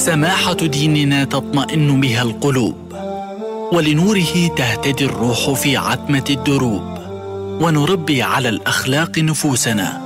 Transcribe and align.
سماحة 0.00 0.54
ديننا 0.54 1.24
تطمئن 1.24 2.00
بها 2.00 2.22
القلوب 2.22 2.74
ولنوره 3.72 4.46
تهتدي 4.56 5.04
الروح 5.04 5.50
في 5.52 5.76
عتمة 5.76 6.24
الدروب 6.30 6.98
ونربي 7.62 8.22
على 8.22 8.48
الأخلاق 8.48 9.18
نفوسنا 9.18 10.00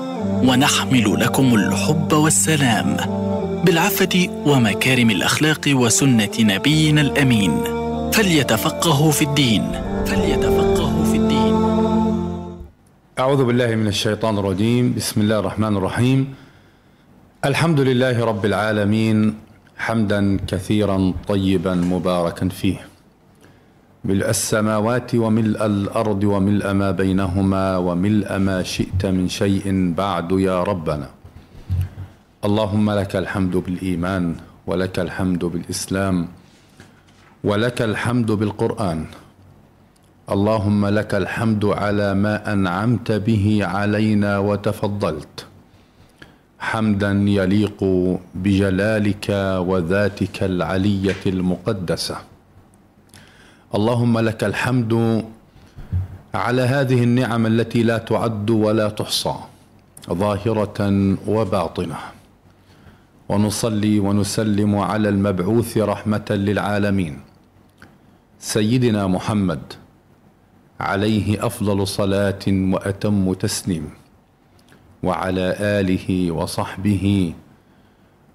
ونحمل 0.45 1.21
لكم 1.21 1.55
الحب 1.55 2.13
والسلام 2.13 2.97
بالعفة 3.65 4.29
ومكارم 4.47 5.11
الأخلاق 5.11 5.61
وسنة 5.69 6.33
نبينا 6.41 7.01
الأمين. 7.01 7.65
فليتفقهوا 8.13 9.13
في 9.13 9.23
الدين 9.23 9.73
فليتفقهوا 10.07 11.05
في 11.05 11.17
الدين. 11.17 11.55
أعوذ 13.19 13.45
بالله 13.45 13.75
من 13.75 13.87
الشيطان 13.87 14.39
الرجيم. 14.39 14.95
بسم 14.97 15.21
الله 15.21 15.39
الرحمن 15.39 15.77
الرحيم. 15.77 16.35
الحمد 17.45 17.81
لله 17.81 18.25
رب 18.25 18.45
العالمين 18.45 19.44
حمدا 19.77 20.37
كثيرا 20.47 21.13
طيبا 21.29 21.75
مباركا 21.75 22.49
فيه. 22.49 22.87
ملء 24.05 24.31
السماوات 24.31 25.15
وملء 25.15 25.67
الأرض 25.67 26.25
وملء 26.25 26.73
ما 26.73 26.91
بينهما 26.91 27.77
وملء 27.77 28.39
ما 28.39 28.63
شئت 28.63 29.07
من 29.07 29.29
شيء 29.29 29.95
بعد 29.97 30.33
يا 30.33 30.63
ربنا. 30.63 31.09
اللهم 32.45 32.91
لك 32.91 33.17
الحمد 33.17 33.57
بالإيمان 33.57 34.35
ولك 34.67 34.99
الحمد 34.99 35.45
بالإسلام 35.45 36.29
ولك 37.45 37.83
الحمد 37.83 38.31
بالقرآن. 38.33 39.05
اللهم 40.31 40.87
لك 40.87 41.15
الحمد 41.15 41.65
على 41.65 42.15
ما 42.15 42.53
أنعمت 42.53 43.13
به 43.13 43.61
علينا 43.63 44.39
وتفضلت. 44.39 45.47
حمدا 46.65 47.13
يليق 47.13 47.79
بجلالك 48.35 49.27
وذاتك 49.69 50.37
العلية 50.43 51.23
المقدسة. 51.27 52.17
اللهم 53.75 54.15
لك 54.19 54.41
الحمد 54.45 54.93
على 56.35 56.63
هذه 56.63 57.01
النعم 57.05 57.47
التي 57.47 57.83
لا 57.83 57.99
تعد 57.99 58.51
ولا 58.51 58.89
تحصى 58.89 59.35
ظاهرة 60.11 60.81
وباطنة. 61.29 61.99
ونصلي 63.29 63.99
ونسلم 64.01 64.73
على 64.77 65.09
المبعوث 65.09 65.79
رحمة 65.79 66.29
للعالمين. 66.31 67.15
سيدنا 68.39 69.07
محمد 69.07 69.63
عليه 70.81 71.47
أفضل 71.47 71.87
صلاة 71.87 72.45
وأتم 72.49 73.33
تسليم. 73.33 74.04
وعلى 75.05 75.57
آله 75.61 76.33
وصحبه 76.33 77.33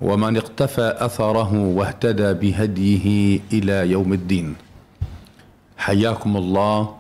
ومن 0.01 0.37
اقتفى 0.37 0.95
أثره 0.97 1.53
واهتدى 1.53 2.33
بهديه 2.33 3.39
إلى 3.53 3.91
يوم 3.91 4.13
الدين 4.13 4.55
حياكم 5.77 6.37
الله 6.37 6.95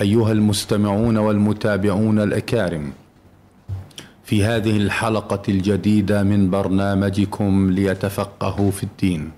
أيها 0.00 0.32
المستمعون 0.32 1.16
والمتابعون 1.16 2.18
الأكارم 2.20 2.92
في 4.24 4.44
هذه 4.44 4.76
الحلقة 4.76 5.42
الجديدة 5.48 6.22
من 6.22 6.50
برنامجكم 6.50 7.70
ليتفقهوا 7.70 8.70
في 8.70 8.82
الدين 8.82 9.30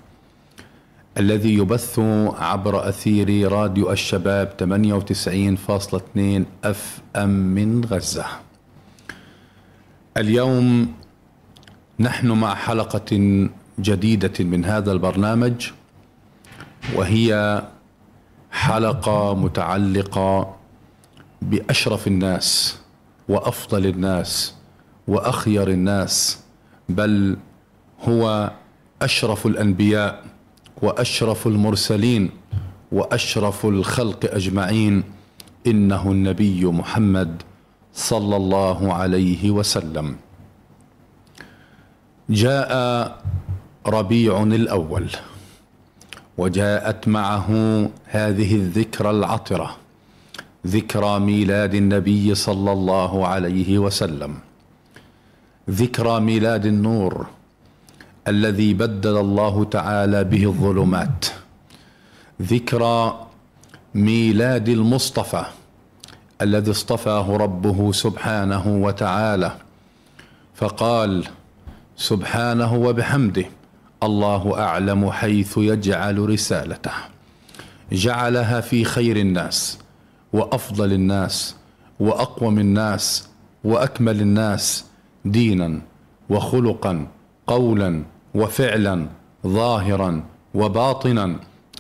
الذي 1.19 1.55
يبث 1.55 1.99
عبر 2.39 2.89
أثير 2.89 3.53
راديو 3.53 3.93
الشباب 3.93 4.53
98.2 4.61 4.67
أف 6.65 7.01
أم 7.17 7.29
من 7.31 7.85
غزة. 7.85 8.25
اليوم 10.19 10.93
نحن 12.01 12.31
مع 12.31 12.55
حلقة 12.55 13.49
جديدة 13.79 14.45
من 14.45 14.65
هذا 14.65 14.93
البرنامج 14.93 15.71
وهي 16.95 17.63
حلقة 18.51 19.35
متعلقة 19.35 20.57
بأشرف 21.43 22.07
الناس 22.07 22.79
وأفضل 23.29 23.87
الناس 23.87 24.55
وأخير 25.09 25.69
الناس 25.69 26.39
بل 26.89 27.37
هو 28.09 28.53
أشرف 29.03 29.47
الأنبياء 29.47 30.25
وأشرف 30.83 31.47
المرسلين 31.47 32.31
وأشرف 32.93 33.67
الخلق 33.67 34.35
أجمعين 34.35 35.05
إنه 35.67 36.11
النبي 36.13 36.65
محمد 36.65 37.43
صلى 37.99 38.37
الله 38.37 38.93
عليه 38.95 39.51
وسلم. 39.51 40.17
جاء 42.31 42.71
ربيع 43.87 44.43
الأول 44.43 45.07
وجاءت 46.39 47.09
معه 47.09 47.49
هذه 48.07 48.55
الذكرى 48.55 49.11
العطرة 49.11 49.77
ذكرى 50.67 51.19
ميلاد 51.19 51.75
النبي 51.75 52.35
صلى 52.35 52.73
الله 52.73 53.27
عليه 53.27 53.79
وسلم. 53.79 54.35
ذكرى 55.71 56.21
ميلاد 56.21 56.67
النور 56.67 57.27
الذي 58.29 58.75
بدل 58.75 59.17
الله 59.19 59.65
تعالى 59.65 60.25
به 60.25 60.45
الظلمات. 60.45 61.27
ذكرى 62.43 63.27
ميلاد 63.95 64.69
المصطفى 64.69 65.45
الذي 66.43 66.71
اصطفاه 66.71 67.37
ربه 67.37 67.93
سبحانه 67.93 68.67
وتعالى 68.67 69.53
فقال 70.55 71.25
سبحانه 71.97 72.75
وبحمده 72.75 73.45
الله 74.03 74.59
أعلم 74.59 75.11
حيث 75.11 75.59
يجعل 75.59 76.29
رسالته. 76.29 76.93
جعلها 77.93 78.61
في 78.61 78.85
خير 78.85 79.17
الناس 79.17 79.79
وأفضل 80.33 80.93
الناس 80.93 81.57
وأقوم 82.01 82.59
الناس 82.59 83.29
وأكمل 83.65 84.21
الناس 84.21 84.85
دينا 85.25 85.81
وخلقا 86.31 87.07
قولا 87.47 88.03
وفعلا 88.35 89.07
ظاهرا 89.47 90.23
وباطنا 90.55 91.37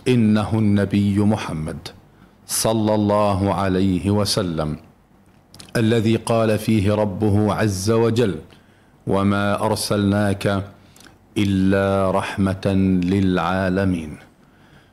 إنه 0.09 0.59
النبي 0.59 1.19
محمد. 1.19 1.89
صلى 2.49 2.95
الله 2.95 3.55
عليه 3.55 4.11
وسلم 4.11 4.77
الذي 5.77 6.17
قال 6.17 6.59
فيه 6.59 6.95
ربه 6.95 7.55
عز 7.55 7.91
وجل 7.91 8.35
وما 9.07 9.65
أرسلناك 9.67 10.65
إلا 11.39 12.11
رحمة 12.11 12.67
للعالمين 13.05 14.17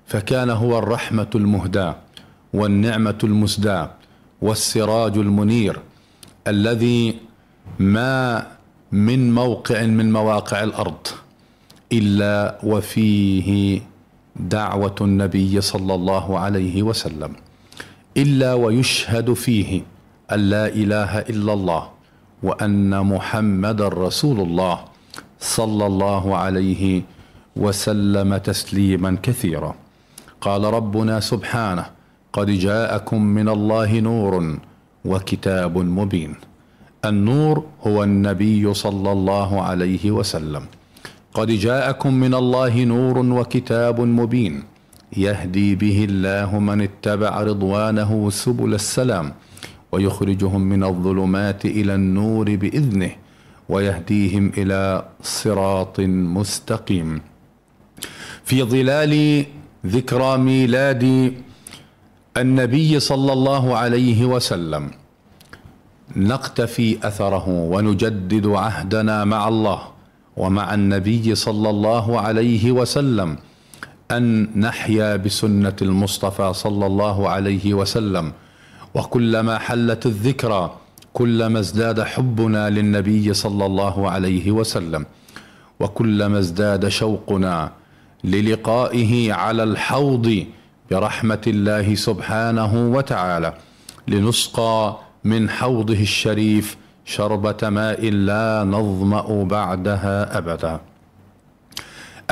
فكان 0.08 0.50
هو 0.50 0.80
الرحمة 0.80 1.28
المهداة 1.36 1.96
والنعمة 2.54 3.18
المسداة 3.24 3.92
والسراج 4.42 5.18
المنير 5.18 5.80
الذي 6.48 7.16
ما 7.80 8.48
من 8.92 9.34
موقع 9.34 9.86
من 9.86 10.12
مواقع 10.14 10.64
الأرض 10.64 11.08
إلا 11.92 12.60
وفيه 12.64 13.82
دعوة 14.36 14.96
النبي 15.02 15.62
صلى 15.62 15.94
الله 15.96 16.40
عليه 16.40 16.84
وسلم. 16.84 17.34
إلا 18.18 18.54
ويشهد 18.54 19.34
فيه 19.34 19.82
أن 20.32 20.40
لا 20.40 20.66
إله 20.68 21.20
إلا 21.20 21.54
الله 21.54 21.84
وأن 22.44 23.06
محمدا 23.06 23.88
رسول 23.88 24.40
الله 24.40 24.78
صلى 25.40 25.86
الله 25.86 26.38
عليه 26.38 27.02
وسلم 27.56 28.38
تسليما 28.38 29.18
كثيرا. 29.24 29.76
قال 30.42 30.64
ربنا 30.64 31.20
سبحانه 31.20 31.86
قد 32.34 32.50
جاءكم 32.52 33.22
من 33.22 33.50
الله 33.50 34.00
نور 34.00 34.60
وكتاب 35.06 35.78
مبين. 35.78 36.36
النور 37.06 37.64
هو 37.88 38.04
النبي 38.04 38.74
صلى 38.74 39.12
الله 39.12 39.62
عليه 39.62 40.12
وسلم. 40.12 40.64
قد 41.34 41.50
جاءكم 41.52 42.14
من 42.14 42.34
الله 42.34 42.84
نور 42.84 43.18
وكتاب 43.20 44.02
مبين. 44.02 44.64
يهدي 45.18 45.76
به 45.76 46.06
الله 46.10 46.60
من 46.60 46.82
اتبع 46.82 47.42
رضوانه 47.44 48.30
سبل 48.30 48.74
السلام 48.74 49.34
ويخرجهم 49.92 50.62
من 50.62 50.84
الظلمات 50.84 51.66
إلى 51.66 51.96
النور 51.96 52.56
بإذنه 52.56 53.12
ويهديهم 53.70 54.52
إلى 54.58 55.06
صراط 55.22 56.00
مستقيم. 56.38 57.22
في 58.46 58.64
ظلال 58.64 59.46
ذكرى 59.86 60.38
ميلاد 60.38 61.34
النبي 62.38 63.00
صلى 63.00 63.34
الله 63.34 63.78
عليه 63.78 64.26
وسلم 64.26 64.92
نقتفي 66.16 67.08
أثره 67.08 67.50
ونجدد 67.50 68.48
عهدنا 68.48 69.26
مع 69.26 69.48
الله 69.48 69.80
ومع 70.38 70.74
النبي 70.74 71.36
صلى 71.36 71.70
الله 71.70 72.20
عليه 72.22 72.72
وسلم 72.72 73.38
أن 74.12 74.48
نحيا 74.60 75.16
بسنة 75.16 75.76
المصطفى 75.82 76.54
صلى 76.54 76.86
الله 76.86 77.30
عليه 77.30 77.74
وسلم 77.74 78.34
وكلما 78.96 79.58
حلت 79.58 80.06
الذكرى 80.06 80.78
كلما 81.14 81.60
ازداد 81.60 82.02
حبنا 82.02 82.70
للنبي 82.70 83.34
صلى 83.34 83.66
الله 83.66 84.10
عليه 84.10 84.52
وسلم 84.52 85.06
وكلما 85.80 86.40
ازداد 86.40 86.88
شوقنا 86.88 87.72
للقائه 88.24 89.34
على 89.34 89.64
الحوض 89.64 90.46
برحمة 90.92 91.42
الله 91.48 91.96
سبحانه 91.96 92.92
وتعالى 92.96 93.54
لنسقى 94.08 94.98
من 95.24 95.50
حوضه 95.50 96.02
الشريف 96.02 96.78
شربة 97.06 97.70
ماء 97.70 98.10
لا 98.10 98.64
نظمأ 98.64 99.44
بعدها 99.44 100.38
أبدا. 100.38 100.80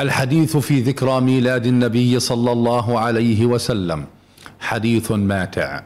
الحديث 0.00 0.56
في 0.56 0.80
ذكرى 0.80 1.20
ميلاد 1.20 1.66
النبي 1.66 2.20
صلى 2.20 2.52
الله 2.52 3.00
عليه 3.00 3.46
وسلم. 3.46 4.04
حديث 4.60 5.12
ماتع 5.12 5.82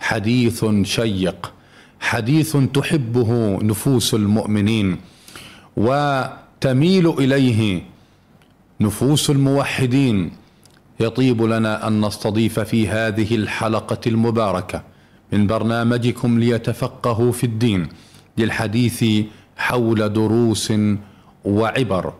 حديث 0.00 0.64
شيق 0.82 1.52
حديث 2.00 2.56
تحبه 2.56 3.58
نفوس 3.62 4.14
المؤمنين 4.14 4.96
وتميل 5.76 7.08
إليه 7.08 7.82
نفوس 8.80 9.30
الموحدين. 9.30 10.30
يطيب 11.00 11.42
لنا 11.42 11.88
أن 11.88 12.00
نستضيف 12.06 12.60
في 12.60 12.88
هذه 12.88 13.34
الحلقة 13.34 14.00
المباركة 14.06 14.82
من 15.32 15.46
برنامجكم 15.46 16.38
ليتفقهوا 16.38 17.32
في 17.32 17.44
الدين 17.44 17.88
للحديث 18.38 19.04
حول 19.56 20.12
دروس 20.12 20.72
وعبر. 21.44 22.12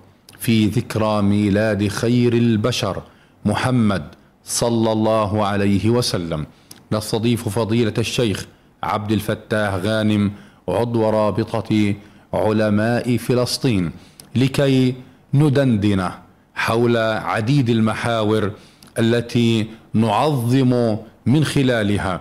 في 0.42 0.66
ذكرى 0.66 1.22
ميلاد 1.22 1.88
خير 1.88 2.32
البشر 2.32 3.02
محمد 3.44 4.04
صلى 4.44 4.92
الله 4.92 5.46
عليه 5.46 5.90
وسلم. 5.90 6.46
نستضيف 6.92 7.48
فضيلة 7.48 7.94
الشيخ 7.98 8.46
عبد 8.82 9.12
الفتاح 9.12 9.74
غانم 9.74 10.32
عضو 10.68 11.10
رابطة 11.10 11.94
علماء 12.34 13.16
فلسطين 13.16 13.90
لكي 14.36 14.94
ندندن 15.34 16.10
حول 16.54 16.96
عديد 16.96 17.70
المحاور 17.70 18.50
التي 18.98 19.66
نعظم 19.94 20.96
من 21.26 21.44
خلالها 21.44 22.20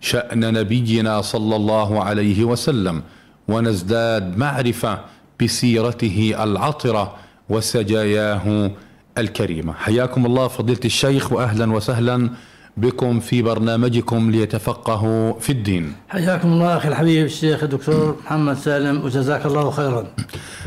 شأن 0.00 0.52
نبينا 0.54 1.20
صلى 1.20 1.56
الله 1.56 2.04
عليه 2.04 2.44
وسلم 2.44 3.02
ونزداد 3.48 4.36
معرفة 4.38 5.00
بسيرته 5.42 6.34
العطرة 6.42 7.16
وسجاياه 7.48 8.70
الكريمة. 9.18 9.72
حياكم 9.72 10.26
الله 10.26 10.48
فضيلة 10.48 10.80
الشيخ 10.84 11.32
واهلا 11.32 11.72
وسهلا 11.72 12.30
بكم 12.76 13.20
في 13.20 13.42
برنامجكم 13.42 14.30
ليتفقهوا 14.30 15.40
في 15.40 15.50
الدين. 15.52 15.92
حياكم 16.08 16.52
الله 16.52 16.76
أخي 16.76 16.88
الحبيب 16.88 17.24
الشيخ 17.24 17.62
الدكتور 17.62 18.16
محمد 18.24 18.56
سالم 18.56 19.04
وجزاك 19.04 19.46
الله 19.46 19.70
خيرا. 19.70 20.06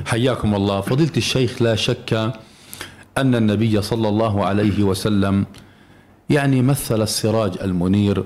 حياكم 0.05 0.55
الله. 0.55 0.81
فضيلة 0.81 1.11
الشيخ 1.17 1.61
لا 1.61 1.75
شك 1.75 2.33
أن 3.17 3.35
النبي 3.35 3.81
صلى 3.81 4.07
الله 4.09 4.45
عليه 4.45 4.83
وسلم 4.83 5.45
يعني 6.29 6.61
مثل 6.61 7.01
السراج 7.01 7.57
المنير 7.61 8.23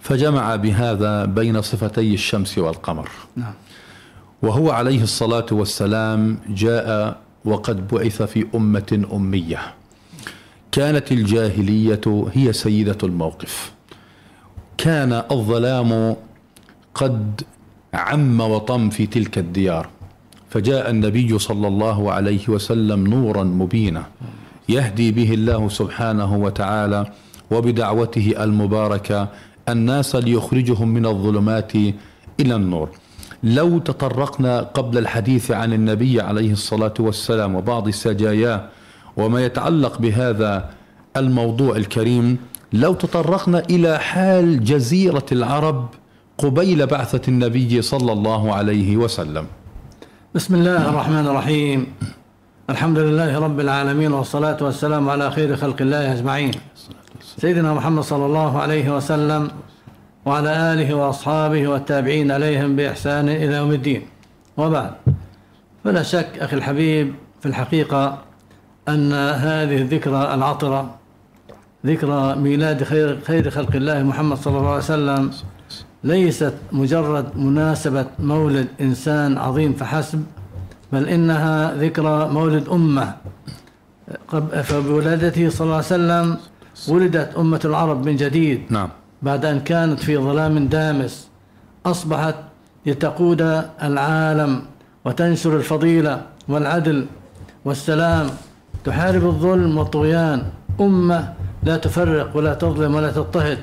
فجمع 0.00 0.56
بهذا 0.56 1.24
بين 1.24 1.62
صفتي 1.62 2.14
الشمس 2.14 2.58
والقمر. 2.58 3.08
نعم. 3.36 3.54
وهو 4.42 4.70
عليه 4.70 5.02
الصلاة 5.02 5.46
والسلام 5.52 6.38
جاء 6.48 7.16
وقد 7.44 7.88
بعث 7.88 8.22
في 8.22 8.46
أمة 8.54 9.06
أمية. 9.12 9.74
كانت 10.72 11.12
الجاهلية 11.12 12.26
هي 12.32 12.52
سيدة 12.52 12.98
الموقف. 13.02 13.72
كان 14.78 15.22
الظلام 15.30 16.16
قد 16.94 17.40
عم 17.94 18.40
وطم 18.40 18.90
في 18.90 19.06
تلك 19.06 19.38
الديار. 19.38 19.88
فجاء 20.50 20.90
النبي 20.90 21.38
صلى 21.38 21.68
الله 21.68 22.12
عليه 22.12 22.48
وسلم 22.48 23.06
نورا 23.06 23.44
مبينا 23.44 24.06
يهدي 24.68 25.12
به 25.12 25.34
الله 25.34 25.68
سبحانه 25.68 26.36
وتعالى 26.36 27.12
وبدعوته 27.50 28.34
المباركة 28.44 29.28
الناس 29.68 30.16
ليخرجهم 30.16 30.88
من 30.88 31.06
الظلمات 31.06 31.72
إلى 32.40 32.54
النور. 32.54 32.88
لو 33.42 33.78
تطرقنا 33.78 34.60
قبل 34.60 34.98
الحديث 34.98 35.50
عن 35.50 35.72
النبي 35.72 36.20
عليه 36.20 36.52
الصلاة 36.52 36.94
والسلام 36.98 37.54
وبعض 37.54 37.90
سجاياه 37.90 38.64
وما 39.16 39.44
يتعلق 39.44 39.98
بهذا 39.98 40.70
الموضوع 41.16 41.76
الكريم 41.76 42.38
لو 42.72 42.94
تطرقنا 42.94 43.58
إلى 43.70 43.98
حال 43.98 44.64
جزيرة 44.64 45.26
العرب 45.32 45.88
قبيل 46.38 46.86
بعثة 46.86 47.22
النبي 47.28 47.82
صلى 47.82 48.12
الله 48.12 48.54
عليه 48.54 48.96
وسلم. 48.96 49.46
بسم 50.34 50.54
الله 50.54 50.88
الرحمن 50.88 51.26
الرحيم. 51.26 51.86
الحمد 52.70 52.98
لله 52.98 53.38
رب 53.38 53.60
العالمين 53.60 54.12
والصلاة 54.12 54.56
والسلام 54.60 55.08
على 55.08 55.30
خير 55.30 55.56
خلق 55.56 55.76
الله 55.80 56.12
أجمعين. 56.12 56.50
سيدنا 57.40 57.74
محمد 57.74 58.02
صلى 58.02 58.26
الله 58.26 58.58
عليه 58.58 58.96
وسلم 58.96 59.50
وعلى 60.26 60.72
آله 60.72 60.94
وأصحابه 60.94 61.68
والتابعين 61.68 62.30
عليهم 62.30 62.76
بإحسان 62.76 63.28
إلى 63.28 63.54
يوم 63.54 63.72
الدين. 63.72 64.02
وبعد 64.56 64.92
فلا 65.84 66.02
شك 66.02 66.28
أخي 66.38 66.56
الحبيب 66.56 67.14
في 67.40 67.46
الحقيقة 67.46 68.18
أن 68.88 69.12
هذه 69.12 69.76
الذكرى 69.76 70.34
العطرة 70.34 70.94
ذكرى 71.86 72.34
ميلاد 72.36 72.84
خير, 72.84 73.20
خير 73.26 73.50
خلق 73.50 73.76
الله 73.76 74.02
محمد 74.02 74.36
صلى 74.36 74.58
الله 74.58 74.68
عليه 74.68 74.78
وسلم 74.78 75.30
ليست 76.04 76.54
مجرد 76.72 77.36
مناسبة 77.36 78.06
مولد 78.18 78.66
إنسان 78.80 79.38
عظيم 79.38 79.72
فحسب 79.72 80.24
بل 80.92 81.08
إنها 81.08 81.74
ذكرى 81.74 82.28
مولد 82.28 82.68
أمة. 82.68 83.14
فبولادته 84.62 85.48
صلى 85.50 85.64
الله 85.64 85.74
عليه 85.74 85.86
وسلم 85.86 86.36
ولدت 86.88 87.34
أمة 87.34 87.60
العرب 87.64 88.06
من 88.06 88.16
جديد. 88.16 88.62
نعم. 88.70 88.88
بعد 89.22 89.44
أن 89.44 89.60
كانت 89.60 90.00
في 90.00 90.18
ظلام 90.18 90.68
دامس 90.68 91.28
أصبحت 91.86 92.34
لتقود 92.86 93.40
العالم 93.82 94.62
وتنشر 95.04 95.56
الفضيلة 95.56 96.22
والعدل 96.48 97.06
والسلام. 97.64 98.26
تحارب 98.84 99.24
الظلم 99.26 99.78
والطغيان. 99.78 100.42
أمة 100.80 101.34
لا 101.62 101.76
تفرق 101.76 102.36
ولا 102.36 102.54
تظلم 102.54 102.94
ولا 102.94 103.10
تضطهد. 103.10 103.58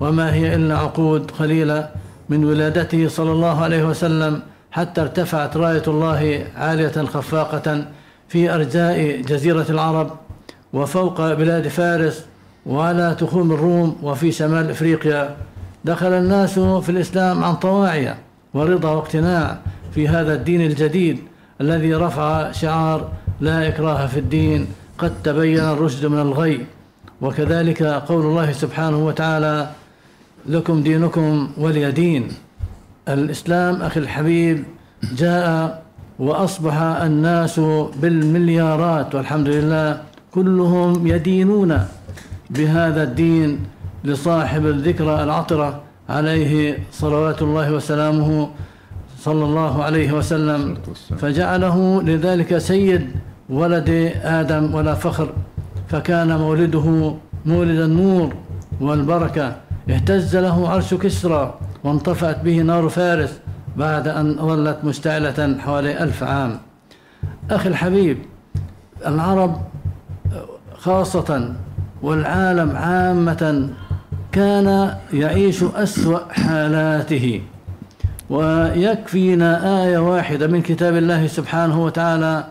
وما 0.00 0.34
هي 0.34 0.54
إلا 0.54 0.78
عقود 0.78 1.30
قليلة 1.30 1.88
من 2.28 2.44
ولادته 2.44 3.08
صلى 3.08 3.32
الله 3.32 3.62
عليه 3.62 3.84
وسلم 3.84 4.42
حتى 4.70 5.00
ارتفعت 5.00 5.56
راية 5.56 5.82
الله 5.88 6.46
عالية 6.56 7.04
خفاقة 7.04 7.84
في 8.28 8.54
أرجاء 8.54 9.20
جزيرة 9.20 9.66
العرب. 9.70 10.10
وفوق 10.72 11.34
بلاد 11.34 11.68
فارس 11.68 12.24
وعلى 12.66 13.16
تخوم 13.20 13.52
الروم 13.52 13.96
وفي 14.02 14.32
شمال 14.32 14.70
إفريقيا. 14.70 15.36
دخل 15.84 16.12
الناس 16.12 16.58
في 16.58 16.88
الإسلام 16.88 17.44
عن 17.44 17.54
طواعيه 17.54 18.16
ورضا 18.54 18.90
واقتناع 18.90 19.58
في 19.94 20.08
هذا 20.08 20.34
الدين 20.34 20.60
الجديد 20.60 21.18
الذي 21.60 21.94
رفع 21.94 22.52
شعار 22.52 23.08
لا 23.40 23.68
إكراه 23.68 24.06
في 24.06 24.18
الدين. 24.18 24.66
قد 24.98 25.12
تبين 25.24 25.60
الرشد 25.60 26.06
من 26.06 26.20
الغي. 26.20 26.66
وكذلك 27.20 27.82
قول 27.82 28.26
الله 28.26 28.52
سبحانه 28.52 29.06
وتعالى 29.06 29.70
لكم 30.46 30.82
دينكم 30.82 31.48
ولي 31.58 31.92
دين. 31.92 32.28
الإسلام 33.08 33.82
أخي 33.82 34.00
الحبيب 34.00 34.64
جاء 35.16 35.82
وأصبح 36.18 36.76
الناس 36.80 37.60
بالمليارات 37.96 39.14
والحمد 39.14 39.48
لله 39.48 40.02
كلهم 40.34 41.06
يدينون 41.06 41.86
بهذا 42.50 43.02
الدين 43.02 43.60
لصاحب 44.04 44.66
الذكرى 44.66 45.22
العطرة 45.22 45.80
عليه 46.08 46.78
صلوات 46.92 47.42
الله 47.42 47.72
وسلامه 47.72 48.48
صلى 49.18 49.44
الله 49.44 49.84
عليه 49.84 50.12
وسلم. 50.12 50.76
فجعله 51.18 52.02
لذلك 52.02 52.58
سيد 52.58 53.10
ولد 53.48 54.12
آدم 54.22 54.74
ولا 54.74 54.94
فخر 54.94 55.28
فكان 55.88 56.38
مولده 56.38 57.14
مولد 57.46 57.80
النور 57.80 58.34
والبركة. 58.80 59.56
اهتز 59.90 60.36
له 60.36 60.68
عرش 60.68 60.94
كسرى 60.94 61.54
وانطفأت 61.84 62.40
به 62.40 62.62
نار 62.62 62.88
فارس 62.88 63.40
بعد 63.76 64.08
أن 64.08 64.36
ظلت 64.36 64.84
مشتعلة 64.84 65.58
حوالي 65.58 66.02
ألف 66.02 66.22
عام. 66.22 66.58
أخي 67.50 67.68
الحبيب 67.68 68.18
العرب 69.06 69.60
خاصة 70.78 71.54
والعالم 72.04 72.76
عامة 72.76 73.68
كان 74.32 74.68
يعيش 75.12 75.62
أسوأ 75.62 76.32
حالاته. 76.32 77.40
ويكفينا 78.30 79.50
آية 79.84 79.98
واحدة 79.98 80.46
من 80.46 80.62
كتاب 80.62 80.96
الله 80.96 81.26
سبحانه 81.26 81.84
وتعالى 81.84 82.44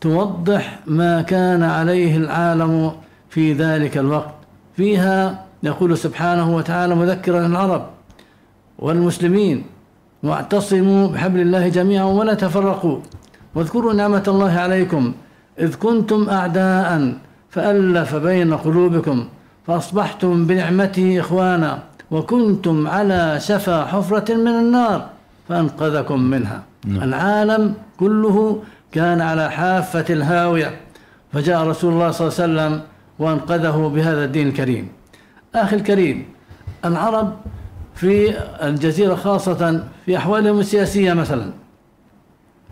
توضح 0.00 0.78
ما 0.86 1.22
كان 1.22 1.62
عليه 1.62 2.16
العالم 2.16 2.92
في 3.28 3.52
ذلك 3.52 3.98
الوقت. 3.98 4.34
فيها 4.76 5.44
يقول 5.62 5.98
سبحانه 5.98 6.56
وتعالى 6.56 6.94
مذكرا 6.94 7.46
العرب 7.46 7.84
والمسلمين 8.78 9.64
واعتصموا 10.22 11.08
بحبل 11.08 11.40
الله 11.40 11.68
جميعا 11.68 12.04
ولا 12.04 12.34
تفرقوا. 12.34 12.98
واذكروا 13.54 13.92
نعمة 13.92 14.24
الله 14.28 14.52
عليكم 14.52 15.12
إذ 15.58 15.74
كنتم 15.74 16.28
أعداء 16.28 17.12
فألف 17.54 18.14
بين 18.14 18.54
قلوبكم 18.54 19.28
فأصبحتم 19.66 20.46
بنعمته 20.46 21.20
إخوانا 21.20 21.82
وكنتم 22.10 22.88
على 22.88 23.40
شفا 23.40 23.84
حفرة 23.84 24.34
من 24.34 24.48
النار 24.48 25.06
فأنقذكم 25.48 26.20
منها. 26.20 26.62
نعم. 26.86 27.02
العالم 27.02 27.74
كله 28.00 28.62
كان 28.92 29.20
على 29.20 29.50
حافة 29.50 30.04
الهاوية 30.10 30.80
فجاء 31.32 31.66
رسول 31.66 31.92
الله 31.92 32.10
صلى 32.10 32.28
الله 32.28 32.62
عليه 32.62 32.72
وسلم 32.72 32.82
وأنقذه 33.18 33.92
بهذا 33.94 34.24
الدين 34.24 34.48
الكريم. 34.48 34.88
أخي 35.54 35.76
الكريم 35.76 36.24
العرب 36.84 37.36
في 37.94 38.34
الجزيرة 38.62 39.14
خاصة 39.14 39.84
في 40.06 40.16
أحوالهم 40.16 40.58
السياسية 40.60 41.12
مثلا 41.12 41.50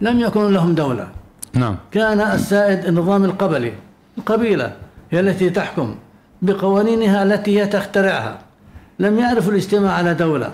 لم 0.00 0.20
يكن 0.20 0.52
لهم 0.52 0.74
دولة. 0.74 1.08
نعم. 1.54 1.76
كان 1.90 2.20
السائد 2.20 2.84
النظام 2.84 3.24
القبلي 3.24 3.72
القبيلة 4.18 4.72
هي 5.10 5.20
التي 5.20 5.50
تحكم 5.50 5.94
بقوانينها 6.42 7.22
التي 7.22 7.60
هي 7.60 7.66
تخترعها. 7.66 8.38
لم 8.98 9.18
يعرفوا 9.18 9.52
الاجتماع 9.52 9.92
على 9.92 10.14
دولة. 10.14 10.50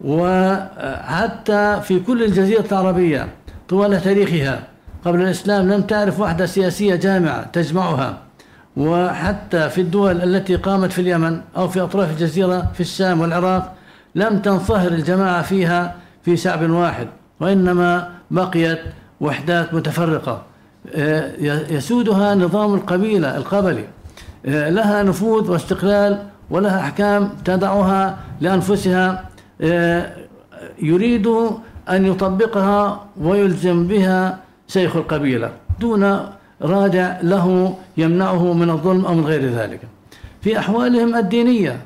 وحتى 0.00 1.80
في 1.82 2.00
كل 2.00 2.24
الجزيرة 2.24 2.64
العربية 2.72 3.28
طوال 3.68 4.02
تاريخها 4.02 4.62
قبل 5.04 5.22
الإسلام 5.22 5.72
لم 5.72 5.82
تعرف 5.82 6.20
وحدة 6.20 6.46
سياسية 6.46 6.94
جامعة 6.94 7.42
تجمعها. 7.42 8.18
وحتى 8.76 9.68
في 9.68 9.80
الدول 9.80 10.22
التي 10.22 10.56
قامت 10.56 10.92
في 10.92 11.00
اليمن 11.00 11.40
أو 11.56 11.68
في 11.68 11.80
أطراف 11.80 12.10
الجزيرة 12.10 12.70
في 12.74 12.80
الشام 12.80 13.20
والعراق 13.20 13.74
لم 14.14 14.38
تنصهر 14.38 14.92
الجماعة 14.92 15.42
فيها 15.42 15.94
في 16.24 16.36
شعب 16.36 16.70
واحد 16.70 17.06
وإنما 17.40 18.10
بقيت 18.30 18.78
وحدات 19.20 19.74
متفرقة. 19.74 20.42
يسودها 21.70 22.34
نظام 22.34 22.74
القبيلة 22.74 23.36
القبلي. 23.36 23.84
آه، 24.46 24.70
لها 24.70 25.02
نفوذ 25.02 25.50
واستقلال 25.50 26.22
ولها 26.50 26.80
أحكام 26.80 27.30
تدعها 27.44 28.18
لأنفسها. 28.40 29.24
آه، 29.60 30.12
يريد 30.82 31.26
أن 31.90 32.06
يطبقها 32.06 33.04
ويلزم 33.20 33.86
بها 33.86 34.38
شيخ 34.68 34.96
القبيلة. 34.96 35.50
دون 35.80 36.20
رادع 36.62 37.20
له 37.22 37.74
يمنعه 37.96 38.52
من 38.52 38.70
الظلم 38.70 39.04
أو 39.04 39.14
من 39.14 39.24
غير 39.24 39.50
ذلك. 39.50 39.80
في 40.40 40.58
أحوالهم 40.58 41.16
الدينية 41.16 41.76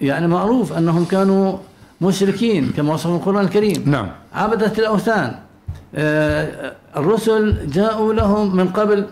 يعني 0.00 0.26
معروف 0.26 0.72
أنهم 0.72 1.04
كانوا 1.04 1.58
مشركين 2.00 2.72
كما 2.76 2.94
وصف 2.94 3.06
القرآن 3.06 3.44
الكريم. 3.44 3.82
نعم. 3.86 4.08
عبدة 4.34 4.72
الأوثان. 4.78 5.24
آه، 5.24 5.43
الرسل 5.94 7.70
جاءوا 7.70 8.12
لهم 8.14 8.56
من 8.56 8.68
قبل 8.68 9.06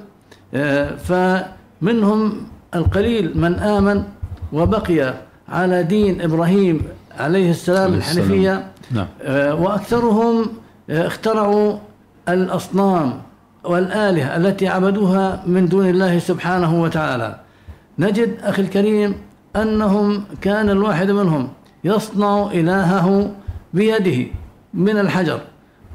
آه، 0.54 0.90
فمنهم 0.96 2.32
القليل 2.74 3.38
من 3.38 3.54
آمن 3.54 4.02
وبقي 4.52 5.14
على 5.48 5.82
دين 5.82 6.20
إبراهيم 6.20 6.82
عليه 7.18 7.50
السلام 7.50 7.94
الحنفية. 7.94 8.66
نعم. 8.90 9.06
آه، 9.22 9.54
وأكثرهم 9.54 10.46
اخترعوا 10.90 11.78
الأصنام 12.28 13.22
والآلهة 13.64 14.36
التي 14.36 14.68
عبدوها 14.68 15.42
من 15.46 15.68
دون 15.68 15.88
الله 15.88 16.18
سبحانه 16.18 16.82
وتعالى. 16.82 17.40
نجد 17.98 18.36
أخي 18.42 18.62
الكريم 18.62 19.14
أنهم 19.56 20.24
كان 20.40 20.70
الواحد 20.70 21.10
منهم 21.10 21.48
يصنع 21.84 22.50
إلهه 22.52 23.30
بيده 23.74 24.26
من 24.74 24.98
الحجر. 24.98 25.40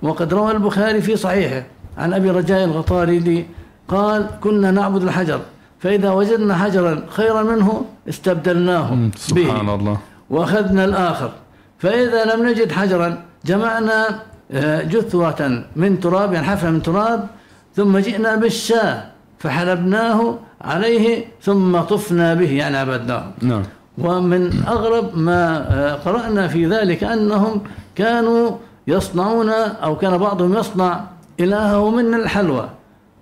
وقد 0.01 0.33
روى 0.33 0.51
البخاري 0.51 1.01
في 1.01 1.15
صحيحه 1.15 1.63
عن 1.97 2.13
أبي 2.13 2.29
رجاء 2.29 2.63
الغطاري 2.63 3.45
قال 3.87 4.29
كنا 4.41 4.71
نعبد 4.71 5.03
الحجر 5.03 5.39
فإذا 5.79 6.11
وجدنا 6.11 6.55
حجرا 6.55 7.03
خيرا 7.09 7.43
منه 7.43 7.85
استبدلناه 8.09 9.09
سبحان 9.15 9.65
به 9.65 9.75
الله. 9.75 9.97
وأخذنا 10.29 10.85
الآخر. 10.85 11.31
فإذا 11.79 12.25
لم 12.35 12.47
نجد 12.49 12.71
حجرا 12.71 13.23
جمعنا 13.45 14.19
آه، 14.51 14.81
جثوة 14.83 15.63
من 15.75 15.99
تراب 15.99 16.33
يعني 16.33 16.45
حفرة 16.45 16.69
من 16.69 16.81
تراب 16.81 17.27
ثم 17.75 17.97
جئنا 17.97 18.35
بالشاة 18.35 19.03
فحلبناه 19.39 20.39
عليه 20.61 21.25
ثم 21.41 21.79
طفنا 21.79 22.33
به 22.33 22.51
يعني 22.51 22.77
عبدناه. 22.77 23.23
نعم. 23.41 23.63
ومن 23.97 24.63
أغرب 24.67 25.17
ما 25.17 25.65
آه، 25.73 25.93
قرأنا 25.93 26.47
في 26.47 26.65
ذلك 26.65 27.03
أنهم 27.03 27.61
كانوا 27.95 28.51
يصنعون 28.87 29.49
أو 29.49 29.97
كان 29.97 30.17
بعضهم 30.17 30.57
يصنع 30.57 31.03
إلهه 31.39 31.89
من 31.89 32.13
الحلوى 32.13 32.69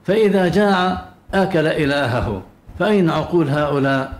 فإذا 0.03 0.47
جاع 0.47 1.05
أكل 1.33 1.67
إلهه. 1.67 2.41
فأين 2.79 3.09
عقول 3.09 3.49
هؤلاء؟ 3.49 4.13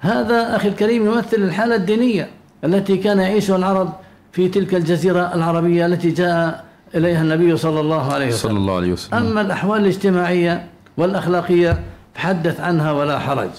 هذا 0.00 0.56
أخي 0.56 0.68
الكريم 0.68 1.06
يمثل 1.06 1.36
الحالة 1.36 1.74
الدينية 1.74 2.28
التي 2.64 2.96
كان 2.96 3.18
يعيشها 3.18 3.56
العرب 3.56 3.92
في 4.32 4.48
تلك 4.48 4.74
الجزيرة 4.74 5.34
العربية 5.34 5.86
التي 5.86 6.10
جاء 6.10 6.64
إليها 6.94 7.22
النبي 7.22 7.56
صلى 7.56 7.80
الله 7.80 8.12
عليه 8.12 8.26
وسلم. 8.26 8.50
صلى 8.50 8.58
الله 8.58 8.76
عليه 8.76 8.92
وسلم. 8.92 9.18
أما 9.18 9.40
الأحوال 9.40 9.80
الاجتماعية 9.80 10.66
والأخلاقية 10.96 11.80
تحدث 12.14 12.60
عنها 12.60 12.92
ولا 12.92 13.18
حرج. 13.18 13.50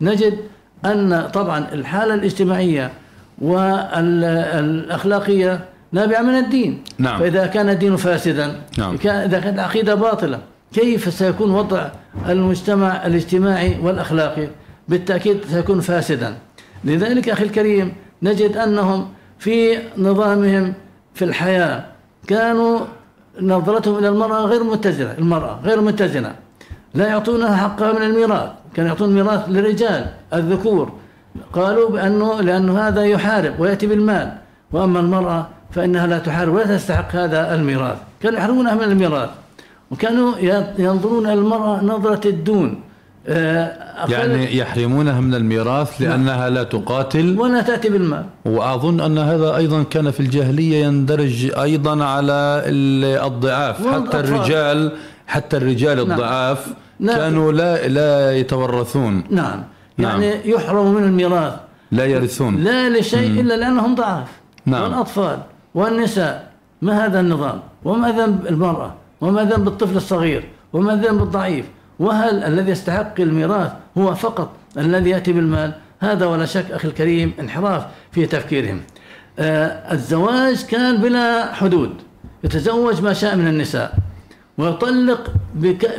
نجد 0.00 0.38
أن 0.84 1.28
طبعا 1.34 1.66
الحالة 1.72 2.14
الاجتماعية 2.14 2.90
والأخلاقية 3.38 5.60
نابعة 5.92 6.22
من 6.22 6.34
الدين. 6.34 6.84
نعم. 6.98 7.18
فإذا 7.20 7.46
كان 7.46 7.68
الدين 7.68 7.96
فاسدا 7.96 8.60
نعم. 8.78 8.94
إذا 8.94 9.40
كانت 9.40 9.54
العقيدة 9.54 9.94
باطلة 9.94 10.38
كيف 10.72 11.14
سيكون 11.14 11.50
وضع 11.50 11.88
المجتمع 12.28 13.06
الاجتماعي 13.06 13.78
والأخلاقي؟ 13.82 14.48
بالتأكيد 14.88 15.44
سيكون 15.44 15.80
فاسدا. 15.80 16.36
لذلك 16.84 17.28
أخي 17.28 17.44
الكريم 17.44 17.92
نجد 18.22 18.56
أنهم 18.56 19.08
في 19.38 19.78
نظامهم 19.98 20.74
في 21.14 21.24
الحياة 21.24 21.84
كانوا 22.26 22.80
نظرتهم 23.40 23.98
إلى 23.98 24.08
المرأة 24.08 24.40
غير 24.40 24.64
متزنة 24.64 25.14
المرأة 25.18 25.60
غير 25.64 25.80
متزنة. 25.80 26.34
لا 26.94 27.06
يعطونها 27.06 27.56
حقها 27.56 27.92
من 27.92 28.02
الميراث 28.02 28.50
كانوا 28.74 28.90
يعطون 28.90 29.08
الميراث 29.08 29.48
للرجال 29.48 30.06
الذكور. 30.32 30.92
قالوا 31.52 31.90
بأنه 31.90 32.40
لأنه 32.40 32.78
هذا 32.78 33.04
يحارب 33.04 33.60
ويأتي 33.60 33.86
بالمال. 33.86 34.32
وأما 34.72 35.00
المرأة 35.00 35.48
فإنها 35.70 36.06
لا 36.06 36.18
تحارب 36.18 36.54
ولا 36.54 36.76
تستحق 36.76 37.16
هذا 37.16 37.54
الميراث 37.54 37.96
كانوا 38.20 38.38
يحرمونها 38.38 38.74
من 38.74 38.82
الميراث 38.82 39.30
وكانوا 39.90 40.32
ينظرون 40.78 41.26
المرأة 41.26 41.84
نظرة 41.84 42.28
الدون 42.28 42.80
آه، 43.26 44.06
يعني 44.08 44.56
يحرمونها 44.56 45.20
من 45.20 45.34
الميراث 45.34 46.00
نعم. 46.00 46.10
لأنها 46.10 46.50
لا 46.50 46.62
تقاتل 46.62 47.38
ولا 47.38 47.62
تأتي 47.62 47.88
بالمال 47.88 48.24
وأظن 48.44 49.00
أن 49.00 49.18
هذا 49.18 49.56
أيضا 49.56 49.82
كان 49.82 50.10
في 50.10 50.20
الجاهلية 50.20 50.84
يندرج 50.84 51.52
أيضا 51.60 52.04
على 52.04 52.62
الضعاف 53.26 53.86
حتى 53.86 54.20
الرجال 54.20 54.92
حتى 55.26 55.56
الرجال 55.56 55.96
نعم. 55.96 56.10
الضعاف 56.10 56.66
نعم. 57.00 57.16
كانوا 57.16 57.52
لا 57.52 57.88
لا 57.88 58.36
يتورثون 58.36 59.24
نعم 59.30 59.62
يعني 59.98 60.30
نعم. 60.30 60.40
يحرم 60.44 60.94
من 60.94 61.04
الميراث 61.04 61.52
لا 61.92 62.04
يرثون 62.04 62.56
لا 62.56 62.98
لشيء 62.98 63.28
مم. 63.28 63.38
إلا 63.38 63.54
لأنهم 63.54 63.94
ضعاف 63.94 64.28
نعم. 64.66 64.82
والأطفال 64.82 65.38
والنساء 65.78 66.34
ما 66.82 67.06
هذا 67.06 67.20
النظام؟ 67.20 67.60
وما 67.84 68.08
ذنب 68.12 68.46
المرأة؟ 68.46 68.94
وما 69.20 69.42
ذنب 69.44 69.68
الطفل 69.68 69.96
الصغير؟ 69.96 70.42
وما 70.72 70.94
ذنب 70.94 71.22
الضعيف؟ 71.22 71.66
وهل 71.98 72.44
الذي 72.44 72.70
يستحق 72.70 73.20
الميراث 73.20 73.72
هو 73.98 74.14
فقط 74.14 74.50
الذي 74.78 75.10
يأتي 75.10 75.32
بالمال؟ 75.32 75.72
هذا 76.00 76.26
ولا 76.26 76.46
شك 76.46 76.72
أخي 76.72 76.88
الكريم 76.88 77.32
انحراف 77.40 77.86
في 78.12 78.26
تفكيرهم. 78.26 78.80
آه 79.38 79.92
الزواج 79.92 80.64
كان 80.64 80.96
بلا 80.96 81.54
حدود. 81.54 81.90
يتزوج 82.44 83.02
ما 83.02 83.12
شاء 83.12 83.36
من 83.36 83.46
النساء. 83.46 83.94
ويطلق 84.58 85.32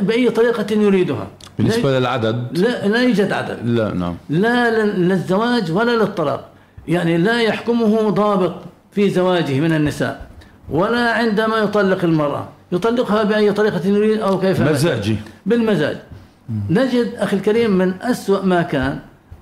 بأي 0.00 0.30
طريقة 0.30 0.66
يريدها. 0.74 1.26
بالنسبة 1.58 1.90
لا 1.90 1.98
للعدد؟ 2.00 2.58
لا, 2.58 2.88
لا 2.88 3.02
يوجد 3.02 3.32
عدد. 3.32 3.58
لا 3.64 3.94
نعم. 3.94 4.16
لا 4.30 4.84
للزواج 4.84 5.72
ولا 5.72 5.96
للطلاق. 5.96 6.48
يعني 6.88 7.16
لا 7.16 7.40
يحكمه 7.40 8.10
ضابط. 8.10 8.54
في 8.92 9.10
زواجه 9.10 9.60
من 9.60 9.72
النساء 9.72 10.26
ولا 10.70 11.12
عندما 11.12 11.56
يطلق 11.56 12.04
المرأة. 12.04 12.48
يطلقها 12.72 13.22
بأي 13.22 13.52
طريقة 13.52 13.86
يريد 13.86 14.20
أو 14.20 14.40
كيف 14.40 14.60
مزاجي. 14.60 15.16
بالمزاج. 15.46 15.96
نجد 16.70 17.14
أخي 17.18 17.36
الكريم 17.36 17.70
من 17.70 17.94
أسوأ 18.02 18.42
ما 18.42 18.62
كان 18.62 18.98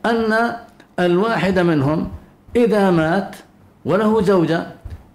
أن 0.07 0.53
الواحد 1.01 1.59
منهم 1.59 2.09
إذا 2.57 2.91
مات 2.91 3.37
وله 3.85 4.23
زوجة 4.23 4.67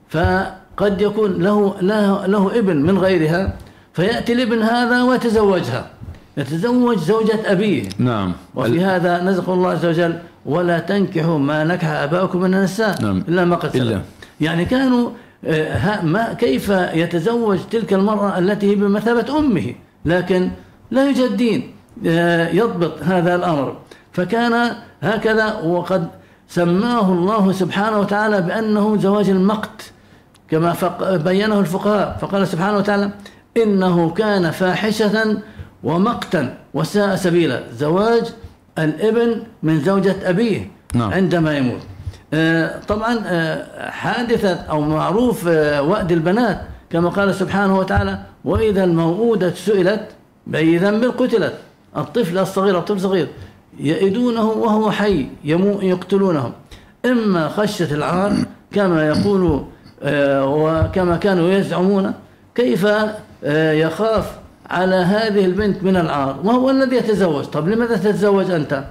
فقد 0.10 1.02
يكون 1.02 1.42
له, 1.44 1.75
له, 1.82 2.25
له 2.25 2.60
ابن 2.60 2.78
من 2.78 2.98
غيرها 2.98 3.54
فيأتي 3.94 4.34
الابن 4.34 4.62
هذا 4.62 5.04
ويتزوجها. 5.04 5.90
يتزوج 6.38 6.98
زوجة 6.98 7.52
أبيه. 7.52 7.90
نعم. 7.98 8.34
وفي 8.56 8.86
هذا 8.86 9.24
نزق 9.24 9.50
الله 9.50 9.70
عز 9.70 9.86
وجل 9.86 10.13
ولا 10.46 10.80
تنكحوا 10.80 11.38
ما 11.38 11.63
نكح 11.63 11.88
آباؤكم 11.88 12.40
من 12.40 12.54
النساء 12.54 13.02
نعم. 13.02 13.24
إلا 13.28 13.46
ما 13.46 13.56
قد 13.56 13.75
إلا. 13.75 14.02
يعني 14.44 14.66
كانوا 14.66 15.10
آه، 15.46 15.78
ها- 15.78 16.02
ما 16.02 16.34
كيف 16.34 16.70
يتزوج 16.94 17.60
تلك 17.72 17.94
المرأة 17.94 18.40
التي 18.40 18.72
هي 18.72 18.76
بمثابة 18.76 19.38
أمه؟ 19.40 19.76
لكن 20.06 20.52
لا 20.92 21.06
يوجد 21.06 21.38
دين 21.38 21.72
آه، 22.08 22.50
يضبط 22.50 23.04
هذا 23.04 23.36
الأمر. 23.36 23.78
فكان 24.12 24.76
هكذا 25.02 25.60
وقد 25.62 26.08
سماه 26.48 27.12
الله 27.12 27.52
سبحانه 27.52 28.00
وتعالى 28.00 28.42
بأنه 28.42 28.98
زواج 28.98 29.30
المقت 29.30 29.92
كما 30.50 30.76
بينه 31.02 31.60
الفقهاء. 31.60 32.18
فقال 32.22 32.48
سبحانه 32.48 32.78
وتعالى 32.78 33.12
إنه 33.58 34.10
كان 34.10 34.52
فاحشة 34.52 35.38
ومقتا 35.84 36.58
وساء 36.74 37.16
سبيلا. 37.16 37.64
زواج 37.78 38.24
الإبن 38.80 39.44
من 39.64 39.80
زوجة 39.80 40.16
أبيه 40.30 40.72
نعم. 40.96 41.14
عندما 41.14 41.58
يموت. 41.58 41.82
طبعا 42.88 43.20
آه، 43.25 43.90
حادثة 43.90 44.54
أو 44.54 44.82
معروف 44.82 45.48
آه، 45.48 45.82
وأد 45.82 46.12
البنات 46.12 46.62
كما 46.90 47.10
قال 47.10 47.36
سبحانه 47.36 47.80
وتعالى 47.80 48.20
وإذا 48.46 48.84
الموءودة 48.84 49.54
سئلت 49.54 50.02
بأي 50.48 50.78
ذنب 50.78 51.04
قتلت. 51.04 51.54
الطفل 51.98 52.38
الصغير 52.38 52.78
الطفل 52.78 52.98
الصغير 52.98 53.28
يئدونه 53.80 54.46
وهو 54.46 54.92
حي 54.92 55.28
يمو 55.44 55.82
يقتلونه 55.82 56.52
إما 57.06 57.50
خشية 57.50 57.96
العار 57.96 58.34
كما 58.72 59.08
يقول 59.08 59.66
آه، 60.04 60.46
وكما 60.46 61.18
كانوا 61.18 61.50
يزعمون 61.52 62.13
كيف 62.56 62.88
آه، 63.44 63.72
يخاف 63.72 64.32
على 64.70 64.96
هذه 64.96 65.46
البنت 65.46 65.84
من 65.84 65.96
العار؟ 65.98 66.40
وهو 66.44 66.70
الذي 66.70 66.96
يتزوج. 66.96 67.46
طب 67.46 67.68
لماذا 67.68 67.98
تتزوج 67.98 68.52
أنت؟ 68.52 68.84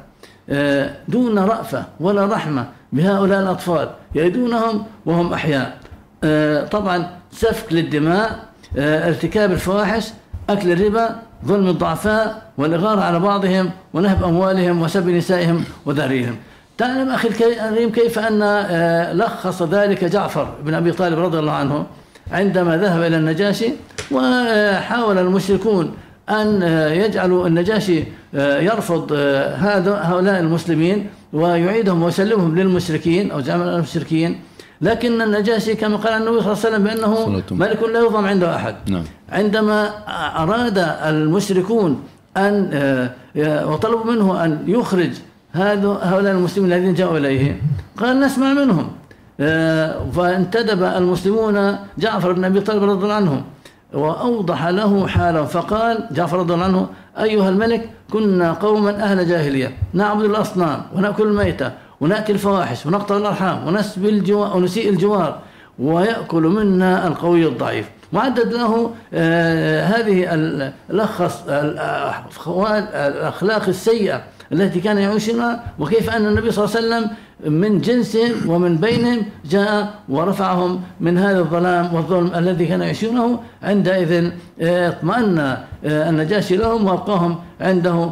آه، 0.51 0.91
دون 1.09 1.39
رأفة 1.39 1.85
ولا 2.01 2.27
رحمة. 2.27 2.67
بهؤلاء 2.93 3.41
الأطفال. 3.43 3.89
يئدونهم 4.15 4.85
وهم 5.07 5.33
أحياء. 5.33 5.79
آه، 6.25 6.65
طبعا 6.65 7.11
سفك 7.33 7.73
للدماء 7.73 8.39
آه، 8.79 9.09
ارتكاب 9.09 9.53
الفواحش 9.53 10.09
أكل 10.51 10.73
الربا 10.73 11.17
ظلم 11.47 11.69
الضعفاء 11.69 12.43
والإغارة 12.59 13.01
على 13.01 13.21
بعضهم 13.21 13.71
ونهب 13.95 14.25
أموالهم 14.25 14.83
وسب 14.83 15.09
نسائهم 15.09 15.65
وذريهم. 15.87 16.37
تعلم 16.79 17.09
أخي 17.09 17.29
الكريم 17.29 17.93
كيف 17.93 18.19
أن 18.19 18.43
آه، 18.43 19.13
لخص 19.13 19.63
ذلك 19.63 20.05
جعفر 20.05 20.49
بن 20.65 20.75
أبي 20.75 20.93
طالب 20.93 21.19
رضي 21.19 21.39
الله 21.39 21.53
عنه 21.53 21.87
عندما 22.33 22.77
ذهب 22.77 23.03
إلى 23.03 23.17
النجاشي 23.17 23.73
وحاول 24.11 25.19
المشركون 25.19 25.95
أن 26.33 26.63
آه، 26.63 26.89
يجعلوا 26.93 27.47
النجاشي 27.47 28.05
آه، 28.35 28.59
يرفض 28.61 29.13
آه، 29.15 29.55
هذا 29.57 30.01
هؤلاء 30.03 30.41
المسلمين 30.41 31.07
ويعيدهم 31.33 32.03
ويسلمهم 32.03 32.59
للمشركين 32.59 33.31
أو 33.31 33.41
زعماء 33.41 33.77
المشركين 33.77 34.41
لكن 34.81 35.23
النجاشي 35.23 35.75
كما 35.75 35.97
قال 35.97 36.13
النبي 36.13 36.41
صلى 36.41 36.53
الله 36.53 36.65
عليه 36.65 36.69
وسلم 36.69 36.85
بأنه. 36.85 37.43
ملك 37.51 37.83
لا 37.83 38.01
يظلم 38.01 38.27
عنده 38.27 38.57
أحد 38.57 38.75
نعم. 38.89 39.05
عندما 39.33 39.91
أراد 40.43 40.79
المشركون 41.07 42.01
أن 42.37 42.71
وطلبوا 43.67 44.05
منه 44.13 44.45
أن 44.45 44.65
يخرج 44.67 45.11
هذا- 45.53 45.99
هؤلاء 46.03 46.33
المسلمين 46.33 46.73
الذين 46.73 46.95
جاءوا 46.95 47.19
إليه 47.19 47.61
قال 47.97 48.21
نسمع 48.21 48.53
منهم 48.53 48.89
فانتدب 50.13 50.83
المسلمون 50.83 51.77
جعفر 51.99 52.33
بن 52.33 52.45
أبي 52.45 52.61
طالب 52.61 52.83
رضي 52.83 53.03
الله 53.05 53.15
عنه 53.15 53.43
وأوضح 53.95 54.67
له 54.67 55.07
حاله 55.07 55.45
فقال 55.45 56.07
جعفر 56.11 56.39
رضي 56.39 56.55
الله 56.55 56.65
عنه 56.65 56.87
أيها 57.19 57.49
الملك 57.49 57.91
كنا 58.13 58.53
قوما 58.53 58.91
أهل 58.91 59.29
جاهلية 59.29 59.73
نعبد 59.93 60.25
الأصنام 60.25 60.83
ونأكل 60.95 61.23
الميتة 61.23 61.71
ونأتي 62.01 62.33
الفواحش 62.33 62.87
ونقطع 62.87 63.17
الأرحام 63.17 63.67
ونسبي 63.67 64.09
الجوار 64.09 64.57
ونسيء 64.57 64.89
الجوار 64.91 65.39
ويأكل 65.79 66.43
منا 66.43 67.07
القوي 67.07 67.47
الضعيف. 67.47 67.91
وعدد 68.13 68.53
له 68.53 68.91
آه، 69.15 69.85
هذه 69.85 70.27
الأخلاق 72.95 73.69
السيئة. 73.69 74.23
التي 74.53 74.81
كان 74.81 74.99
يعيشونها 74.99 75.65
وكيف 75.79 76.11
أن 76.11 76.27
النبي 76.27 76.51
صلى 76.51 76.65
الله 76.65 76.77
عليه 76.77 76.87
وسلم 76.87 77.11
من 77.45 77.81
جنسهم 77.81 78.51
ومن 78.51 78.77
بينهم 78.77 79.23
جاء 79.51 79.95
ورفعهم 80.09 80.81
من 81.01 81.19
هذا 81.19 81.39
الظلام 81.39 81.95
والظلم 81.95 82.35
الذي 82.35 82.67
كانوا 82.67 82.85
يعيشونه 82.85 83.41
عندئذ 83.63 84.31
آه، 84.61 84.89
اطمأن 84.89 85.39
آه، 85.39 86.11
النجاشي 86.11 86.57
لهم 86.57 86.87
وأبقاهم 86.87 87.39
عنده 87.61 88.11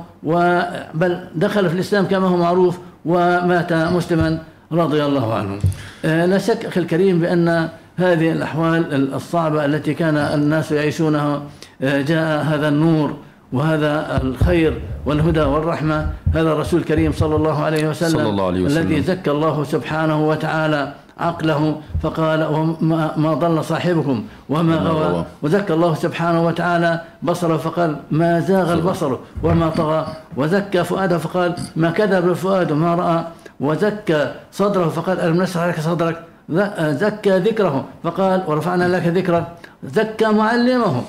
بل 0.95 1.29
دخل 1.35 1.69
في 1.69 1.75
الإسلام 1.75 2.05
كما 2.05 2.27
هو 2.27 2.37
معروف 2.37 2.79
ومات 3.05 3.73
مسلما 3.73 4.43
رضي 4.73 5.05
الله 5.05 5.35
عنه. 5.35 5.59
آه، 6.05 6.27
لا 6.27 6.39
شك 6.39 6.67
أخي 6.67 6.81
الكريم 6.81 7.21
بأن 7.21 7.69
هذه 7.97 8.33
الأحوال 8.33 9.15
الصعبة 9.15 9.65
التي 9.65 9.95
كان 9.95 10.17
الناس 10.17 10.73
يعيشونها 10.73 11.43
جاء 11.81 12.43
هذا 12.43 12.69
النور 12.69 13.17
وهذا 13.53 14.21
الخير 14.23 14.81
والهدى 15.07 15.41
والرحمة 15.41 16.11
هذا 16.35 16.53
الرسول 16.53 16.81
الكريم 16.81 17.13
صلى 17.13 17.37
الله 17.37 17.63
عليه 17.63 17.89
وسلم 17.89 18.11
صلى 18.11 18.29
الله 18.29 18.47
عليه 18.47 18.63
وسلم. 18.63 18.83
الذي 18.83 19.03
زكى 19.03 19.31
الله 19.31 19.65
سبحانه 19.65 20.29
وتعالى 20.29 20.93
عقله 21.19 21.81
فقال 22.03 22.45
وما 22.45 23.13
ما 23.17 23.35
ضل 23.35 23.65
صاحبكم 23.65 24.25
وما 24.49 24.77
غوى. 24.77 25.25
وزكى 25.43 25.73
الله 25.75 25.95
سبحانه 25.95 26.47
وتعالى 26.47 27.01
بصره 27.23 27.57
فقال 27.57 27.97
ما 28.11 28.41
زاغ 28.41 28.73
البصر 28.73 29.17
وما 29.43 29.69
طغى. 29.71 30.07
وزكى 30.37 30.85
فؤاده 30.85 31.19
فقال 31.19 31.55
ما 31.77 31.91
كذب 31.91 32.29
الفؤاد 32.29 32.73
ما 32.73 32.95
رأى. 32.95 33.25
وزكى 33.61 34.33
صدره 34.53 34.89
فقال 34.89 35.21
ألم 35.21 35.43
نشرح 35.43 35.67
لك 35.67 35.81
صدرك؟ 35.81 36.17
زكى 36.79 37.39
ذكره 37.39 37.85
فقال 38.03 38.43
ورفعنا 38.47 38.85
لك 38.97 39.07
ذكرك 39.07 39.47
زكى 39.85 40.29
معلمه. 40.29 41.03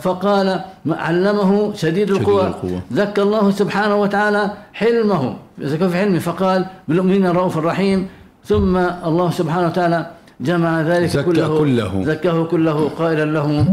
فقال 0.00 0.60
علمه 0.90 1.74
شديد 1.74 2.10
القوى 2.10 2.46
القوى. 2.46 2.80
زكى 2.90 3.22
الله 3.22 3.50
سبحانه 3.50 3.96
وتعالى 3.96 4.50
حلمه. 4.72 5.36
في 5.58 5.96
حلمه 5.96 6.18
فقال 6.18 6.66
بالمؤمنين 6.88 7.26
رؤوف 7.26 7.58
رحيم. 7.58 8.08
ثم 8.44 8.76
الله 8.76 9.30
سبحانه 9.30 9.66
وتعالى 9.66 10.06
جمع 10.40 10.80
ذلك 10.80 11.08
زكى 11.08 11.22
كله, 11.22 11.58
كله. 11.58 12.04
زكاه 12.04 12.44
كله 12.44 12.88
قائلا 12.98 13.24
له. 13.24 13.66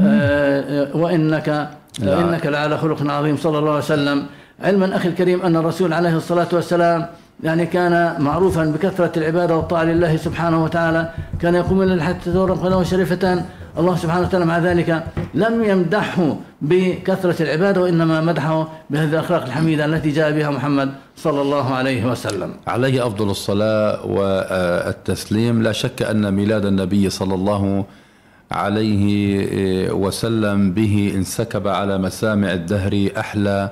آه، 0.00 0.90
آه، 0.90 0.96
وإنك 0.96 1.68
لا. 1.98 2.20
إنك 2.20 2.46
لعلى 2.46 2.78
خلق 2.78 3.10
عظيم. 3.10 3.36
صلى 3.36 3.58
الله 3.58 3.70
عليه 3.70 3.78
وسلم. 3.78 4.26
علما 4.62 4.96
أخي 4.96 5.08
الكريم 5.08 5.42
أن 5.42 5.56
الرسول 5.56 5.92
عليه 5.92 6.16
الصلاة 6.16 6.48
والسلام 6.52 7.06
يعني 7.42 7.66
كان 7.66 8.14
معروفا 8.18 8.64
بكثرة 8.64 9.12
العبادة 9.16 9.56
والطاعة 9.56 9.84
لله 9.84 10.16
سبحانه 10.16 10.64
وتعالى. 10.64 11.10
كان 11.40 11.54
يقوم 11.54 11.82
الليل 11.82 12.02
حتى 12.02 12.32
تورم 12.32 12.56
قدمه 12.56 12.82
شريفتان 12.82 13.44
الله 13.78 13.96
سبحانه 13.96 14.26
وتعالى 14.26 14.44
مع 14.44 14.58
ذلك 14.58 15.04
لم 15.34 15.64
يمدحه 15.64 16.36
بكثرة 16.62 17.42
العبادة 17.42 17.82
وإنما 17.82 18.20
مدحه 18.20 18.68
بهذه 18.90 19.10
الأخلاق 19.10 19.44
الحميدة 19.44 19.84
التي 19.84 20.10
جاء 20.10 20.32
بها 20.32 20.50
محمد 20.50 20.94
صلى 21.16 21.42
الله 21.42 21.74
عليه 21.74 22.06
وسلم. 22.10 22.50
عليه 22.66 23.06
أفضل 23.06 23.30
الصلاة 23.30 24.06
والتسليم. 24.06 25.62
لا 25.62 25.72
شك 25.72 26.02
أن 26.02 26.34
ميلاد 26.34 26.64
النبي 26.66 27.10
صلى 27.10 27.34
الله 27.34 27.84
عليه 28.52 29.04
وسلم 29.92 30.72
به 30.72 31.12
انسكب 31.14 31.68
على 31.68 31.98
مسامع 31.98 32.52
الدهر 32.52 33.08
أحلى 33.18 33.70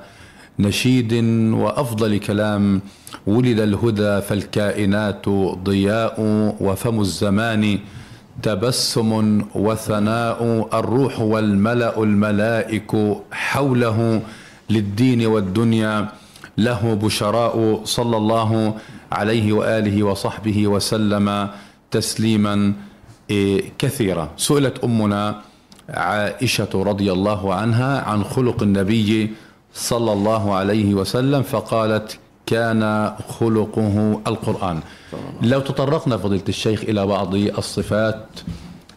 نشيد 0.59 1.13
وأفضل 1.53 2.17
كلام. 2.17 2.81
ولد 3.27 3.59
الهدى 3.59 4.21
فالكائنات 4.21 5.29
ضياء 5.63 6.15
وفم 6.59 7.01
الزمان. 7.01 7.79
تبسم 8.41 9.41
وثناء 9.55 10.67
الروح 10.73 11.19
والملأ 11.19 12.03
الملائك 12.03 12.91
حوله 13.31 14.21
للدين 14.69 15.25
والدنيا 15.25 16.07
له 16.57 16.93
بشراء 17.03 17.81
صلى 17.83 18.17
الله 18.17 18.73
عليه 19.11 19.53
وآله 19.53 20.03
وصحبه 20.03 20.67
وسلم 20.67 21.49
تسليما 21.91 22.73
إيه، 23.29 23.71
كثيرا. 23.79 24.29
سئلت 24.37 24.83
أمنا 24.83 25.41
عائشة 25.89 26.69
رضي 26.75 27.11
الله 27.11 27.53
عنها 27.53 28.01
عن 28.01 28.23
خلق 28.23 28.63
النبي 28.63 29.31
صلى 29.73 30.13
الله 30.13 30.53
عليه 30.55 30.93
وسلم 30.93 31.41
فقالت 31.41 32.17
كان 32.45 33.11
خلقه 33.39 34.21
القرآن. 34.27 34.79
لو 35.41 35.59
تطرقنا 35.59 36.17
فضيلة 36.17 36.43
الشيخ 36.49 36.81
إلى 36.81 37.05
بعض 37.05 37.35
الصفات 37.35 38.25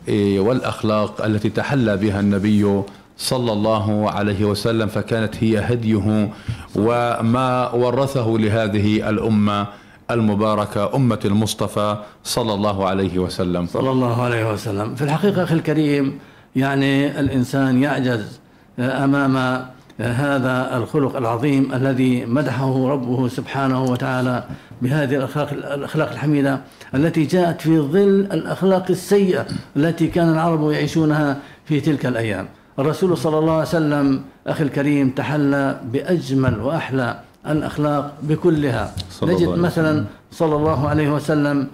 إيه، 0.08 0.40
والأخلاق 0.40 1.24
التي 1.24 1.50
تحلى 1.50 1.96
بها 1.96 2.20
النبي 2.20 2.82
صلى 3.18 3.52
الله 3.52 4.10
عليه 4.10 4.44
وسلم 4.44 4.88
فكانت 4.88 5.34
هي 5.44 5.58
هديه 5.58 6.30
وما 6.76 7.70
ورثه 7.70 8.36
لهذه 8.38 9.08
الأمة 9.10 9.66
المباركة 10.10 10.96
أمة 10.96 11.20
المصطفى 11.24 11.96
صلى 12.24 12.54
الله 12.54 12.86
عليه 12.86 13.18
وسلم. 13.18 13.66
صلى 13.66 13.90
الله 13.90 14.22
عليه 14.22 14.52
وسلم. 14.52 14.94
في 14.94 15.02
الحقيقة 15.02 15.42
أخي 15.42 15.54
الكريم 15.54 16.18
يعني 16.56 17.20
الإنسان 17.20 17.82
يعجز 17.82 18.40
أمام 18.78 19.66
هذا 20.00 20.76
الخلق 20.76 21.16
العظيم 21.16 21.72
الذي 21.72 22.26
مدحه 22.26 22.88
ربه 22.88 23.28
سبحانه 23.28 23.84
وتعالى 23.84 24.44
بهذه 24.82 25.16
الأخلاق, 25.16 25.52
الأخلاق 25.52 26.10
الحميدة 26.10 26.60
التي 26.94 27.24
جاءت 27.24 27.60
في 27.60 27.78
ظل 27.78 28.28
الأخلاق 28.32 28.84
السيئة 28.90 29.46
التي 29.76 30.06
كان 30.06 30.32
العرب 30.32 30.70
يعيشونها 30.70 31.36
في 31.64 31.80
تلك 31.80 32.06
الأيام. 32.06 32.48
الرسول 32.78 33.16
صلى 33.16 33.38
الله 33.38 33.52
عليه 33.52 33.62
وسلم 33.62 34.22
أخي 34.46 34.64
الكريم 34.64 35.10
تحلى 35.10 35.80
بأجمل 35.92 36.60
وأحلى 36.60 37.20
الأخلاق 37.48 38.14
بكلها. 38.22 38.92
نجد 39.22 39.48
مثلا 39.48 40.04
صلى 40.30 40.56
الله 40.56 40.88
عليه 40.88 41.12
وسلم 41.12 41.68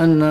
أن 0.00 0.22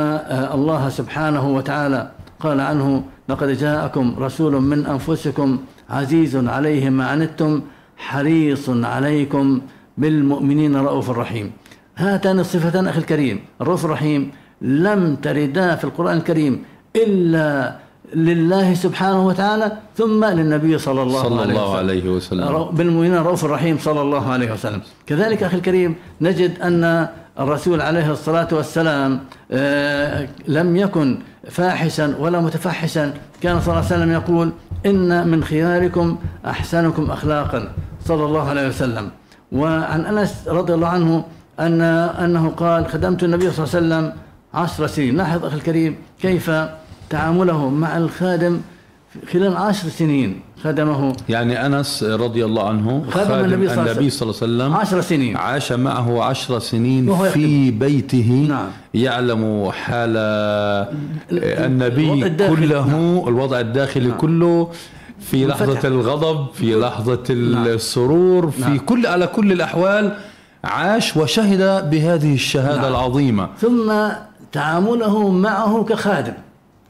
الله 0.53 0.89
سبحانه 0.89 1.49
وتعالى 1.49 2.12
قال 2.39 2.62
عنه 2.62 3.03
لقد 3.29 3.47
جاءكم 3.47 4.15
رسول 4.19 4.62
من 4.62 4.86
أنفسكم 4.86 5.60
عزيز 5.89 6.36
عليه 6.36 6.89
ما 6.89 7.06
عنتم 7.08 7.62
حريص 7.97 8.69
عليكم 8.69 9.62
بالمؤمنين 9.97 10.76
رؤوف 10.76 11.10
رحيم 11.10 11.52
هاتان 11.97 12.39
الصفتان 12.39 12.88
أخي 12.88 13.00
الكريم 13.00 13.39
الرؤوف 13.62 13.86
الرحيم 13.86 14.32
لم 14.62 15.15
تردا 15.15 15.76
في 15.76 15.84
القرآن 15.84 16.17
الكريم 16.17 16.63
إلا 16.95 17.76
لله 18.15 18.73
سبحانه 18.73 19.26
وتعالى 19.28 19.71
ثم 19.97 20.26
للنبي 20.26 20.78
صلى 20.78 21.02
الله, 21.02 21.23
صلى 21.23 21.41
عليه, 21.41 21.52
الله 21.52 21.63
وسلم. 21.71 21.78
عليه 21.89 22.10
وسلم. 22.10 22.63
بالمؤمنين 22.78 23.13
الرؤوف 23.17 23.45
الرحيم 23.45 23.78
صلى 23.78 24.02
الله 24.02 24.32
عليه 24.32 24.52
وسلم. 24.54 24.82
كذلك 25.08 25.43
أخي 25.43 25.58
الكريم 25.58 25.95
نجد 26.21 26.60
أن 26.62 27.08
الرسول 27.39 27.82
عليه 27.82 28.12
الصلاة 28.12 28.47
والسلام 28.52 29.19
آه، 29.52 30.28
لم 30.47 30.76
يكن 30.78 31.17
فاحشا 31.49 32.15
ولا 32.19 32.39
متفحشا. 32.41 33.13
كان 33.41 33.60
صلى 33.62 33.67
الله 33.67 33.86
عليه 33.86 33.95
وسلم 33.95 34.12
يقول 34.12 34.51
إن 34.86 35.27
من 35.27 35.43
خياركم 35.43 36.17
أحسنكم 36.45 37.12
أخلاقا. 37.12 37.73
صلى 38.05 38.25
الله 38.25 38.49
عليه 38.49 38.67
وسلم. 38.67 39.10
وعن 39.51 40.05
أنس 40.05 40.47
رضي 40.47 40.73
الله 40.73 40.88
عنه 40.88 41.25
أن 41.60 41.81
أنه 41.81 42.49
قال 42.49 42.88
خدمت 42.88 43.23
النبي 43.23 43.51
صلى 43.51 43.65
الله 43.65 43.75
عليه 43.75 43.88
وسلم 43.88 44.13
عشر 44.53 44.88
سنين. 44.88 45.17
لاحظ 45.17 45.45
أخي 45.45 45.55
الكريم 45.55 45.95
كيف 46.21 46.51
تعامله 47.10 47.69
مع 47.69 47.97
الخادم 47.97 48.62
خلال 49.34 49.58
عشر 49.58 49.89
سنين 49.89 50.39
خدمه 50.63 51.15
يعني 51.30 51.65
أنس 51.65 52.03
رضي 52.03 52.45
الله 52.45 52.69
عنه 52.69 53.03
خادم 53.12 53.34
النبي 53.34 53.67
صلى 53.67 53.73
الله 53.73 53.82
عليه 53.82 53.91
النبي 53.91 54.10
صلى 54.10 54.30
الله 54.30 54.41
عليه 54.41 54.53
وسلم 54.53 54.73
عشر 54.73 55.01
سنين 55.01 55.38
عاش 55.38 55.71
معه 55.71 56.23
عشر 56.23 56.60
سنين 56.60 57.17
في 57.30 57.71
بيته 57.71 58.45
نعم. 58.49 58.67
يعلم 58.93 59.71
حال 59.71 60.17
النبي 61.32 62.13
الوضع. 62.13 62.47
كله 62.47 63.23
الوضع 63.27 63.60
الداخلي 63.60 64.12
كله 64.12 64.69
في. 65.19 65.45
لحظة 65.45 65.88
الغضب 65.88 66.53
في 66.53 66.75
لحظة 66.75 67.23
السرور 67.30 68.51
في 68.51 68.62
نعم. 68.62 68.77
كل 68.77 69.08
على 69.08 69.27
كل 69.27 69.51
الأحوال 69.51 70.15
عاش 70.63 71.17
وشهد 71.17 71.89
بهذه 71.89 72.34
الشهادة 72.34 72.82
نعم. 72.82 72.91
العظيمة 72.91 73.49
ثم 73.62 73.93
تعامله 74.51 75.30
معه 75.30 75.84
كخادم 75.84 76.34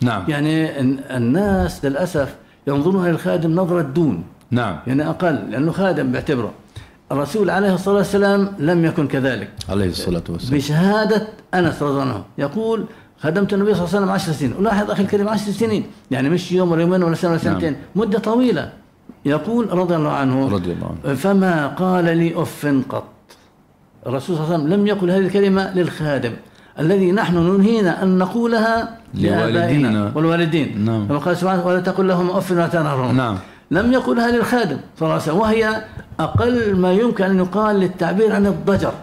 نعم. 0.01 0.23
يعني 0.27 0.79
ال- 0.79 1.11
الناس 1.11 1.85
للأسف 1.85 2.35
ينظرون 2.67 3.07
للخادم 3.07 3.55
نظرة 3.55 3.81
دون. 3.81 4.23
نعم. 4.51 4.79
يعني 4.87 5.09
أقل 5.09 5.35
لأنه 5.51 5.71
خادم 5.71 6.11
بيعتبره 6.11 6.51
الرسول 7.11 7.49
عليه 7.49 7.73
الصلاة 7.73 7.95
والسلام 7.95 8.53
لم 8.59 8.85
يكن 8.85 9.07
كذلك. 9.07 9.49
عليه 9.69 9.89
الصلاة 9.89 10.23
والسلام. 10.29 10.57
بشهادة 10.57 11.27
أنس 11.53 11.83
رضي 11.83 11.91
الله 11.91 12.01
عنه. 12.01 12.23
يقول 12.37 12.85
خدمت 13.19 13.53
النبي 13.53 13.73
صلى 13.73 13.83
الله 13.83 13.89
عليه 13.95 13.97
وسلم 13.97 14.09
عشر 14.09 14.31
سنين. 14.31 14.53
ولاحظ 14.59 14.91
أخي 14.91 15.03
الكريم 15.03 15.29
عشر 15.29 15.51
سنين. 15.51 15.85
يعني 16.11 16.29
مش 16.29 16.51
يوم 16.51 16.71
ولا 16.71 16.81
يومين 16.81 17.03
ولا 17.03 17.15
سنة 17.15 17.31
ولا 17.31 17.43
نعم. 17.43 17.53
سنتين 17.53 17.75
مدة 17.95 18.19
طويلة. 18.19 18.71
يقول 19.25 19.73
رضي 19.73 19.95
الله 19.95 20.11
عنه 20.11 20.49
رضي 20.49 20.71
الله 20.71 20.95
عنه. 21.05 21.15
فما 21.15 21.67
قال 21.67 22.17
لي 22.17 22.41
أف 22.41 22.83
قط. 22.89 23.03
الرسول 24.07 24.35
صلى 24.35 24.45
الله 24.45 24.53
عليه 24.55 24.63
وسلم 24.65 24.79
لم 24.79 24.87
يقل 24.87 25.11
هذه 25.11 25.19
الكلمة 25.19 25.73
للخادم. 25.73 26.33
الذي 26.79 27.11
نحن 27.11 27.37
ننهينا 27.37 28.03
أن 28.03 28.17
نقولها 28.17 28.97
لوالدينا. 29.13 30.11
والوالدين 30.15 30.85
نعم. 30.85 31.19
قال 31.19 31.37
سبحانه 31.37 31.65
ولا 31.67 31.79
تقل 31.79 32.07
لهم 32.07 32.29
أف 32.29 32.51
ولا 32.51 32.67
تنهرهم 32.67 33.17
نعم 33.17 33.37
لم 33.71 33.93
يقلها 33.93 34.31
للخادم 34.31 34.77
صلى 34.99 35.01
الله 35.01 35.13
عليه 35.13 35.23
وسلم 35.23 35.37
وهي 35.37 35.81
أقل 36.19 36.75
ما 36.75 36.93
يمكن 36.93 37.23
أن 37.23 37.37
يقال 37.37 37.75
للتعبير 37.79 38.35
عن 38.35 38.45
الضجر 38.45 38.93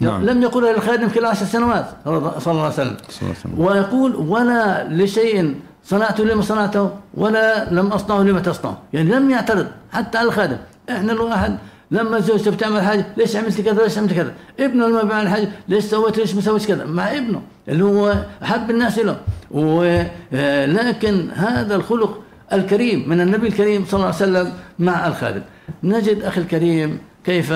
نعم. 0.00 0.24
لم 0.24 0.42
يقلها 0.42 0.72
للخادم 0.72 1.08
خلال 1.08 1.24
عشر 1.26 1.46
سنوات 1.46 1.86
صلى 2.04 2.16
الله 2.52 2.62
عليه 2.62 2.72
وسلم 2.72 2.96
صلى 3.08 3.22
الله 3.22 3.22
عليه 3.22 3.30
وسلم. 3.30 3.60
ويقول 3.60 4.16
ولا 4.16 4.88
لشيء 4.88 5.54
صنعته 5.84 6.24
لما 6.24 6.42
صنعته 6.42 6.90
ولا 7.14 7.70
لم 7.70 7.86
أصنعه 7.86 8.22
لما 8.22 8.40
تصنعه 8.40 8.78
يعني 8.92 9.10
لم 9.10 9.30
يعترض 9.30 9.66
حتى 9.92 10.18
على 10.18 10.28
الخادم 10.28 10.56
إحنا 10.90 11.12
الواحد 11.12 11.56
لما 11.90 12.20
زوجته 12.20 12.50
بتعمل 12.50 12.80
حاجة 12.80 13.06
ليش 13.16 13.36
عملت 13.36 13.60
كذا؟ 13.60 13.82
ليش 13.82 13.98
عملت 13.98 14.12
كذا؟ 14.12 14.32
ابنه 14.60 14.88
لما 14.88 15.02
بيعمل 15.02 15.28
حاجة 15.28 15.48
ليش 15.68 15.84
سويت؟ 15.84 16.18
ليش 16.18 16.34
ما 16.34 16.40
سويت 16.40 16.66
كذا؟ 16.66 16.84
مع 16.84 17.12
ابنه 17.12 17.42
اللي 17.68 17.84
هو 17.84 18.24
أحب 18.42 18.70
الناس 18.70 18.98
له. 18.98 19.16
ولكن 19.50 21.30
هذا 21.30 21.76
الخلق 21.76 22.22
الكريم 22.52 23.08
من 23.08 23.20
النبي 23.20 23.46
الكريم 23.48 23.84
صلى 23.84 23.94
الله 23.94 24.06
عليه 24.06 24.16
وسلم 24.16 24.52
مع 24.78 25.06
الخادم. 25.06 25.42
نجد 25.84 26.22
أخي 26.22 26.40
الكريم 26.40 26.98
كيف 27.24 27.52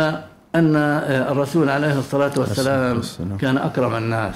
أن 0.55 0.77
الرسول 1.31 1.69
عليه 1.69 1.99
الصلاة 1.99 2.33
والسلام. 2.37 3.03
كان 3.41 3.57
أكرم 3.57 3.95
الناس 3.95 4.35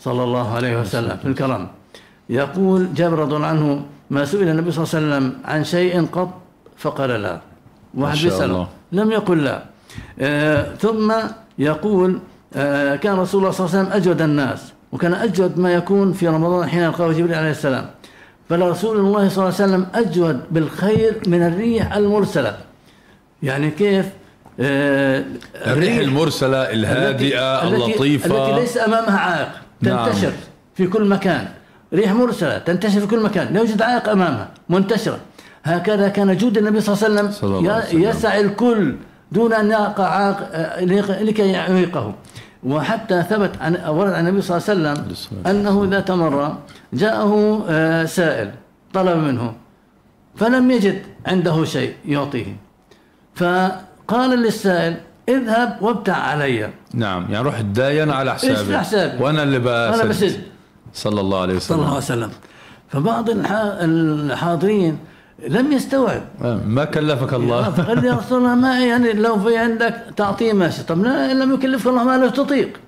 صلى 0.00 0.24
الله 0.24 0.54
عليه 0.54 0.80
وسلم 0.80 1.16
في 1.16 1.28
الكرم. 1.28 1.68
يقول 2.30 2.94
جابر 2.94 3.18
رضي 3.18 3.36
الله 3.36 3.46
عنه 3.46 3.82
ما 4.10 4.24
سئل 4.24 4.48
النبي 4.48 4.70
صلى 4.70 4.84
الله 4.84 4.94
عليه 4.94 5.06
وسلم 5.06 5.38
عن 5.44 5.64
شيء 5.64 6.06
قط؟ 6.06 6.30
فقال 6.76 7.10
لا. 7.10 7.40
واحد 7.94 8.16
الله. 8.16 8.68
لم 8.92 9.10
يقل 9.10 9.44
لا. 9.44 9.62
آه 10.20 10.74
ثم 10.74 11.12
يقول 11.58 12.18
آه 12.56 12.96
كان 12.96 13.16
رسول 13.16 13.40
الله 13.40 13.52
صلى 13.52 13.66
الله 13.66 13.78
عليه 13.78 13.88
وسلم 13.88 13.96
أجود 14.02 14.22
الناس 14.22 14.72
وكان 14.92 15.14
أجود 15.14 15.58
ما 15.58 15.72
يكون 15.74 16.12
في 16.12 16.28
رمضان 16.28 16.68
حين 16.68 16.80
يلقاه 16.80 17.12
جبريل 17.12 17.34
عليه 17.34 17.50
السلام. 17.50 17.86
فلرسول 18.48 18.96
الله 18.98 19.28
صلى 19.28 19.48
الله 19.48 19.54
عليه 19.60 19.64
وسلم 19.64 19.86
أجود 19.94 20.40
بالخير 20.50 21.16
من 21.26 21.42
الريح 21.42 21.92
المرسلة. 21.92 22.56
يعني 23.42 23.70
كيف؟ 23.70 24.06
آه 24.60 25.24
الريح 25.66 25.96
المرسلة 25.96 26.62
الهادئة 26.62 27.62
التي 27.62 27.74
اللطيفة. 27.84 28.48
التي 28.48 28.60
ليس 28.60 28.78
أمامها 28.78 29.18
عائق 29.18 29.48
نعم. 29.80 30.06
تنتشر 30.06 30.32
في 30.74 30.86
كل 30.86 31.04
مكان. 31.08 31.48
ريح 31.94 32.12
مرسلة 32.12 32.58
تنتشر 32.58 33.00
في 33.00 33.06
كل 33.06 33.22
مكان 33.22 33.54
لا 33.54 33.60
يوجد 33.60 33.82
عائق 33.82 34.08
أمامها 34.08 34.48
منتشرة. 34.68 35.18
هكذا 35.64 36.08
كان 36.08 36.36
جود 36.36 36.58
النبي 36.58 36.80
صلى 36.80 36.94
الله 36.94 37.20
عليه 37.20 37.28
وسلم 37.28 37.50
وسلم. 37.58 38.02
يسع 38.02 38.36
الكل 38.38 38.94
دون 39.32 39.52
أن 39.52 39.70
يقع 39.70 40.34
لكي 41.20 41.48
يعيقه 41.48 42.14
وحتى 42.66 43.22
ثبت 43.22 43.50
عن 43.60 43.76
ورد 43.88 44.12
عن 44.12 44.26
النبي 44.28 44.42
صلى 44.42 44.56
الله 44.56 44.90
عليه 44.90 45.00
وسلم 45.00 45.14
أنه 45.46 45.86
ذات 45.90 46.10
مره 46.10 46.58
جاءه 46.92 47.64
آه، 47.68 48.04
سائل 48.04 48.50
طلب 48.94 49.16
منه 49.18 49.54
فلم 50.36 50.70
يجد 50.70 51.02
عنده 51.26 51.64
شيء 51.64 51.94
يعطيه. 52.06 52.56
فقال 53.34 54.30
للسائل 54.30 54.96
اذهب 55.28 55.76
وابتع 55.80 56.16
علي. 56.16 56.70
نعم 56.94 57.22
يعني 57.32 57.44
روح 57.44 57.60
تداين 57.60 58.10
على 58.10 58.34
حسابي 58.34 58.78
حسابي؟ 58.78 59.22
وأنا 59.22 59.42
اللي 59.42 59.58
بسد 60.08 60.40
صلى 60.94 61.20
الله 61.20 61.40
عليه 61.40 61.58
صلى 61.58 61.76
الله 61.82 61.96
وسلم 61.96 62.18
عليه 62.22 62.26
وسلم. 62.26 62.30
فبعض 62.88 63.30
الح- 63.30 63.50
الحاضرين 63.80 64.98
لم 65.46 65.72
يستوعب. 65.72 66.22
ما 66.66 66.84
كلفك 66.84 67.34
الله. 67.34 67.62
قال 67.88 68.04
يا 68.04 68.14
رسول 68.14 68.38
الله 68.38 68.54
ما 68.54 68.80
يعني 68.80 69.12
لو 69.12 69.38
في 69.38 69.56
عندك 69.56 69.94
تعطيه 70.16 70.52
ماشي 70.52 70.82
طب 70.82 71.04
لم 71.04 71.54
يكلفك 71.54 71.86
الله 71.86 72.04
ما 72.04 72.18
لا 72.18 72.28
تطيق. 72.28 72.80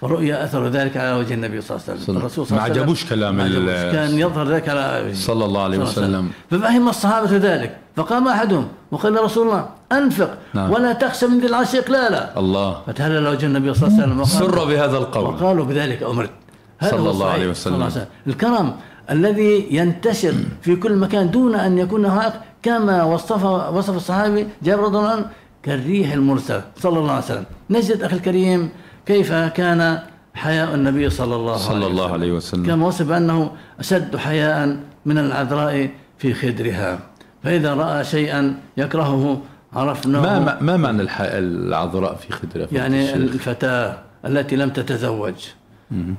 فرؤي 0.00 0.44
أثر 0.44 0.68
ذلك 0.68 0.96
على 0.96 1.12
وجه 1.12 1.34
النبي 1.34 1.60
صلى 1.60 1.76
الله 1.76 1.86
عليه 1.88 2.02
وسلم. 2.02 2.16
الرسول 2.16 2.46
صلى 2.46 2.52
الله 2.52 2.62
عليه 2.62 2.72
وسلم 2.72 2.82
عجبوش 2.82 3.04
كلام 3.04 3.36
ما 3.36 3.44
عجبوش. 3.44 3.92
كان 3.92 4.18
يظهر 4.18 4.48
ذلك 4.48 4.68
على 4.68 5.14
صلى 5.14 5.44
الله 5.44 5.62
عليه 5.62 5.78
وسلم. 5.78 6.30
ففهم 6.50 6.88
الصحابة 6.88 7.36
ذلك. 7.36 7.76
فقام 7.96 8.28
أحدهم 8.28 8.68
وقال 8.90 9.16
يا 9.16 9.20
رسول 9.20 9.46
الله 9.46 9.68
أنفق 9.92 10.38
نعم. 10.54 10.70
ولا 10.70 10.92
تخشى 10.92 11.26
من 11.26 11.40
ذي 11.40 11.46
العرش 11.46 11.74
إقلالا. 11.74 12.38
الله. 12.38 12.82
فتهلل 12.86 13.26
وجه 13.28 13.46
النبي 13.46 13.74
صلى 13.74 13.88
الله 13.88 14.02
عليه 14.02 14.04
وسلم. 14.04 14.20
وقال 14.20 14.52
سر 14.52 14.64
بهذا 14.64 14.98
القول. 14.98 15.24
وقالوا 15.24 15.64
بذلك 15.64 16.02
هذا 16.02 16.90
صلى 16.90 17.10
الله. 17.10 17.30
عليه 17.30 17.48
وسلم. 17.48 18.06
الكرم 18.26 18.72
الذي 19.10 19.66
ينتشر 19.70 20.34
في 20.62 20.76
كل 20.76 20.96
مكان 20.96 21.30
دون 21.30 21.54
أن 21.54 21.78
يكون 21.78 22.04
هناك 22.04 22.40
كما 22.62 23.02
وصف 23.04 23.44
وصف 23.44 23.96
الصحابي 23.96 24.46
جابر 24.62 24.82
رضي 24.82 24.98
الله 24.98 25.08
عنه 25.08 25.26
كالريح 25.62 26.12
المرسلة 26.12 26.62
صلى 26.76 26.98
الله 26.98 27.12
عليه 27.12 27.24
وسلم. 27.24 27.44
نجد 27.70 28.02
أخي 28.02 28.16
الكريم 28.16 28.68
كيف 29.06 29.32
كان 29.32 29.98
حياء 30.34 30.74
النبي 30.74 31.10
صلى 31.10 31.36
الله 31.36 31.52
عليه 31.52 31.62
صلى 31.62 31.76
وسلم 31.76 31.90
الله 31.90 32.12
عليه 32.12 32.32
وسلم. 32.32 32.66
كما 32.66 32.86
وصف 32.86 33.10
أنه 33.10 33.50
أشد 33.80 34.16
حياء 34.16 34.76
من 35.06 35.18
العذراء 35.18 35.90
في 36.18 36.34
خدرها. 36.34 36.98
فإذا 37.42 37.74
رأى 37.74 38.04
شيئا 38.04 38.54
يكرهه 38.76 39.40
عرفناه 39.72 40.20
ما 40.20 40.58
ما, 40.60 40.76
معنى 40.76 41.02
العذراء 41.20 42.14
في 42.14 42.32
خدرة 42.32 42.68
يعني 42.72 43.14
الفتاة 43.14 43.98
التي 44.26 44.56
لم 44.56 44.70
تتزوج. 44.70 45.34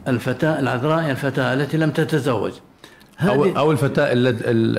الفتاة 0.08 0.60
العذراء 0.60 1.12
الفتاة 1.12 1.54
التي 1.54 1.78
لم 1.78 1.92
تتزوج. 1.92 2.52
أو 3.24 3.44
أو 3.46 3.72
الفتاة 3.72 4.08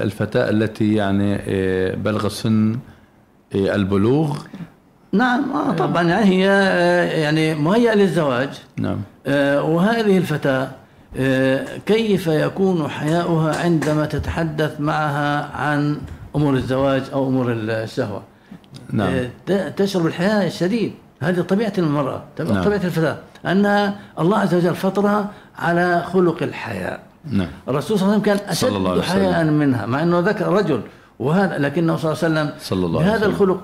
الفتاة 0.02 0.50
التي 0.50 0.94
يعني 0.94 1.38
آه، 1.48 1.94
بلغ 1.94 2.28
سن 2.28 2.76
إيه، 3.54 3.74
البلوغ. 3.74 4.38
نعم 5.12 5.52
آه 5.52 5.72
طبعا 5.72 6.02
يعني 6.02 6.24
هي 6.24 6.48
آه، 6.50 7.04
يعني 7.04 7.54
مهيئة 7.54 7.94
للزواج. 7.94 8.48
نعم. 8.76 8.96
آه، 9.26 9.62
وهذه 9.62 10.18
الفتاة 10.18 10.68
آه، 11.16 11.64
كيف 11.86 12.26
يكون 12.26 12.88
حياؤها 12.88 13.62
عندما 13.64 14.06
تتحدث 14.06 14.80
معها 14.80 15.56
عن 15.56 15.96
أمور 16.36 16.54
الزواج 16.54 17.02
أو 17.12 17.28
أمور 17.28 17.52
الشهوة؟ 17.52 18.22
نعم. 18.92 19.08
آه، 19.14 19.30
ت- 19.46 19.72
تشعر 19.78 20.02
بالحياء 20.02 20.46
الشديد. 20.46 20.92
هذه 21.22 21.40
طبيعة 21.40 21.72
المرأة 21.78 22.22
طبيعة 22.38 22.54
نعم. 22.54 22.64
طبيعة 22.64 22.80
الفتاة 22.84 23.16
أن 23.46 23.92
الله 24.20 24.38
عز 24.38 24.54
وجل 24.54 24.74
فطرها 24.74 25.30
على 25.58 26.02
خلق 26.12 26.42
الحياء 26.42 27.00
نعم 27.30 27.48
الرسول 27.68 27.98
صلى 27.98 28.06
الله 28.06 28.22
عليه 28.22 28.32
وسلم 28.32 28.44
كان 28.44 28.54
صلى 28.54 29.00
أشد. 29.00 29.10
حياء 29.10 29.44
منها 29.44 29.86
مع 29.86 30.02
أنه 30.02 30.18
ذكر 30.18 30.48
رجل 30.48 30.80
وهذا 31.18 31.58
لكنه 31.58 31.96
صلى 31.96 32.12
الله 32.12 32.24
عليه 32.24 32.32
وسلم 32.50 32.50
صلى 32.60 32.86
الله 32.86 33.00
عليه 33.00 33.10
بهذا 33.10 33.26
وسلم. 33.26 33.30
الخلق 33.34 33.60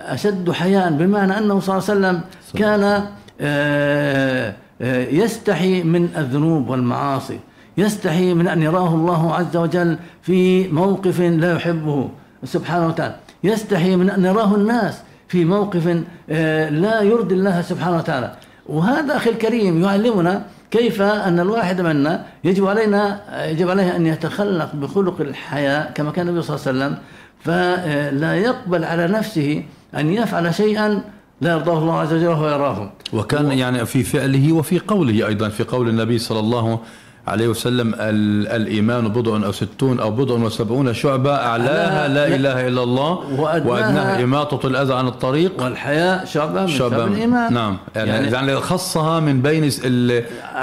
أشد 0.00 0.50
حياء 0.50 0.90
بمعنى 0.92 1.38
أنه 1.38 1.60
صلى 1.60 1.76
الله 1.78 1.88
عليه 1.90 1.98
وسلم 1.98 2.20
كان 2.56 3.06
آه، 3.40 4.54
آه، 4.80 5.06
يستحي 5.08 5.82
من 5.82 6.08
الذنوب 6.16 6.68
والمعاصي 6.68 7.40
يستحي 7.78 8.34
من 8.34 8.48
أن 8.48 8.62
يراه 8.62 8.94
الله 8.94 9.34
عز 9.34 9.56
وجل 9.56 9.98
في 10.22 10.68
موقف 10.68 11.20
لا 11.20 11.54
يحبه 11.54 12.08
سبحانه 12.44 12.86
وتعالى 12.86 13.14
يستحي 13.44 13.96
من 13.96 14.10
أن 14.10 14.24
يراه 14.24 14.54
الناس 14.54 14.98
في 15.28 15.44
موقف 15.44 16.02
آه، 16.30 16.68
لا 16.68 17.00
يرضي 17.02 17.34
الله 17.34 17.62
سبحانه 17.62 17.96
وتعالى 17.96 18.32
وهذا 18.66 19.16
أخي 19.16 19.30
الكريم 19.30 19.82
يعلمنا 19.82 20.42
كيف 20.70 21.02
أن 21.02 21.40
الواحد 21.40 21.80
منا 21.80 22.24
يجب 22.44 22.66
علينا 22.66 23.20
يجب 23.50 23.70
عليه 23.70 23.96
أن 23.96 24.06
يتخلق 24.06 24.74
بخلق 24.74 25.20
الحياة 25.20 25.90
كما 25.92 26.10
كان 26.10 26.28
النبي 26.28 26.42
صلى 26.42 26.56
الله 26.56 26.68
عليه 26.68 26.78
وسلم 26.78 26.98
فلا 27.44 28.34
يقبل 28.34 28.84
على 28.84 29.06
نفسه 29.06 29.62
أن 29.96 30.12
يفعل 30.12 30.54
شيئا 30.54 31.02
لا 31.40 31.52
يرضاه 31.52 31.78
الله 31.78 32.00
عز 32.00 32.12
وجل 32.12 32.26
وهو 32.26 32.48
يراه. 32.48 32.92
وكان 33.12 33.52
يعني 33.52 33.86
في 33.86 34.02
فعله 34.02 34.52
وفي 34.52 34.78
قوله 34.78 35.26
أيضا 35.26 35.48
في 35.48 35.64
قول 35.64 35.88
النبي 35.88 36.18
صلى 36.18 36.40
الله 36.40 36.58
عليه 36.58 36.72
وسلم 36.72 36.84
ال- 37.34 38.48
الإيمان 38.48 39.08
بضع 39.08 39.46
أو 39.46 39.52
ستون 39.52 40.00
أو 40.00 40.10
بضع 40.10 40.34
وسبعون 40.34 40.94
شعبة 40.94 41.34
أعلاها 41.34 42.08
لا 42.08 42.26
إله 42.26 42.68
إلا 42.68 42.82
الله 42.82 43.18
وأدناها- 43.36 44.22
إماطة 44.22 44.66
الأذى 44.66 44.94
عن 44.94 45.06
الطريق. 45.08 45.62
والحياء 45.62 46.24
شعبة 46.24 46.60
من 46.60 46.68
شعب 46.68 46.92
الإيمان. 46.92 47.52
نعم. 47.54 47.76
يعني, 47.96 48.10
يعني 48.10 48.30
يعني 48.30 48.56
خصها 48.56 49.20
من 49.20 49.42
بين 49.42 49.64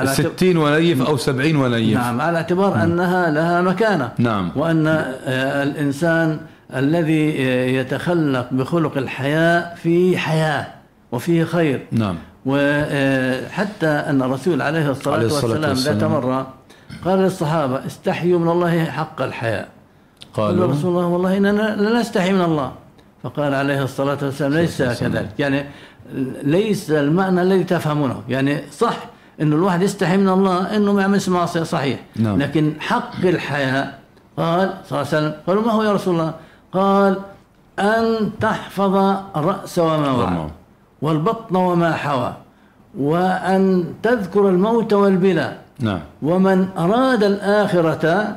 الستين 0.02 0.58
ونيف 0.58 1.02
أو 1.08 1.18
سبعين 1.18 1.56
ونيف. 1.56 1.98
نعم 1.98 2.22
على 2.22 2.38
اعتبار 2.38 2.84
أنها 2.84 3.30
لها 3.32 3.62
مكانة. 3.62 4.10
نعم. 4.18 4.52
وأن 4.56 4.88
آه، 4.88 5.64
الإنسان 5.64 6.40
الذي 6.76 7.36
آه، 7.40 7.66
يتخلق 7.66 8.48
بخلق 8.52 8.98
الحياء 8.98 9.78
فيه 9.84 10.18
حياة 10.18 10.68
وفيه 11.12 11.44
خير. 11.44 11.86
نعم. 11.92 12.16
وحتى 12.46 13.88
أن 13.88 14.22
الرسول 14.22 14.62
عليه 14.62 14.92
الصلاة, 14.92 15.16
عليه 15.16 15.26
الصلاة 15.26 15.70
والسلام 15.70 15.98
ذات. 15.98 16.10
مرة 16.10 16.48
قال 17.06 17.20
للصحابة 17.20 17.86
استحيوا 17.86 18.40
من 18.40 18.50
الله 18.50 18.86
حق 18.86 19.22
الحياء 19.22 19.68
قال 20.34 20.48
قالوا 20.48 20.72
رسول 20.72 20.92
الله 20.92 21.06
والله 21.06 21.38
إننا 21.38 21.76
لا 21.76 22.00
نستحي 22.00 22.34
من 22.34 22.42
الله. 22.42 22.72
فقال 23.24 23.54
عليه 23.54 23.84
الصلاة 23.84 24.18
والسلام 24.22 24.54
ليس 24.54 24.82
كذلك. 24.82 25.30
يعني 25.40 25.66
ليس 26.44 26.92
المعنى 26.92 27.42
الذي 27.42 27.64
تفهمونه. 27.64 28.22
يعني 28.30 28.62
صح 28.72 28.98
انه 29.42 29.56
الواحد 29.56 29.82
يستحي 29.82 30.18
من 30.18 30.30
الله 30.30 30.76
إنه 30.76 30.94
ما 30.94 31.02
يعملش 31.02 31.30
معصية 31.30 31.64
صحيح. 31.64 32.00
نعم. 32.16 32.42
لكن 32.42 32.74
حق 32.80 33.16
الحياء 33.24 34.00
قال 34.38 34.74
صلى 34.90 35.02
الله 35.02 35.08
عليه 35.14 35.18
وسلم 35.18 35.34
قالوا 35.48 35.64
ما 35.66 35.72
هو 35.72 35.84
يا 35.84 35.94
رسول 35.94 36.14
الله؟ 36.14 36.34
قال 36.74 37.18
أن 37.80 38.32
تحفظ 38.42 38.96
الراس 39.36 39.80
وما 39.80 40.12
وعى. 40.12 40.48
والبطن 41.06 41.56
وما 41.56 41.92
حوى 42.04 42.34
وأن 42.98 43.64
تذكر 44.04 44.50
الموت 44.50 44.94
والبلى 44.94 45.50
نعم. 45.80 46.00
ومن 46.22 46.68
أراد 46.78 47.24
الآخرة 47.24 48.36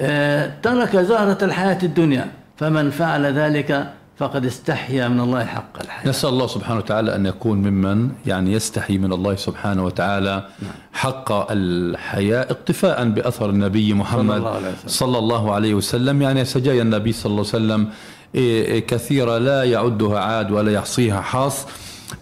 آه، 0.00 0.50
ترك 0.62 0.96
زهرة 0.96 1.44
الحياة 1.44 1.78
الدنيا. 1.82 2.26
فمن 2.56 2.90
فعل 2.90 3.24
ذلك 3.26 3.70
فقد 4.18 4.44
استحيا 4.44 5.08
من 5.08 5.20
الله 5.20 5.44
حق 5.44 5.74
الحياة. 5.80 6.08
نسأل 6.08 6.28
الله 6.28 6.46
سبحانه 6.46 6.78
وتعالى 6.78 7.16
أن 7.16 7.26
يكون 7.26 7.58
ممن 7.58 8.10
يعني 8.26 8.52
يستحي 8.52 8.98
من 8.98 9.12
الله 9.12 9.36
سبحانه 9.36 9.84
وتعالى 9.84 10.44
حق 10.92 11.50
الحياء 11.52 12.50
اقتفاء 12.50 13.08
بأثر 13.08 13.50
النبي 13.50 13.94
محمد 13.94 14.36
الله 14.36 14.50
عليه 14.50 14.68
وسلم. 14.68 14.88
صلى 14.88 15.18
الله 15.18 15.54
عليه 15.54 15.74
وسلم. 15.74 16.22
يعني 16.22 16.44
سجايا 16.44 16.82
النبي 16.82 17.12
صلى 17.12 17.30
الله 17.30 17.46
عليه 17.54 17.64
وسلم 17.64 17.88
إيه، 18.34 18.64
إيه، 18.64 18.86
كثيرة 18.86 19.38
لا 19.38 19.64
يعدها 19.64 20.20
عاد 20.20 20.50
ولا 20.50 20.72
يحصيها 20.72 21.20
حاص. 21.20 21.66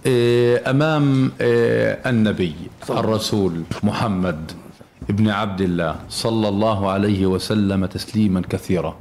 إيه، 0.06 0.70
أمام 0.70 1.32
إيه، 1.40 2.00
النبي 2.06 2.54
الرسول 2.90 3.62
محمد 3.82 4.52
ابن 5.10 5.28
عبد 5.28 5.60
الله 5.60 5.96
صلى 6.08 6.48
الله 6.48 6.90
عليه 6.90 7.26
وسلم 7.26 7.86
تسليما 7.86 8.42
كثيرا. 8.48 8.96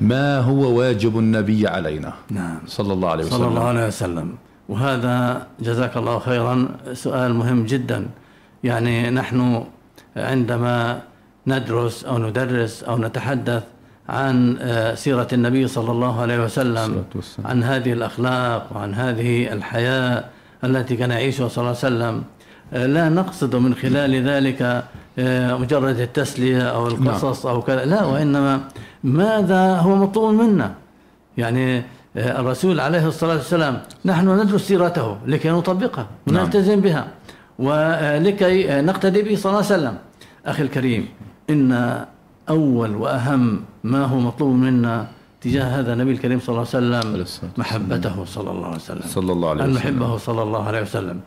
ما 0.00 0.40
هو 0.40 0.78
واجب 0.78 1.18
النبي 1.18 1.68
علينا؟ 1.68 2.12
نعم. 2.30 2.58
صلى 2.66 2.92
الله 2.92 3.10
عليه 3.10 3.24
وسلم. 3.24 3.38
صلى 3.38 3.48
الله 3.48 3.64
عليه 3.64 3.86
وسلم. 3.86 4.28
وهذا 4.68 5.46
جزاك 5.60 5.96
الله 5.96 6.18
خيرا 6.18 6.68
سؤال 6.92 7.34
مهم 7.34 7.64
جدا. 7.64 8.06
يعني 8.64 9.10
نحن 9.10 9.64
عندما 10.16 11.02
ندرس 11.46 12.04
أو 12.04 12.18
ندرس 12.18 12.82
أو 12.82 12.98
نتحدث 12.98 13.62
عن 14.08 14.56
آه، 14.60 14.94
سيرة 14.94 15.28
النبي 15.32 15.68
صلى 15.68 15.90
الله 15.90 16.20
عليه 16.20 16.44
وسلم. 16.44 17.04
عن 17.44 17.62
هذه 17.62 17.92
الأخلاق 17.92 18.66
وعن 18.74 18.94
هذه 18.94 19.52
الحياة 19.52 20.24
التي 20.64 20.96
كان 20.96 21.10
يعيشها 21.10 21.48
صلى 21.48 21.62
الله 21.62 21.76
عليه 21.84 21.96
وسلم. 21.96 22.22
آه، 22.72 22.86
لا 22.86 23.08
نقصد 23.08 23.56
من 23.56 23.74
خلال 23.74 24.28
ذلك 24.28 24.84
آه، 25.18 25.56
مجرد 25.56 26.00
التسلية 26.00 26.62
أو 26.62 26.86
القصص 26.86 27.46
أو 27.46 27.62
كذا. 27.62 27.84
لا 27.84 28.04
وإنما 28.04 28.60
ماذا 29.04 29.76
هو 29.76 29.96
مطلوب 29.96 30.34
منا؟ 30.34 30.74
يعني 31.38 31.82
الرسول 32.16 32.80
عليه 32.80 33.06
الصلاة 33.06 33.36
والسلام 33.36 33.80
نحن 34.04 34.40
ندرس 34.40 34.68
سيرته 34.68 35.16
لكي 35.26 35.50
نطبقها 35.50 36.06
نعم. 36.26 36.42
ونلتزم 36.42 36.80
بها 36.80 37.06
ولكي 37.58 38.80
نقتدي 38.80 39.22
به 39.22 39.36
صلى 39.36 39.50
الله 39.50 39.64
عليه 39.64 39.74
وسلم. 39.74 39.96
أخي 40.46 40.62
الكريم 40.62 41.08
إن 41.50 42.04
أول 42.50 42.96
وأهم 42.96 43.60
ما 43.84 44.04
هو 44.04 44.18
مطلوب 44.20 44.54
منا 44.54 45.06
تجاه 45.40 45.64
هذا 45.64 45.92
النبي 45.92 46.12
الكريم 46.12 46.40
صلى 46.40 46.48
الله 46.48 46.66
عليه 46.74 47.00
وسلم 47.00 47.24
محبته 47.58 48.24
صلى 48.24 48.50
الله 48.50 48.66
عليه 48.66 48.76
وسلم 48.76 49.02
صلى 49.06 49.32
الله 49.32 49.50
عليه 49.50 49.64
أن 49.64 49.70
وسلم. 49.70 49.78
نحبه 49.78 50.16
صلى 50.16 50.42
الله 50.42 50.62
عليه 50.64 50.82
وسلم. 50.82 51.20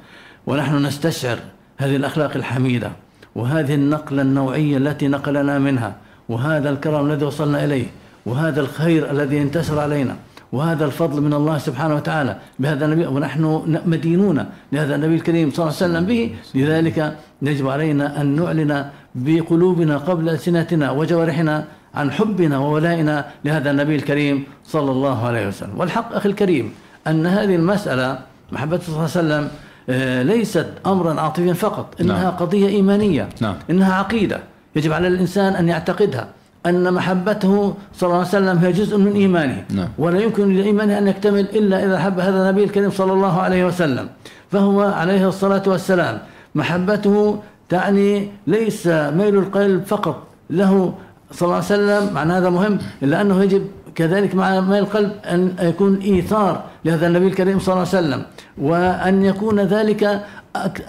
ونحن 0.48 0.86
نستشعر 0.86 1.38
هذه 1.78 1.96
الأخلاق 1.96 2.36
الحميدة 2.36 2.92
وهذه 3.36 3.76
النقلة 3.76 4.22
النوعية 4.22 4.78
التي 4.78 5.08
نقلنا 5.08 5.60
منها 5.60 5.96
وهذا 6.30 6.70
الكرم 6.70 7.12
الذي 7.12 7.26
وصلنا 7.26 7.64
إليه 7.64 7.86
وهذا 8.26 8.62
الخير 8.62 9.12
الذي 9.12 9.42
انتشر 9.42 9.80
علينا 9.80 10.16
وهذا 10.52 10.86
الفضل 10.86 11.22
من 11.22 11.34
الله 11.34 11.58
سبحانه 11.58 11.96
وتعالى 11.96 12.38
بهذا 12.60 12.86
النبي 12.86 13.06
ونحن 13.06 13.44
مدينون 13.86 14.46
لهذا 14.72 14.96
النبي 14.96 15.16
الكريم 15.16 15.52
صلى 15.52 15.64
الله 15.64 15.76
عليه 15.82 15.86
وسلم 15.86 16.06
به. 16.06 16.36
لذلك 16.56 17.18
يجب 17.42 17.68
علينا 17.68 18.22
أن 18.22 18.36
نعلن 18.36 18.86
بقلوبنا 19.16 19.98
قبل 19.98 20.30
ألسنتنا 20.30 20.92
وجوارحنا 20.92 21.66
عن 21.96 22.12
حبنا 22.12 22.58
وولائنا 22.58 23.26
لهذا 23.46 23.72
النبي 23.72 23.96
الكريم 23.96 24.44
صلى 24.64 24.92
الله 24.92 25.26
عليه 25.26 25.48
وسلم 25.48 25.74
والحق 25.78 26.16
أخي 26.16 26.30
الكريم 26.30 26.72
أن 27.08 27.28
هذه 27.28 27.56
المسألة 27.56 28.20
محبة 28.52 28.78
صلى 28.78 28.88
الله 28.88 29.00
عليه 29.00 29.10
وسلم 29.10 29.48
آه، 29.90 30.24
ليست 30.24 30.68
أمرا 30.86 31.22
عاطفيا 31.22 31.54
فقط 31.54 32.02
إنها 32.02 32.24
نعم. 32.24 32.32
قضية 32.32 32.68
إيمانية 32.68 33.30
نعم. 33.42 33.56
إنها 33.70 33.94
عقيدة 33.94 34.40
يجب 34.76 34.92
على 34.94 35.08
الإنسان 35.08 35.54
أن 35.54 35.70
يعتقدها 35.70 36.28
أن 36.66 36.94
محبته 36.94 37.74
صلى 37.96 38.08
الله 38.08 38.18
عليه 38.18 38.28
وسلم 38.28 38.58
هي 38.58 38.72
جزء 38.72 38.98
من 38.98 39.12
إيمانه 39.14 39.66
نعم. 39.70 39.88
ولا 39.98 40.20
يمكن 40.20 40.56
لإيمانه 40.56 40.98
أن 40.98 41.08
يكتمل 41.08 41.40
إلا 41.40 41.86
إذا 41.86 42.00
حب 42.00 42.20
هذا 42.20 42.50
النبي 42.50 42.64
الكريم 42.64 42.92
صلى 42.92 43.14
الله 43.14 43.42
عليه 43.42 43.66
وسلم 43.66 44.10
فهو 44.52 44.82
عليه 44.82 45.28
الصلاة 45.28 45.64
والسلام 45.68 46.20
محبته 46.56 47.40
تعني 47.72 48.28
ليس 48.48 48.88
ميل 48.88 49.36
القلب 49.38 49.84
فقط 49.84 50.28
له 50.50 50.94
صلى 51.32 51.46
الله 51.46 51.56
عليه 51.56 51.66
وسلم 51.66 52.14
معنى 52.14 52.34
هذا 52.34 52.50
مهم 52.50 52.78
إلا 53.04 53.22
أنه 53.22 53.44
يجب 53.44 53.68
كذلك 53.96 54.36
مع 54.36 54.60
ميل 54.60 54.80
القلب 54.80 55.12
أن 55.26 55.56
يكون 55.62 55.98
إيثار 55.98 56.64
لهذا 56.86 57.08
النبي 57.08 57.28
الكريم 57.28 57.60
صلى 57.60 57.74
الله 57.74 57.88
عليه 57.88 57.98
وسلم 57.98 58.24
وأن 58.58 59.26
يكون 59.26 59.60
ذلك 59.60 60.22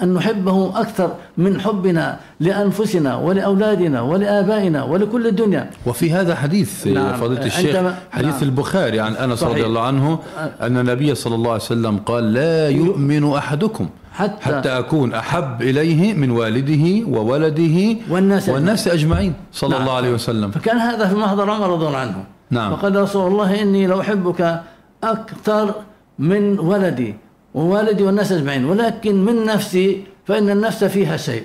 أن 0.02 0.14
نحبه 0.14 0.80
أكثر 0.80 1.14
من 1.38 1.60
حبنا 1.60 2.18
لأنفسنا 2.40 3.16
ولأولادنا 3.16 4.00
ولآبائنا 4.00 4.82
ولكل 4.82 5.26
الدنيا 5.26 5.70
وفي 5.86 6.12
هذا 6.12 6.34
حديث 6.34 6.86
نعم. 6.86 7.12
فضيلة 7.12 7.46
الشيخ 7.46 7.76
حديث 8.10 8.34
نعم. 8.34 8.42
البخاري 8.42 9.00
عن 9.00 9.12
أنس. 9.14 9.42
رضي 9.42 9.66
الله 9.66 9.80
عنه 9.80 10.18
أن 10.60 10.78
النبي 10.78 11.14
صلى 11.14 11.34
الله 11.34 11.50
عليه 11.50 11.62
وسلم 11.62 11.98
قال 11.98 12.32
لا 12.32 12.68
يؤمن 12.68 13.32
أحدكم 13.32 13.88
حتى- 14.18 14.42
حتى 14.42 14.68
أكون 14.78 15.14
أحب 15.14 15.62
إليه 15.62 16.14
من 16.14 16.30
والده 16.30 17.06
وولده 17.08 17.96
والناس 18.10 18.48
والناس 18.48 18.88
أجمعين 18.88 19.34
صلى 19.52 19.70
نعم. 19.70 19.80
الله 19.80 19.92
عليه 19.96 20.10
وسلم. 20.10 20.50
فكان 20.50 20.76
هذا 20.78 21.08
في 21.08 21.14
محضر 21.14 21.50
عمر 21.50 21.70
رضي 21.70 21.86
الله 21.86 21.98
عنه. 21.98 22.24
نعم. 22.50 22.76
فقال 22.76 22.96
رسول 22.96 23.26
الله 23.32 23.62
إني 23.62 23.86
لو 23.86 24.00
أحبك 24.00 24.60
أكثر 25.04 25.74
من 26.18 26.58
ولدي 26.58 27.14
ووالدي 27.54 28.02
والناس 28.02 28.32
أجمعين 28.32 28.64
ولكن 28.64 29.24
من 29.24 29.44
نفسي 29.44 30.04
فإن 30.26 30.50
النفس 30.50 30.84
فيها 30.84 31.16
شيء. 31.16 31.42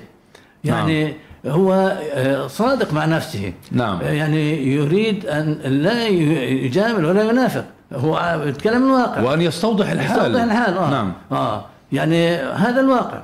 يعني 0.64 1.04
نعم. 1.04 1.14
هو 1.54 1.98
آه، 2.14 2.48
صادق 2.48 2.94
مع 2.94 3.06
نفسه. 3.06 3.54
نعم. 3.72 4.00
يعني 4.02 4.68
يريد 4.74 5.26
أن 5.26 5.58
لا 5.66 6.08
يجامل 6.08 7.06
ولا 7.06 7.24
ينافق. 7.30 7.66
هو 7.94 8.42
يتكلم 8.46 8.82
من 8.82 8.88
الواقع. 8.88 9.22
وأن 9.22 9.42
يستوضح 9.42 9.90
الحال. 9.90 10.18
يستوضح 10.18 10.44
الحال 10.44 10.78
آه. 10.78 10.90
نعم. 10.90 11.14
آه. 11.32 11.66
يعني 11.92 12.36
هذا 12.36 12.80
الواقع. 12.80 13.22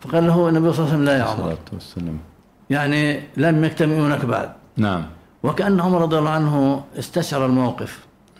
فقال 0.00 0.26
له 0.26 0.48
النبي 0.48 0.72
صلى 0.72 0.78
الله 0.78 0.88
عليه 0.88 0.94
وسلم 0.94 1.04
لا 1.04 1.18
يا 1.18 1.22
عمر. 1.22 1.56
والسلام. 1.72 2.18
يعني 2.70 3.20
لم 3.36 3.64
يكتمئونك 3.64 4.24
بعد. 4.24 4.52
نعم. 4.76 5.02
وكأن 5.42 5.80
عمر 5.80 6.02
رضي 6.02 6.18
الله 6.18 6.30
عنه 6.30 6.84
استشعر 6.98 7.46
الموقف 7.46 7.98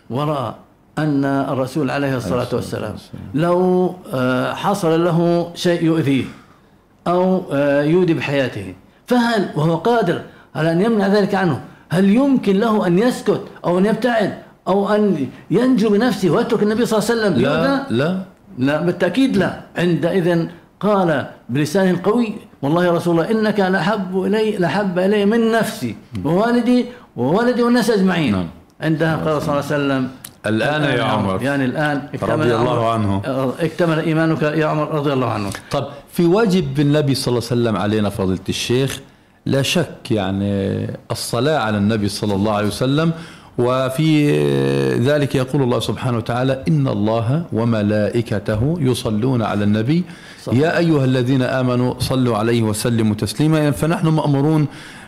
ورأى 0.09 0.53
أن 0.97 1.25
الرسول 1.25 1.89
عليه 1.91 2.17
الصلاة 2.17 2.47
والسلام 2.53 2.95
لو 3.33 3.95
آه، 4.13 4.53
حصل 4.53 5.03
له 5.05 5.51
شيء 5.55 5.83
يؤذيه 5.83 6.25
أو 7.07 7.43
آه، 7.53 7.83
يودي 7.83 8.13
بحياته 8.13 8.73
فهل 9.07 9.49
وهو 9.55 9.75
قادر 9.75 10.21
على 10.55 10.71
أن 10.71 10.81
يمنع 10.81 11.07
ذلك 11.07 11.35
عنه؟ 11.35 11.61
هل 11.89 12.09
يمكن 12.09 12.55
له 12.55 12.87
أن 12.87 12.99
يسكت 12.99 13.41
أو 13.65 13.77
أن 13.79 13.85
يبتعد 13.85 14.37
أو 14.67 14.89
أن 14.95 15.27
ينجو 15.51 15.89
بنفسه 15.89 16.29
ويترك 16.29 16.63
النبي 16.63 16.85
صلى 16.85 16.99
الله 16.99 17.11
عليه 17.11 17.21
وسلم؟ 17.21 17.41
لا 17.41 17.85
لا. 17.89 18.21
لا 18.57 18.81
بالتأكيد 18.81 19.37
لا. 19.37 19.61
عندئذ 19.77 20.47
قال 20.79 21.27
بلسانه 21.49 21.91
القوي 21.91 22.33
والله 22.61 22.85
يا 22.85 22.91
رسول 22.91 23.19
الله 23.19 23.31
إنك 23.31 23.59
لحب 23.59 24.23
إلي 24.23 24.57
لحب 24.57 24.99
إلي 24.99 25.25
من 25.25 25.51
نفسي 25.51 25.95
ووالدي 26.23 26.85
وولدي 27.15 27.63
والناس 27.63 27.89
أجمعين. 27.89 28.31
نعم. 28.31 28.47
عندها 28.81 29.15
قال 29.15 29.41
صلى 29.41 29.51
الله 29.51 29.65
عليه 29.65 29.75
وسلم 29.75 30.09
الآن 30.45 30.83
يا 30.83 31.03
عمر. 31.03 31.41
يعني 31.41 31.65
الآن 31.65 32.07
رضي 32.21 32.55
الله 32.55 32.89
عنه. 32.91 33.21
اكتمل 33.59 33.99
إيمانك 33.99 34.41
يا 34.41 34.65
عمر 34.65 34.91
رضي 34.91 35.13
الله 35.13 35.29
عنه. 35.29 35.49
طب 35.71 35.87
في 36.11 36.25
واجب 36.25 36.79
النبي 36.79 37.15
صلى 37.15 37.31
الله 37.31 37.47
عليه 37.51 37.61
وسلم 37.61 37.77
علينا 37.77 38.09
فضيلة 38.09 38.47
الشيخ 38.49 38.99
لا 39.45 39.61
شك 39.61 40.11
يعني 40.11 40.87
الصلاة 41.11 41.57
على 41.57 41.77
النبي 41.77 42.07
صلى 42.07 42.35
الله 42.35 42.53
عليه 42.53 42.67
وسلم 42.67 43.11
وفي 43.57 44.31
ذلك 44.99 45.35
يقول 45.35 45.61
الله 45.63 45.79
سبحانه 45.79 46.17
وتعالى 46.17 46.63
إن 46.67 46.87
الله 46.87 47.43
وملائكته 47.53 48.75
يصلون 48.79 49.41
على 49.41 49.63
النبي. 49.63 50.03
يا 50.53 50.77
أيها 50.77 51.05
الذين 51.05 51.41
آمنوا 51.41 51.93
صلوا 51.99 52.37
عليه 52.37 52.61
وسلموا 52.61 53.15
تسليما. 53.15 53.71
فنحن 53.71 54.07
مأمورون 54.07 54.67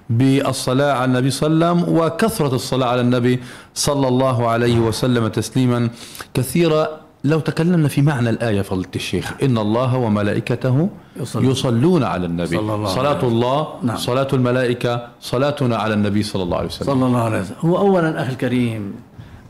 بالصلاة 0.10 0.94
على 0.94 1.06
النبي 1.06 1.30
صلى 1.30 1.48
الله 1.48 1.68
عليه 1.68 1.82
وسلم 1.82 1.98
وكثرة 1.98 2.56
الصلاة 2.56 2.88
على 2.88 3.02
النبي 3.02 3.40
صلى 3.76 4.08
الله 4.08 4.48
عليه 4.48 4.80
وسلم 4.80 5.28
تسليما 5.28 5.90
كثيرا 6.34 7.07
لو 7.24 7.40
تكلمنا 7.40 7.88
في 7.88 8.02
معنى 8.02 8.30
الآية 8.30 8.62
فضلت 8.62 8.96
الشيخ 8.96 9.34
إن 9.44 9.58
الله 9.58 9.98
وملائكته 9.98 10.90
يصلون, 11.16 11.46
يصلون 11.46 12.04
على 12.04 12.26
النبي 12.26 12.58
صلى 12.58 12.76
الله 12.76 12.90
صلاة 12.90 13.18
عليه. 13.18 13.28
الله 13.28 13.68
نعم. 13.84 13.98
صلاة 13.98 14.28
الملائكة 14.34 15.08
صلاتنا 15.22 15.78
على 15.78 15.94
النبي 15.94 16.24
صلى 16.24 16.44
الله 16.44 16.58
عليه 16.58 16.68
وسلم 16.68 16.88
صلى 16.88 17.06
الله 17.06 17.24
عليه 17.24 17.40
وسلم 17.42 17.58
هو 17.62 17.78
أولا 17.78 18.22
أخي 18.22 18.32
الكريم 18.32 18.94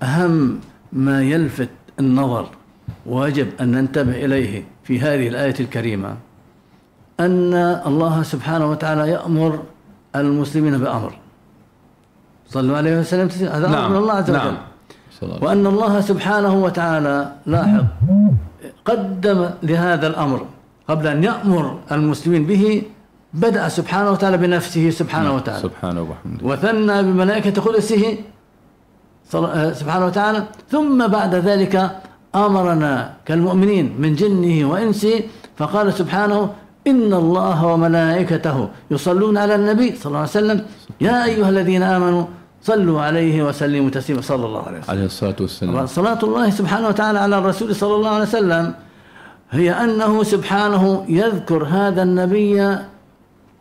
أهم 0.04 0.60
ما 0.94 1.24
يلفت 1.24 1.70
النظر 2.00 2.46
ويجب 3.06 3.48
أن 3.62 3.72
ننتبه 3.72 4.26
إليه 4.26 4.64
في 4.84 5.00
هذه 5.00 5.28
الآية 5.28 5.56
الكريمة 5.60 6.16
أن 7.20 7.54
الله 7.86 8.24
سبحانه 8.24 8.72
وتعالى 8.72 9.10
يأمر 9.10 9.60
المسلمين 10.16 10.78
بأمر 10.78 11.14
صلوا 12.50 12.78
عليه 12.78 13.00
وسلم 13.00 13.30
هذا 13.52 13.68
نعم. 13.68 13.86
أمر 13.86 13.98
الله 14.00 14.14
عز 14.14 14.30
وجل 14.30 14.34
نعم. 14.34 14.58
وأن 15.22 15.68
الله 15.68 16.02
سبحانه 16.02 16.54
وتعالى 16.64 17.32
لاحظ 17.46 17.84
قدم 18.86 19.50
لهذا 19.64 20.08
الأمر 20.08 20.40
قبل 20.88 21.08
أن 21.08 21.24
يأمر 21.24 21.80
المسلمين 21.92 22.46
به 22.46 22.82
بدأ 23.34 23.70
سبحانه 23.70 24.12
وتعالى 24.12 24.38
بنفسه 24.38 24.90
سبحانه 24.90 25.30
نعم، 25.30 25.36
وتعالى. 25.36 25.62
سبحانه 25.62 26.02
وبحمده. 26.02 26.42
وثنى 26.48 27.04
بملائكة 27.04 27.62
قدسه 27.62 28.18
آه، 29.36 29.72
سبحانه 29.74 30.06
وتعالى. 30.06 30.44
ثم 30.70 31.08
بعد 31.08 31.36
ذلك 31.36 31.92
أمرنا 32.36 33.14
كالمؤمنين 33.26 33.96
من 34.00 34.16
جنه 34.16 34.70
وإنسه 34.72 35.24
فقال 35.58 35.94
سبحانه 35.94 36.50
إن 36.88 37.14
الله 37.14 37.66
وملائكته 37.66 38.70
يصلون 38.92 39.38
على 39.38 39.56
النبي 39.56 39.96
صلى 39.96 40.06
الله 40.06 40.20
عليه 40.20 40.30
وسلم. 40.30 40.66
يا 41.02 41.26
أيها 41.26 41.50
الذين 41.50 41.84
آمنوا 41.84 42.26
صلوا 42.68 43.02
عليه 43.02 43.44
وسلموا 43.44 43.90
تسليما. 43.90 44.22
صلى 44.22 44.46
الله 44.46 44.64
عليه 44.68 44.80
وسلم. 44.80 44.92
عليه 44.96 45.06
الصلاة 45.06 45.36
والسلام. 45.40 45.86
صلاة 45.86 46.20
الله 46.24 46.50
سبحانه 46.50 46.88
وتعالى 46.88 47.20
على 47.20 47.38
الرسول 47.38 47.76
صلى 47.76 47.96
الله 47.96 48.10
عليه 48.10 48.24
وسلم 48.24 48.74
هي 49.52 49.72
أنه 49.72 50.24
سبحانه 50.24 51.06
يذكر 51.10 51.64
هذا 51.64 52.04
النبي 52.04 52.78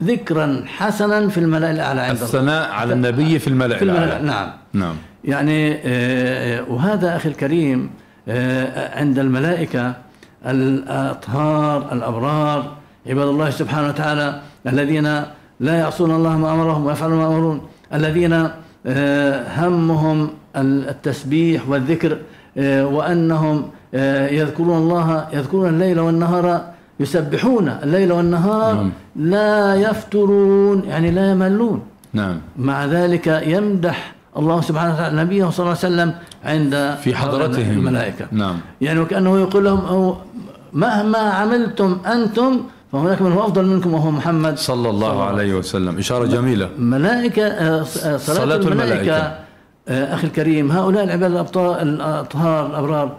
ذكرا 0.02 0.64
حسنا 0.66 1.28
في 1.28 1.38
الملأ 1.38 1.70
الأعلى 1.70 2.00
عند 2.00 2.22
الثناء 2.22 2.70
على 2.70 2.92
النبي 2.94 3.38
في 3.38 3.48
الملأ, 3.48 3.76
في 3.76 3.84
الملأ 3.84 4.04
الأعلى. 4.04 4.26
نعم. 4.26 4.50
نعم. 4.72 4.96
يعني 5.24 5.74
آه، 5.74 5.80
آه، 5.84 6.64
وهذا 6.68 7.16
أخي 7.16 7.28
الكريم 7.28 7.90
آه، 8.28 8.98
عند 8.98 9.18
الملائكة 9.18 9.94
الأطهار 10.46 11.92
الأبرار 11.92 12.72
عباد 13.06 13.28
الله 13.28 13.50
سبحانه 13.50 13.88
وتعالى 13.88 14.40
الذين 14.66 15.06
لا 15.60 15.74
يعصون 15.78 16.10
الله 16.10 16.38
ما 16.38 16.52
أمرهم 16.52 16.86
ويفعلون 16.86 17.18
ما 17.18 17.26
أمرون 17.26 17.68
الذين 17.94 18.50
همهم 19.56 20.30
التسبيح 20.56 21.68
والذكر 21.68 22.18
آه، 22.58 22.86
وأنهم 22.86 23.68
آه، 23.94 24.28
يذكرون 24.28 24.78
الله 24.78 25.26
يذكرون 25.32 25.68
الليل 25.68 26.00
والنهار 26.00 26.64
يسبحون 27.00 27.68
الليل 27.68 28.12
والنهار 28.12 28.74
نعم. 28.74 28.92
لا 29.16 29.74
يفترون 29.74 30.82
يعني 30.88 31.10
لا 31.10 31.30
يملون. 31.30 31.82
نعم. 32.12 32.40
مع 32.58 32.84
ذلك 32.84 33.42
يمدح 33.46 34.12
الله 34.36 34.60
سبحانه 34.60 34.94
وتعالى 34.94 35.22
نبيه 35.22 35.50
صلى 35.50 35.66
الله 35.66 35.78
عليه 35.82 35.94
وسلم 35.94 36.14
عند 36.44 36.96
في 37.02 37.14
حضرتهم. 37.14 37.70
الملائكة. 37.70 38.26
نعم. 38.32 38.56
يعني 38.80 39.00
وكأنه 39.00 39.38
يقول 39.40 39.64
لهم 39.64 40.16
مهما 40.72 41.18
عملتم 41.18 41.98
أنتم 42.06 42.60
فهناك 42.92 43.22
من 43.22 43.32
هو 43.32 43.40
أفضل 43.44 43.66
منكم 43.66 43.94
وهو 43.94 44.10
محمد 44.10 44.58
صلى 44.58 44.74
الله, 44.76 44.90
صلى 44.90 45.12
الله 45.12 45.24
عليه 45.24 45.54
وسلم. 45.54 45.98
إشارة 45.98 46.26
جميلة. 46.26 46.70
ملائكة 46.78 47.46
آه، 47.46 47.82
صلاة, 47.82 48.16
صلاة 48.16 48.56
الملائكة, 48.56 48.72
الملائكة. 48.72 49.38
آه، 49.88 50.14
أخي 50.14 50.26
الكريم. 50.26 50.72
هؤلاء 50.72 51.04
العباد 51.04 51.30
الأطهار 51.82 52.66
الأبرار 52.66 53.16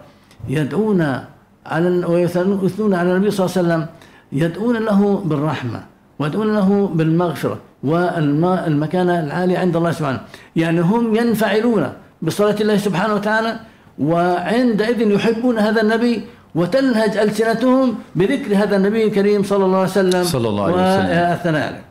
يدعون 0.48 1.20
على 1.66 2.04
ويثنون 2.06 2.94
على 2.94 3.12
النبي 3.12 3.30
صلى 3.30 3.46
الله 3.46 3.56
عليه 3.58 3.68
وسلم 3.68 3.86
يدعون 4.32 4.76
له 4.76 5.22
بالرحمة 5.24 5.80
ويدعون 6.18 6.54
له 6.54 6.90
بالمغفرة 6.94 7.58
والمكانة 7.84 9.20
العالية 9.20 9.58
عند 9.58 9.76
الله 9.76 9.90
سبحانه. 9.90 10.20
يعني 10.56 10.80
هم 10.80 11.14
ينفعلون 11.16 11.92
بصلاة 12.22 12.56
الله 12.60 12.76
سبحانه 12.76 13.14
وتعالى 13.14 13.60
وعندئذ 13.98 15.00
يحبون 15.10 15.58
هذا 15.58 15.80
النبي 15.82 16.22
وتلهج 16.58 17.12
ألسنتهم 17.24 17.86
بذكر 18.18 18.50
هذا 18.62 18.74
النبي 18.76 19.02
الكريم 19.08 19.40
صلى 19.52 19.64
الله 19.64 19.80
عليه 19.84 19.96
وسلم 20.00 20.24
صلى 20.24 20.48
الله 20.48 20.64
عليه 20.64 20.74
وسلم. 20.74 21.56
عليه 21.56 21.82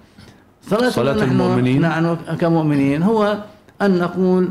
صلاة, 0.71 0.89
صلاة 0.89 1.23
المؤمنين. 1.23 1.81
نحن 1.81 2.05
كمؤمنين. 2.41 2.99
هو 3.03 3.37
أن 3.81 3.91
نقول 3.99 4.43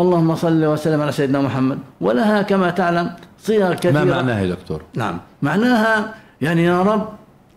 اللهم 0.00 0.30
صل 0.44 0.64
وسلم 0.64 1.00
على 1.02 1.12
سيدنا 1.12 1.40
محمد 1.40 1.78
ولها 2.00 2.42
كما 2.42 2.70
تعلم 2.70 3.06
صيغ 3.42 3.74
كثيرة. 3.74 3.92
ما 3.92 4.04
معناها 4.04 4.40
يا 4.40 4.50
دكتور؟ 4.54 4.80
نعم 4.94 5.18
معناها 5.42 6.14
يعني 6.40 6.64
يا 6.64 6.82
رب 6.82 7.08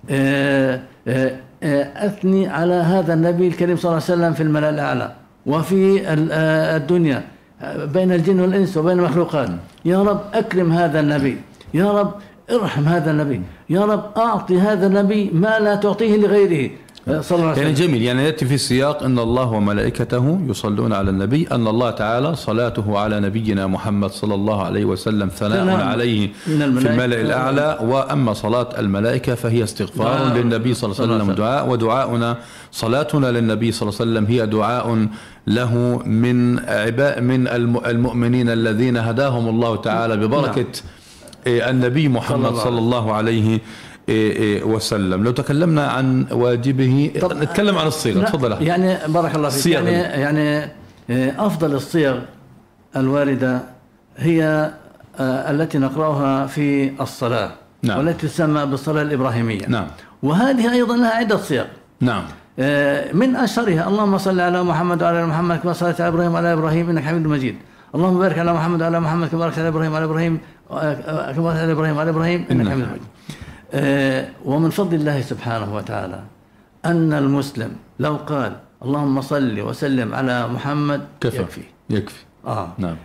آه، 0.10 0.80
آه، 1.08 1.32
آه، 1.64 2.08
أثني 2.08 2.48
على 2.48 2.74
هذا 2.74 3.14
النبي 3.14 3.48
الكريم 3.48 3.78
صلى 3.78 3.90
الله 3.92 4.04
عليه 4.04 4.14
وسلم 4.14 4.34
في 4.34 4.44
الملأ 4.44 4.70
الأعلى 4.70 5.08
وفي 5.46 6.02
الدنيا 6.78 7.24
بين 7.94 8.12
الجن 8.12 8.40
والإنس 8.40 8.78
وبين 8.78 9.00
المخلوقات. 9.00 9.50
يا 9.86 10.04
رب 10.04 10.22
أكرم 10.34 10.72
هذا 10.72 11.00
النبي. 11.00 11.38
يا 11.74 11.92
رب 11.92 12.12
ارحم 12.52 12.84
هذا 12.84 13.12
النبي 13.12 13.42
يا 13.70 13.86
رب 13.86 14.04
أعطي 14.18 14.60
هذا 14.60 14.88
النبي 14.88 15.30
ما 15.34 15.60
لا 15.60 15.76
تعطيه 15.76 16.18
لغيره. 16.18 16.72
صلى 17.10 17.38
الله 17.38 17.50
عليه 17.50 17.52
وسلم. 17.52 17.64
يعني 17.64 17.74
جميل 17.74 18.02
يعني 18.02 18.24
يأتي 18.24 18.46
في 18.46 18.54
السياق 18.54 19.04
أن 19.04 19.20
الله 19.20 19.52
وملائكته 19.52 20.40
يصلون 20.48 20.94
على 20.94 21.10
النبي 21.10 21.48
أن 21.52 21.68
الله 21.68 21.92
تعالى 21.92 22.36
صلاته 22.36 23.00
على 23.00 23.20
نبينا 23.20 23.68
محمد 23.68 24.12
صلى 24.12 24.36
الله 24.36 24.64
عليه 24.64 24.86
وسلم 24.86 25.28
ثناء 25.30 25.82
عليه 25.82 26.30
في 26.46 26.52
الملأ 26.90 27.22
الأعلى. 27.22 27.78
وأما 27.82 28.34
صلاة 28.34 28.70
الملائكة 28.80 29.36
فهي 29.36 29.64
استغفار 29.64 30.26
نعم. 30.28 30.38
للنبي 30.38 30.74
صلى 30.74 30.92
الله 30.92 31.04
عليه 31.04 31.24
وسلم 31.24 31.32
دعاء 31.36 31.70
ودعاؤنا 31.70 32.38
صلاتنا 32.72 33.32
للنبي 33.32 33.72
صلى 33.72 33.90
الله 33.90 34.00
عليه 34.02 34.12
وسلم 34.12 34.26
هي 34.26 34.46
دعاء 34.46 35.08
له 35.48 36.02
من 36.06 36.60
عباء 36.60 37.22
من 37.22 37.48
المؤمنين 37.86 38.50
الذين 38.50 38.98
هداهم 38.98 39.50
الله 39.50 39.76
تعالى 39.76 40.18
ببركة 40.18 40.62
نعم. 40.62 40.99
إيه، 41.50 41.70
النبي 41.70 42.08
محمد 42.08 42.54
صلى 42.54 42.80
الله 42.80 43.14
عليه 43.14 43.60
إيه، 44.10 44.32
إيه، 44.32 44.64
وسلم. 44.64 45.24
لو 45.24 45.32
تكلمنا 45.32 45.88
عن 45.88 46.26
واجبه 46.32 47.12
نتكلم 47.32 47.78
عن 47.78 47.88
الصيغة 47.88 48.26
تفضل 48.26 48.62
يعني 48.62 48.98
بارك 49.08 49.36
الله 49.36 49.50
فيك. 49.50 49.74
يعني 49.74 49.92
يعني 49.92 50.72
أفضل 51.38 51.74
الصيغ 51.76 52.20
الواردة 52.96 53.62
هي 54.18 54.72
آه، 55.20 55.52
التي 55.52 55.78
نقرأها 55.78 56.48
في 56.48 56.92
الصلاة 57.02 57.52
نعم. 57.84 57.98
والتي 57.98 58.28
تسمى 58.28 58.66
بالصلاة 58.66 59.02
الإبراهيمية. 59.02 59.68
نعم. 59.68 59.88
وهذه 60.24 60.72
أيضا 60.74 60.98
لها 60.98 61.16
عدة 61.16 61.38
صيغ. 61.38 61.66
نعم. 62.02 62.24
من 63.14 63.36
أشهرها 63.36 63.88
اللهم 63.88 64.18
صل 64.18 64.40
على 64.40 64.64
محمد 64.64 65.04
وعلى 65.04 65.26
محمد 65.26 65.58
كما 65.60 65.74
صليت 65.74 66.02
على 66.02 66.08
إبراهيم 66.10 66.34
وعلى 66.34 66.54
إبراهيم 66.54 66.90
إنك 66.90 67.04
حميد 67.04 67.28
مجيد. 67.28 67.56
اللهم 67.96 68.20
بارك 68.20 68.40
على 68.40 68.54
محمد 68.54 68.82
وعلى 68.82 69.00
محمد 69.00 69.28
كما 69.28 69.40
باركت 69.40 69.60
على 69.60 69.68
إبراهيم 69.68 69.92
وعلى 69.94 70.06
إبراهيم 70.06 70.40
كما 70.70 71.50
على 71.52 71.72
إبراهيم 71.72 71.98
وعلى 71.98 72.10
إبراهيم 72.10 72.46
إنك 72.52 72.62
إنك 72.62 72.72
حميد 72.72 72.86
مجيد 72.88 73.02
آه، 73.74 74.28
ومن 74.46 74.70
فضل 74.70 74.96
الله 74.96 75.22
سبحانه 75.22 75.76
وتعالى 75.76 76.20
أن 76.86 77.14
المسلم 77.14 77.72
لو 78.00 78.16
قال 78.16 78.52
اللهم 78.86 79.22
صل 79.22 79.60
وسلم 79.62 80.14
على 80.14 80.48
محمد 80.48 81.02
كفى. 81.22 81.38
يكفي. 81.42 81.62
يكفي. 81.90 82.24
آه. 82.48 82.70
نعم. 82.78 82.96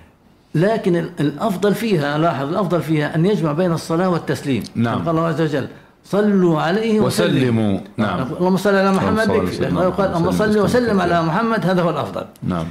لكن 0.54 0.96
ال- 0.96 1.10
الأفضل 1.20 1.74
فيها 1.74 2.18
لاحظ 2.18 2.48
الأفضل 2.48 2.82
فيها 2.82 3.14
أن 3.14 3.26
يجمع 3.26 3.52
بين 3.52 3.72
الصلاة 3.72 4.08
والتسليم. 4.08 4.62
نعم. 4.74 4.98
قال 4.98 5.08
الله 5.08 5.26
عز 5.26 5.40
وجل 5.40 5.66
صلوا 6.04 6.60
عليه 6.60 7.00
وسلموا. 7.00 7.78
نعم. 7.96 8.26
اللهم 8.38 8.56
صل 8.56 8.74
على 8.74 8.92
محمد. 8.92 9.28
يكفي 9.30 9.66
على 9.66 9.74
لو 9.74 9.90
قال 9.90 10.08
اللهم 10.08 10.30
صل 10.30 10.58
وسلم. 10.58 11.00
على 11.00 11.22
محمد. 11.22 11.66
هذا 11.66 11.82
هو 11.82 11.90
الأفضل. 11.90 12.24
نعم. 12.42 12.66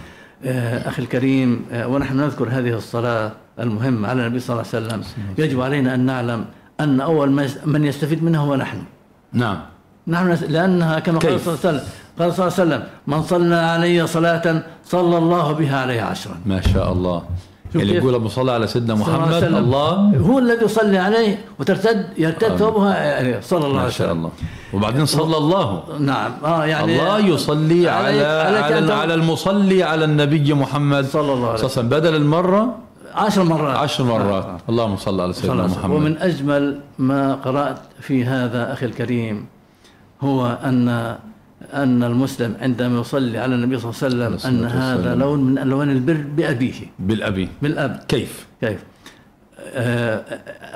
آه، 0.46 0.90
أخي 0.90 1.02
الكريم 1.02 1.66
آه، 1.72 1.88
ونحن 1.88 2.18
نذكر 2.18 2.48
هذه 2.52 2.74
الصلاة 2.78 3.32
المهمه 3.60 4.08
على 4.08 4.22
النبي 4.28 4.40
صلى 4.40 4.54
الله 4.56 4.68
عليه 4.74 4.86
وسلم 4.88 5.02
يجب 5.38 5.62
علينا 5.62 5.96
أن 5.96 6.00
نعلم 6.06 6.46
أن 6.80 7.02
أول 7.02 7.30
ما 7.32 7.44
يس- 7.44 7.58
من 7.66 7.86
يستفيد 7.86 8.24
منها 8.24 8.42
هو 8.42 8.56
نحن. 8.56 8.78
نعم. 9.34 9.58
نحن 10.08 10.38
لأنها 10.50 11.00
كما 11.00 11.20
قال؟ 11.20 11.40
صلى 11.40 11.54
الله 11.54 11.60
عليه 11.66 11.78
وسلم 11.78 11.82
قال 12.20 12.34
صلى 12.34 12.48
الله 12.48 12.54
عليه 12.60 12.64
وسلم 12.76 12.84
من 13.08 13.24
صلى 13.24 13.56
علي 13.56 14.08
صلاة 14.08 14.64
صلى 14.86 15.18
الله 15.18 15.52
بها 15.52 15.78
عليه 15.82 16.02
عشرا. 16.02 16.36
ما 16.46 16.62
شاء 16.62 16.92
الله. 16.92 17.24
اللي؟ 17.76 17.96
يقول 17.96 18.14
أبو 18.16 18.28
صلى 18.30 18.52
على 18.52 18.68
سيدنا 18.68 18.96
محمد. 18.96 19.44
الله. 19.44 19.92
هو 20.18 20.40
الذي 20.40 20.66
يصلي 20.66 20.98
عليه 20.98 21.46
وترتد 21.60 22.06
يرتد 22.18 22.56
ثوبها 22.56 23.18
عليه 23.18 23.40
صلى 23.42 23.66
الله 23.66 23.74
ما 23.76 23.82
عليه 23.82 23.90
شاء 23.92 24.08
وسلم. 24.08 24.18
الله. 24.18 24.32
وبعدين 24.74 25.06
صلى 25.06 25.38
الله. 25.38 25.84
نعم. 26.00 26.32
آه 26.46 26.66
يعني 26.66 27.02
الله 27.02 27.20
يصلي 27.20 27.90
على 27.90 28.22
أن 28.22 28.64
على, 28.64 28.82
تب- 28.88 28.92
على 28.92 29.14
المصلي 29.14 29.84
على 29.84 30.06
النبي 30.06 30.54
محمد. 30.54 31.06
صلى 31.06 31.34
الله 31.34 31.50
عليه 31.50 31.64
وسلم. 31.66 31.90
بدل 31.90 32.16
المرة 32.16 32.76
عشر 33.16 33.44
مرات. 33.44 33.78
عشر 33.78 34.04
مرات. 34.04 34.46
آه. 34.46 34.58
اللهم 34.70 34.96
صل 34.98 35.22
على 35.22 35.34
سيدنا 35.34 35.64
وسلم. 35.64 35.80
محمد. 35.80 35.96
ومن 35.96 36.18
أجمل 36.18 36.80
ما 37.00 37.36
قرأت 37.36 37.78
في 38.02 38.26
هذا 38.26 38.74
أخي 38.74 38.86
الكريم 38.86 39.46
هو 40.22 40.58
ان 40.64 40.88
أن 41.74 42.04
المسلم 42.04 42.56
عندما 42.62 43.00
يصلي 43.00 43.38
على 43.38 43.56
النبي 43.56 43.80
صلى 43.80 43.92
الله 43.92 43.98
عليه 44.04 44.36
وسلم 44.36 44.52
ان 44.52 44.66
الصلاة 44.66 44.84
هذا 44.84 44.96
والسلام. 44.96 45.20
لون 45.20 45.44
من 45.44 45.58
ألوان 45.58 45.90
البر 45.90 46.24
بأبيه. 46.36 46.74
بالأبي 47.00 47.50
بالأب. 47.62 48.00
كيف؟ 48.08 48.46
كيف؟ 48.62 48.84
آه 49.76 50.24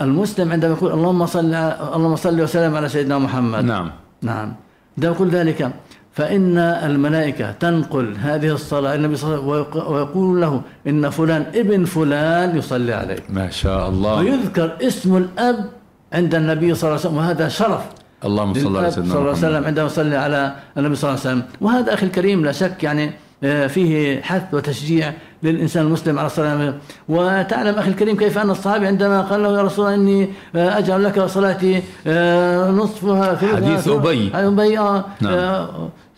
المسلم 0.02 0.52
عندما 0.52 0.72
يقول 0.74 0.92
اللهم 0.92 1.26
صل 1.26 1.54
اللهم 1.54 2.16
صل 2.16 2.42
وسلم 2.42 2.76
على 2.76 2.90
سيدنا 2.90 3.18
محمد. 3.18 3.64
نعم. 3.66 3.92
نعم. 4.22 4.54
ده 4.98 5.08
يقول 5.08 5.30
ذلك 5.30 5.72
فإن 6.18 6.58
الملائكة 6.58 7.52
تنقل 7.52 8.16
هذه 8.22 8.48
الصلاة 8.54 8.96
النبي 8.96 9.16
صلى 9.16 9.36
الله 9.36 9.52
عليه 9.54 9.62
وسلم 9.62 9.76
ويق- 9.82 9.90
ويقول 9.92 10.42
له 10.42 10.62
إن 10.88 11.10
فلان 11.10 11.46
ابن 11.56 11.86
فلان 11.86 12.58
يصلي 12.58 12.94
عليك. 12.94 13.24
ما 13.30 13.50
شاء 13.50 13.90
الله. 13.90 14.16
ويذكر 14.16 14.72
اسم 14.82 15.18
الأب 15.18 15.66
عند 16.14 16.36
النبي 16.36 16.74
صلى 16.76 16.88
الله 16.90 17.00
عليه 17.00 17.10
وسلم 17.10 17.18
وهذا 17.18 17.48
شرف. 17.48 17.82
اللهم 18.26 18.54
صل 18.54 18.78
على 18.78 18.92
سيدنا 18.92 19.10
صلى 19.14 19.20
الله 19.20 19.30
عليه 19.30 19.46
وسلم 19.48 19.64
عندما 19.66 19.86
يصلي 19.86 20.18
على 20.18 20.42
النبي 20.78 20.96
صلى 20.96 21.10
الله 21.10 21.20
عليه 21.22 21.30
وسلم. 21.32 21.44
وهذا 21.62 21.94
أخي 21.94 22.06
الكريم 22.06 22.46
لا 22.46 22.52
شك 22.52 22.84
يعني 22.84 23.12
آه، 23.44 23.68
فيه 23.68 24.22
حث 24.22 24.44
وتشجيع 24.54 25.14
للإنسان 25.44 25.86
المسلم 25.86 26.20
على 26.20 26.26
الصلاة. 26.26 26.74
وتعلم 27.10 27.76
أخي 27.80 27.90
الكريم 27.90 28.18
كيف 28.18 28.38
أن 28.38 28.50
الصحابي 28.50 28.88
عندما 28.88 29.22
قال 29.22 29.44
له 29.44 29.58
يا 29.58 29.62
رسول 29.62 29.86
الله 29.86 29.96
إني 29.96 30.30
آه، 30.56 30.78
أجعل 30.78 31.04
لك 31.04 31.22
صلاتي 31.26 31.84
آه، 32.08 32.72
نصفها 32.72 33.36
في 33.36 33.48
حديث 33.56 33.88
أبي. 33.88 34.32
أبي 34.34 34.80
آه 34.80 35.06
نعم. 35.22 35.68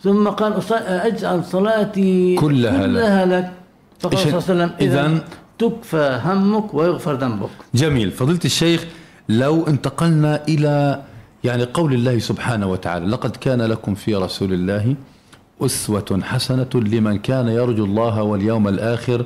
ثم 0.02 0.28
قال 0.28 0.54
أجعل 0.86 1.44
صلاتي 1.44 2.34
كلها 2.34 2.86
لك. 2.86 2.92
كلها 2.92 3.26
لك. 3.26 3.52
فقال 4.00 4.16
إيش- 4.18 4.20
صلى 4.22 4.28
الله 4.28 4.44
عليه 4.48 4.54
وسلم 4.64 4.70
إذا 4.80 5.24
تكفى 5.58 6.20
همك 6.24 6.74
ويغفر 6.74 7.14
ذنبك. 7.14 7.48
جميل. 7.74 8.10
فضيلة 8.10 8.40
الشيخ 8.44 8.84
لو 9.28 9.66
انتقلنا 9.66 10.42
إلى 10.48 11.02
يعني 11.44 11.64
قول 11.64 11.92
الله 11.94 12.18
سبحانه 12.18 12.66
وتعالى 12.70 13.06
لقد 13.06 13.36
كان 13.36 13.62
لكم 13.62 13.94
في 13.94 14.14
رسول 14.14 14.52
الله 14.52 14.94
أسوة 15.62 16.20
حسنة 16.22 16.68
لمن 16.74 17.18
كان 17.18 17.48
يرجو 17.48 17.84
الله 17.84 18.22
واليوم 18.22 18.68
الآخر 18.68 19.24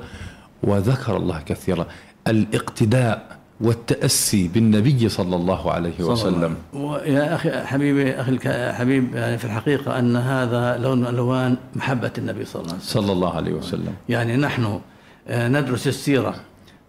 وذكر 0.63 1.17
الله 1.17 1.41
كثيرا. 1.47 1.87
الاقتداء 2.29 3.34
والتأسي 3.61 4.49
بالنبي 4.49 5.09
صلى 5.09 5.37
الله 5.37 5.73
عليه 5.73 6.01
وسلم. 6.01 6.55
ويا 6.75 7.35
أخي 7.35 7.51
حبيبي 7.51 8.21
أخي 8.21 8.31
الك- 8.31 8.75
حبيب 8.75 9.15
يعني 9.15 9.39
في 9.39 9.45
الحقيقة 9.45 9.99
أن 9.99 10.17
هذا 10.17 10.79
لون 10.79 10.99
من 11.01 11.07
ألوان 11.07 11.57
محبة 11.77 12.11
النبي 12.19 12.45
صلى 12.45 12.63
الله 12.63 12.73
عليه 12.73 12.83
وسلم. 12.83 13.03
صلى 13.03 13.13
الله 13.13 13.35
عليه 13.35 13.53
وسلم. 13.53 13.95
يعني 14.09 14.37
نحن 14.37 14.81
آه، 15.29 15.49
ندرس 15.49 15.87
السيرة 15.89 16.35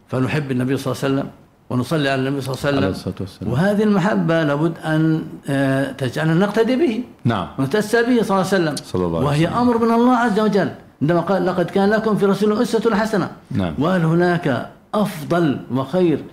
فنحب 0.07 0.51
النبي 0.51 0.78
صلى 0.78 0.93
الله 0.93 1.03
عليه 1.03 1.13
وسلم 1.16 1.30
ونصلي 1.70 2.09
على 2.09 2.28
النبي 2.28 2.41
صلى 2.41 2.55
الله 2.70 2.86
عليه 2.88 2.95
وسلم. 3.22 3.51
وهذه 3.51 3.84
المحبة 3.84 4.43
لابد 4.43 4.74
أن 4.86 5.24
آه، 5.49 5.91
تجعلنا 5.91 6.34
نقتدي 6.34 6.76
به. 6.76 7.03
نعم. 7.26 7.47
ونتأسى 7.59 7.97
به 8.03 8.22
صلى 8.22 8.22
الله 8.22 8.34
عليه 8.34 8.39
وسلم. 8.47 8.76
صلى 8.76 9.05
الله 9.05 9.18
عليه 9.18 9.28
وهي 9.28 9.45
وسلم. 9.45 9.57
أمر 9.57 9.78
من 9.78 9.91
الله 9.91 10.16
عز 10.18 10.39
وجل. 10.39 10.70
عندما 11.01 11.20
قال 11.22 11.45
لقد 11.45 11.66
كان 11.66 11.89
لكم 11.89 12.16
في 12.18 12.26
رسول 12.26 12.51
الله 12.51 12.63
أسوة 12.63 12.95
حسنة. 12.95 13.30
نعم. 13.51 13.74
وهل 13.80 14.03
هناك 14.05 14.72
أفضل 14.93 15.59
وخير 15.72 16.24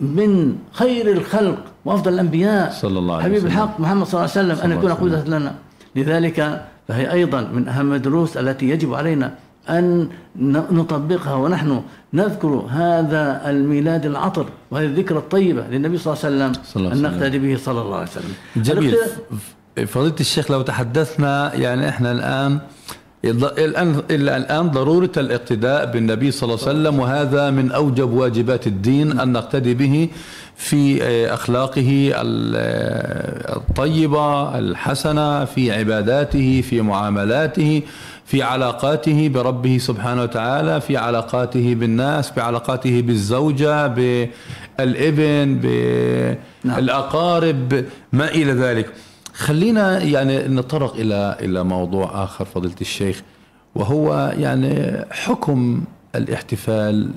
من 0.00 0.56
خير 0.72 1.12
الخلق 1.12 1.58
وأفضل 1.84 2.14
الأنبياء 2.14 2.72
صلى 2.72 2.98
الله 2.98 3.14
عليه 3.14 3.24
حبيب 3.24 3.36
وسلم. 3.36 3.46
الحق 3.46 3.80
محمد 3.80 4.06
صلى 4.06 4.20
الله 4.20 4.30
عليه 4.36 4.54
وسلم 4.54 4.72
الله 4.72 4.92
يكون 4.92 5.12
وسلم. 5.12 5.34
لنا 5.34 5.54
لذلك 5.96 6.66
فهي 6.88 7.12
أيضا 7.12 7.40
من 7.40 7.68
أهم 7.68 7.92
الدروس 7.92 8.36
التي 8.36 8.68
يجب 8.70 8.94
علينا 8.94 9.34
أن 9.68 10.08
نطبقها 10.70 11.34
ونحن 11.34 11.82
نذكر 12.14 12.66
هذا 12.70 13.50
الميلاد 13.50 14.06
العطر 14.06 14.46
وهذه 14.70 14.86
الذكرى 14.86 15.18
الطيبة 15.18 15.62
للنبي 15.70 15.98
صلى 15.98 16.14
الله 16.14 16.24
عليه 16.24 16.36
وسلم 16.36 16.64
صلى 16.64 16.82
الله 16.82 16.92
أن 16.92 16.98
عليه 16.98 17.08
وسلم. 17.08 17.20
نقتدي 17.20 17.38
به 17.38 17.60
صلى 17.64 17.80
الله 17.80 17.96
عليه 17.96 18.08
وسلم 18.08 18.34
جميل 18.56 18.96
فضيلة 19.86 20.14
الشيخ 20.20 20.50
لو 20.50 20.62
تحدثنا 20.62 21.54
يعني 21.54 21.88
إحنا 21.88 22.12
الآن 22.12 22.52
الآن 22.52 22.60
إلا 23.24 24.36
الآن 24.36 24.70
ضرورة 24.70 25.10
الاقتداء 25.16 25.92
بالنبي 25.92 26.30
صلى 26.30 26.54
الله 26.54 26.68
عليه 26.68 26.78
وسلم 26.78 27.00
وهذا 27.00 27.50
من 27.50 27.72
أوجب 27.72 28.12
واجبات 28.12 28.66
الدين 28.66 29.20
أن 29.20 29.32
نقتدي 29.32 29.74
به 29.74 30.08
في 30.56 31.02
آه، 31.02 31.34
أخلاقه 31.34 32.12
آه، 32.14 33.56
الطيبة 33.56 34.58
الحسنة 34.58 35.44
في 35.44 35.72
عباداته 35.72 36.60
في 36.60 36.80
معاملاته 36.80 37.82
في 38.24 38.42
علاقاته 38.42 39.28
بربه 39.28 39.78
سبحانه 39.78 40.22
وتعالى 40.22 40.80
في 40.80 40.96
علاقاته 40.96 41.74
بالناس 41.74 42.32
بعلاقاته 42.36 43.00
بالزوجة 43.00 43.86
بالابن 43.86 45.60
بالأقارب 46.64 47.84
ما 48.12 48.28
إلى 48.28 48.52
ذلك. 48.52 48.92
خلينا 49.32 50.02
يعني 50.02 50.38
نتطرق 50.38 50.94
إلى 50.94 51.36
إلى 51.40 51.64
موضوع 51.64 52.24
آخر 52.24 52.44
فضيلة 52.44 52.74
الشيخ 52.80 53.22
وهو 53.74 54.34
يعني 54.38 55.04
حكم 55.10 55.84
الاحتفال 56.14 57.10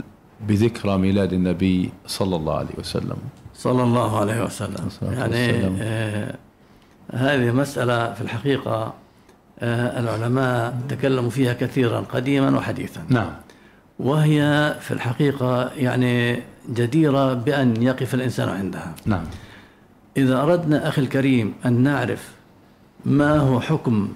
بذكرى 0.48 0.98
ميلاد 0.98 1.34
النبي 1.34 1.92
صلى 2.08 2.36
الله 2.36 2.58
عليه 2.58 2.76
وسلم. 2.80 3.18
صلى 3.54 3.84
الله 3.84 4.20
عليه 4.20 4.44
وسلم. 4.44 4.88
يعني 5.02 5.22
والسلام. 5.22 5.78
آه 5.82 6.36
هذه 7.14 7.52
مسألة 7.52 8.14
في 8.14 8.22
الحقيقة 8.22 8.94
آه 9.60 10.00
العلماء 10.00 10.78
تكلموا 10.90 11.30
فيها 11.30 11.54
كثيرا 11.54 12.00
قديما 12.00 12.58
وحديثا. 12.58 13.02
نعم. 13.10 13.32
وهي 14.00 14.76
في 14.82 14.92
الحقيقة 14.92 15.72
يعني 15.78 16.40
جديرة 16.70 17.34
بأن 17.34 17.82
يقف 17.84 18.14
الإنسان 18.14 18.50
عندها. 18.50 18.96
نعم. 19.06 19.24
إذا 20.18 20.42
أردنا 20.42 20.88
أخي 20.88 21.02
الكريم 21.02 21.54
أن 21.66 21.74
نعرف 21.74 22.32
ما 23.06 23.38
هو 23.38 23.60
حكم 23.60 24.10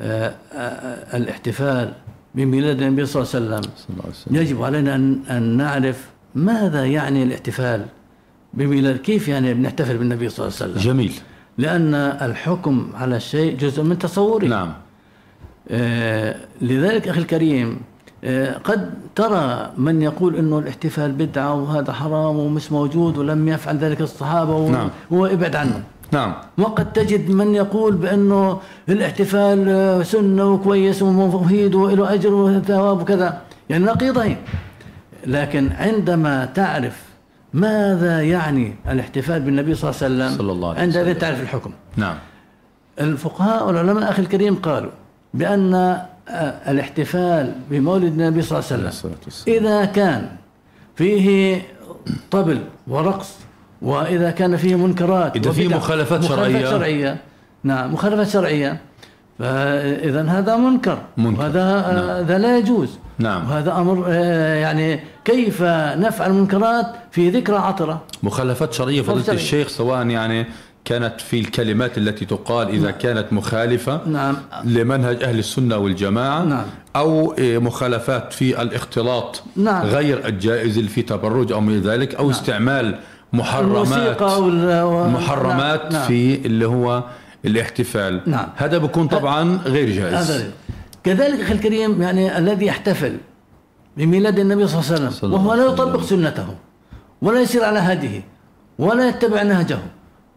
آه 0.00 0.34
آه 0.52 1.16
الاحتفال 1.16 1.92
بميلاد 2.34 2.82
النبي 2.82 3.06
صلى 3.06 3.22
الله 3.38 3.56
عليه 3.56 3.68
وسلم 4.08 4.36
يجب 4.36 4.62
علينا 4.62 4.94
أن, 5.30 5.56
نعرف 5.56 6.10
ماذا 6.34 6.86
يعني 6.86 7.22
الاحتفال 7.22 7.86
بميلاد 8.54 8.96
كيف 8.96 9.28
يعني 9.28 9.54
بنحتفل 9.54 9.98
بالنبي 9.98 10.28
صلى 10.28 10.46
الله 10.46 10.58
عليه 10.60 10.72
وسلم؟ 10.72 10.82
جميل. 10.92 11.12
لأن 11.58 11.94
الحكم 11.94 12.90
على 12.94 13.16
الشيء 13.16 13.56
جزء 13.56 13.82
من 13.82 13.98
تصوره. 13.98 14.46
نعم. 14.46 14.72
آه 15.70 16.36
لذلك 16.60 17.08
أخي 17.08 17.20
الكريم 17.20 17.68
آه 17.70 17.91
قد 18.64 18.90
ترى 19.14 19.70
من 19.76 20.02
يقول 20.02 20.36
أنه 20.36 20.58
الاحتفال 20.58 21.12
بدعة 21.12 21.54
وهذا 21.54 21.92
حرام 21.92 22.36
ومش 22.38 22.72
موجود 22.72 23.18
ولم 23.18 23.48
يفعل 23.48 23.76
ذلك 23.78 24.00
الصحابة 24.00 24.56
و- 24.56 24.68
نعم. 24.70 24.88
هو 25.12 25.26
ابعد 25.26 25.56
عنه. 25.56 25.82
نعم. 26.12 26.34
وقد 26.58 26.92
تجد 26.92 27.30
من 27.30 27.54
يقول 27.54 27.94
بأنه 27.96 28.60
الاحتفال 28.88 29.68
آه، 29.68 30.02
سنة 30.02 30.44
وكويس 30.52 31.02
ومفيد 31.02 31.74
وله 31.74 32.14
أجر 32.14 32.34
وثواب 32.34 33.00
وكذا. 33.00 33.40
يعني 33.70 33.84
نقيضين. 33.84 34.36
لكن 35.26 35.70
عندما 35.78 36.44
تعرف 36.44 37.02
ماذا 37.54 38.22
يعني 38.22 38.74
الاحتفال 38.90 39.40
بالنبي 39.40 39.74
صلى 39.74 39.90
الله 39.90 40.02
عليه 40.02 40.14
وسلم 40.14 40.38
صلى 40.38 40.52
الله 40.52 40.68
عليه 40.74 40.88
وسلم. 40.88 41.12
تعرف 41.12 41.40
الحكم. 41.40 41.70
نعم. 41.96 42.14
الفقهاء 43.00 43.66
والعلماء 43.66 44.10
أخي 44.10 44.22
الكريم 44.22 44.54
قالوا 44.54 44.90
بأن 45.34 45.74
آه، 45.74 46.06
الاحتفال 46.68 47.52
بمولد 47.70 48.04
النبي 48.04 48.42
صلى 48.42 48.58
الله 48.58 48.72
عليه 48.72 48.88
وسلم. 48.88 49.12
إذا 49.48 49.84
كان 49.84 50.28
فيه 50.96 51.62
طبل 52.30 52.60
ورقص 52.88 53.34
وإذا 53.82 54.30
كان 54.30 54.56
فيه 54.56 54.76
منكرات 54.76 55.36
إذا 55.36 55.52
فيه 55.52 55.68
مخالفات 55.68 56.24
شرعية. 56.24 56.48
مخالفات 56.48 56.70
شرعية 56.70 57.16
نعم 57.64 57.92
مخالفات 57.92 58.28
شرعية 58.28 58.80
فإذا 59.38 60.22
هذا 60.28 60.56
منكر 60.56 60.98
منكر. 61.16 61.40
وهذا 61.40 61.60
آه، 61.62 62.20
هذا 62.20 62.38
لا 62.38 62.58
يجوز 62.58 62.98
نعم. 63.18 63.50
وهذا 63.50 63.72
أمر 63.72 64.04
آه، 64.08 64.54
يعني 64.54 65.00
كيف 65.24 65.62
نفعل 65.96 66.30
المنكرات 66.30 66.86
في 67.10 67.30
ذكرى 67.30 67.56
عطرة 67.56 68.02
مخالفات 68.22 68.72
شرعية 68.72 69.02
فضيلة. 69.02 69.32
الشيخ 69.32 69.68
سواء 69.68 70.06
يعني 70.06 70.46
كانت 70.84 71.20
في 71.20 71.40
الكلمات 71.40 71.98
التي 71.98 72.24
تقال 72.24 72.68
إذا 72.68 72.90
كانت 72.90 73.32
مخالفة 73.32 74.00
نعم 74.06 74.36
لمنهج 74.64 75.22
أهل 75.22 75.38
السنة 75.38 75.76
والجماعة 75.76 76.44
نعم. 76.44 76.64
أو 76.96 77.32
إيه، 77.32 77.58
مخالفات 77.58 78.32
في 78.32 78.62
الاختلاط 78.62 79.42
نعم. 79.56 79.86
غير 79.86 80.26
الجائز 80.26 80.78
في 80.78 81.02
تبرج 81.02 81.52
أو 81.52 81.60
من 81.60 81.80
ذلك 81.80 82.14
أو 82.14 82.30
استعمال 82.30 82.98
محرمات 83.32 84.22
محرمات 84.22 85.82
نعم. 85.82 85.92
نعم. 85.92 86.08
في 86.08 86.46
اللي 86.46 86.66
هو 86.66 87.04
الاحتفال 87.44 88.20
نعم. 88.26 88.48
هذا 88.56 88.78
بيكون 88.78 89.08
طبعا 89.08 89.58
غير 89.64 89.90
جائز 89.90 90.30
هذا 90.30 90.50
كذلك 91.04 91.40
أخي 91.40 91.52
الكريم 91.52 92.02
يعني 92.02 92.38
الذي 92.38 92.66
يحتفل 92.66 93.16
بميلاد 93.96 94.38
النبي 94.38 94.66
صلى 94.66 94.80
الله 94.80 94.94
عليه 94.94 95.06
وسلم 95.06 95.32
وهو 95.32 95.54
لا 95.54 95.64
يطبق 95.64 96.02
سنته 96.02 96.46
ولا 97.22 97.40
يسير 97.40 97.64
على 97.64 97.78
هديه 97.78 98.24
ولا 98.78 99.08
يتبع 99.08 99.42
نهجه 99.42 99.78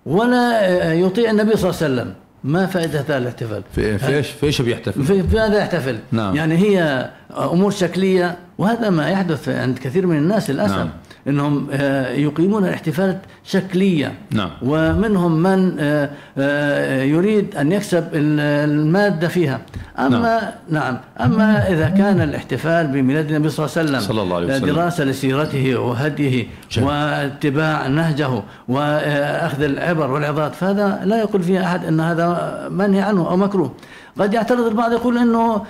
ولا 0.06 0.94
يطيع 0.94 1.32
النبي 1.32 1.58
صلى 1.58 1.70
الله 1.70 1.84
عليه 1.84 1.94
وسلم. 1.94 2.14
ما 2.44 2.66
فائدة 2.66 3.00
هذا 3.00 3.18
الاحتفال؟ 3.18 3.64
في 3.76 4.08
إيش؟ 4.08 4.28
في 4.28 4.46
إيش 4.46 4.62
بيحتفل 4.62 5.04
في, 5.04 5.24
في 5.24 5.40
هذا 5.40 5.58
يحتفل. 5.58 5.98
نعم. 6.12 6.36
يعني 6.36 6.58
هي 6.58 7.10
أمور 7.38 7.72
شكلية 7.72 8.38
وهذا 8.58 8.90
ما 8.90 9.10
يحدث 9.10 9.50
عند 9.50 9.80
كثير 9.80 10.08
من 10.08 10.18
الناس 10.18 10.50
للأسف. 10.50 10.76
نعم. 10.78 10.90
إنهم 11.28 11.68
آه، 11.72 12.12
يقيمون 12.12 12.66
الاحتفالات 12.66 13.22
شكليه 13.44 14.14
نعم. 14.32 14.50
ومنهم 14.62 15.44
من 15.44 15.76
آه، 15.80 16.10
آه، 16.38 17.04
يريد 17.04 17.56
أن 17.56 17.72
يكسب 17.72 18.04
ال- 18.14 18.40
المادة 18.70 19.28
فيها 19.28 19.62
أما 20.00 20.54
نعم 20.70 20.98
أما 21.22 21.70
إذا 21.70 21.90
كان 21.90 22.22
الاحتفال 22.22 22.88
بميلاد 22.88 23.32
النبي 23.32 23.50
صلى 23.50 23.66
الله 23.66 23.78
عليه 23.78 23.90
وسلم 23.90 24.00
صلى 24.08 24.22
الله 24.22 24.36
عليه 24.36 24.48
وسلم. 24.56 24.66
دراسة 24.76 25.04
لسيرته 25.04 25.76
وهديه 25.80 26.46
جميل. 26.72 26.88
واتباع 26.90 27.88
نهجه 27.88 28.30
وأخذ 28.68 29.62
العبر 29.64 30.12
والعظات 30.12 30.56
فهذا 30.56 31.02
لا 31.04 31.20
يقول 31.20 31.44
فيه 31.44 31.64
أحد 31.64 31.86
إن 31.86 32.00
هذا 32.00 32.68
منهي 32.72 33.02
عنه 33.02 33.30
أو 33.30 33.38
مكروه 33.38 33.72
قد 34.20 34.34
يعترض 34.34 34.66
البعض 34.68 34.92
يقول 34.92 35.18
إنه 35.18 35.62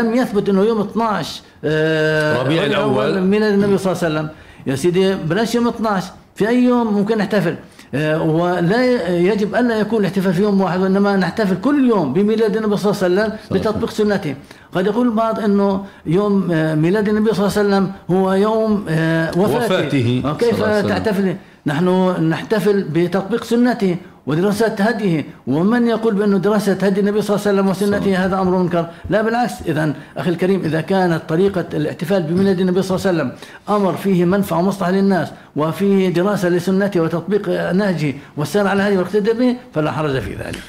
لم 0.00 0.14
يثبت 0.14 0.48
إنه 0.48 0.62
يوم 0.64 0.80
12 0.80 1.40
آه، 1.64 2.42
ربيع 2.42 2.64
الأول. 2.64 3.20
ميلاد 3.20 3.52
النبي 3.52 3.78
صلى 3.78 3.92
الله 3.92 4.04
عليه 4.04 4.14
وسلم 4.14 4.28
يا 4.68 4.74
سيدي 4.76 5.14
بلاش 5.14 5.54
يوم 5.54 5.68
12 5.68 6.06
في 6.34 6.48
أي 6.48 6.64
يوم 6.64 6.94
ممكن 6.94 7.18
نحتفل. 7.18 7.54
آه، 7.94 8.22
ولا 8.22 9.08
يجب 9.08 9.54
ألا 9.54 9.76
يكون 9.80 10.00
الاحتفال 10.00 10.32
في 10.34 10.42
يوم 10.42 10.60
واحد 10.60 10.80
وإنما 10.80 11.16
نحتفل 11.16 11.56
كل 11.60 11.88
يوم 11.88 12.12
بميلاد 12.12 12.56
النبي 12.56 12.76
صلى 12.76 12.92
الله 12.92 13.22
عليه 13.22 13.32
وسلم 13.32 13.58
بتطبيق 13.58 13.90
سنته. 13.90 14.34
قد 14.74 14.86
يقول 14.86 15.06
البعض 15.06 15.40
إنه 15.40 15.84
يوم 16.06 16.48
آه، 16.52 16.74
ميلاد 16.74 17.08
النبي 17.08 17.34
صلى 17.34 17.46
الله 17.46 17.58
عليه 17.58 17.68
وسلم 17.68 17.92
هو 18.10 18.32
يوم 18.32 18.84
آه، 18.88 19.30
وفاته, 19.38 20.22
وفاته. 20.24 20.62
وسلم. 20.62 20.88
تحتفل؟ 20.88 21.36
نحن 21.66 21.88
نحتفل 22.28 22.82
بتطبيق 22.82 23.44
سنته. 23.44 23.96
ودراسة 24.28 24.76
هديه 24.88 25.24
ومن 25.46 25.82
يقول 25.94 26.14
بأنه 26.14 26.38
دراسة 26.38 26.72
هدي 26.72 27.00
النبي 27.00 27.22
صلى 27.22 27.36
الله 27.36 27.46
عليه 27.46 27.56
وسلم 27.56 27.66
وسنته 27.68 28.24
هذا 28.24 28.36
أمر 28.40 28.52
منكر؟ 28.62 28.84
لا 29.10 29.22
بالعكس. 29.22 29.52
إذا 29.66 29.94
أخي 30.16 30.30
الكريم 30.30 30.60
إذا 30.68 30.80
كانت 30.80 31.20
طريقة 31.28 31.64
الاحتفال 31.74 32.22
بميلاد 32.22 32.60
النبي 32.60 32.82
صلى 32.82 32.96
الله 32.96 33.08
عليه 33.08 33.18
وسلم 33.18 33.28
أمر 33.76 33.92
فيه 33.96 34.24
منفعة 34.24 34.58
ومصلحة 34.58 34.90
للناس 34.90 35.28
وفيه 35.56 36.08
دراسة 36.08 36.48
لسنته 36.48 37.00
وتطبيق 37.00 37.72
نهجه 37.72 38.14
والسير 38.36 38.66
على 38.66 38.82
هذه 38.82 38.96
والاقتداء 38.96 39.34
به 39.34 39.56
فلا 39.74 39.92
حرج 39.92 40.18
في 40.18 40.34
ذلك. 40.34 40.62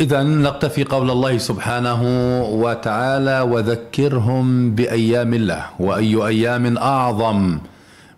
إذا 0.00 0.22
نقتفي 0.22 0.84
قول 0.84 1.10
الله 1.10 1.38
سبحانه 1.38 2.02
وتعالى 2.62 3.40
وذكرهم 3.40 4.74
بأيام 4.74 5.34
الله 5.34 5.62
وأي 5.80 6.26
أيام 6.26 6.78
أعظم؟ 6.78 7.58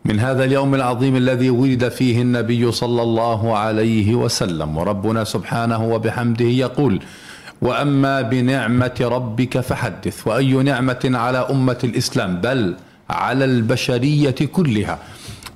من 0.05 0.21
هذا 0.21 0.45
اليوم 0.45 0.75
العظيم 0.75 1.17
الذي 1.17 1.51
ولد 1.51 1.89
فيه 1.89 2.23
النبي 2.23 2.73
صلى 2.73 3.03
الله 3.03 3.57
عليه 3.57 4.15
وسلم. 4.15 4.77
وربنا 4.77 5.25
سبحانه 5.25 5.85
وبحمده 5.85 6.45
يقول 6.45 7.01
وأما 7.63 8.21
بنعمة 8.21 8.99
ربك 9.01 9.61
فحدث. 9.61 10.29
وأي 10.29 10.53
نعمة 10.53 11.11
على 11.15 11.39
أمة 11.39 11.79
الإسلام؟ 11.85 12.41
بل 12.41 12.77
على 13.11 13.45
البشرية 13.45 14.31
كلها. 14.53 14.99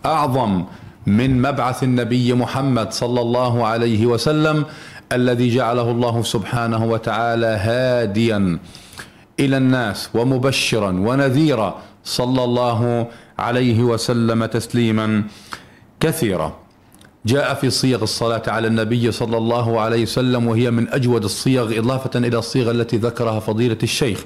أعظم 0.07 0.65
من 1.07 1.43
مبعث 1.43 1.83
النبي 1.83 2.35
محمد 2.35 2.93
صلى 2.93 3.21
الله 3.21 3.67
عليه 3.67 4.07
وسلم 4.07 4.65
الذي 5.13 5.55
جعله 5.55 5.91
الله 5.91 6.23
سبحانه 6.23 6.85
وتعالى 6.85 7.47
هاديا 7.47 8.59
إلى 9.41 9.57
الناس 9.57 10.11
ومبشرا 10.15 10.91
ونذيرا. 10.91 11.75
صلى 12.05 12.45
الله 12.45 12.85
عليه 12.85 13.28
وسلم 13.83 14.45
تسليما 14.45 15.25
كثيرا. 16.01 16.57
جاء 17.27 17.55
في 17.55 17.71
صيغ 17.71 18.03
الصلاة 18.03 18.43
على 18.47 18.67
النبي 18.67 19.13
صلى 19.13 19.37
الله 19.37 19.81
عليه 19.81 20.03
وسلم 20.03 20.49
وهي 20.49 20.71
من 20.71 20.89
أجود 20.89 21.25
الصيغ 21.25 21.79
إضافة 21.79 22.19
إلى 22.19 22.39
الصيغ 22.39 22.71
التي 22.71 22.97
ذكرها 22.97 23.41
فضيلة 23.41 23.79
الشيخ. 23.83 24.25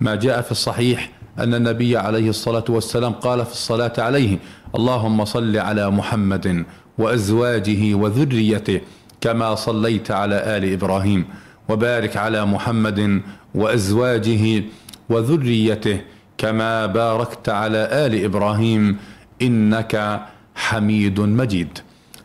ما 0.00 0.14
جاء 0.14 0.40
في 0.40 0.52
الصحيح 0.52 1.10
أن 1.38 1.54
النبي 1.54 1.96
عليه 1.96 2.28
الصلاة 2.30 2.64
والسلام 2.68 3.12
قال 3.12 3.44
في 3.46 3.52
الصلاة 3.52 3.92
عليه 3.98 4.38
اللهم 4.74 5.24
صل 5.24 5.56
على 5.56 5.90
محمد 5.90 6.64
وأزواجه 6.98 7.94
وذريته 7.94 8.80
كما 9.20 9.54
صليت 9.54 10.10
على 10.10 10.56
آل 10.56 10.72
إبراهيم 10.72 11.24
وبارك 11.68 12.16
على 12.16 12.46
محمد 12.46 13.22
وأزواجه 13.54 14.64
وذريته 15.08 16.00
كما 16.38 16.86
باركت 16.86 17.48
على 17.48 17.88
آل 18.06 18.24
إبراهيم 18.24 18.96
إنك 19.42 20.22
حميد 20.54 21.20
مجيد. 21.20 21.78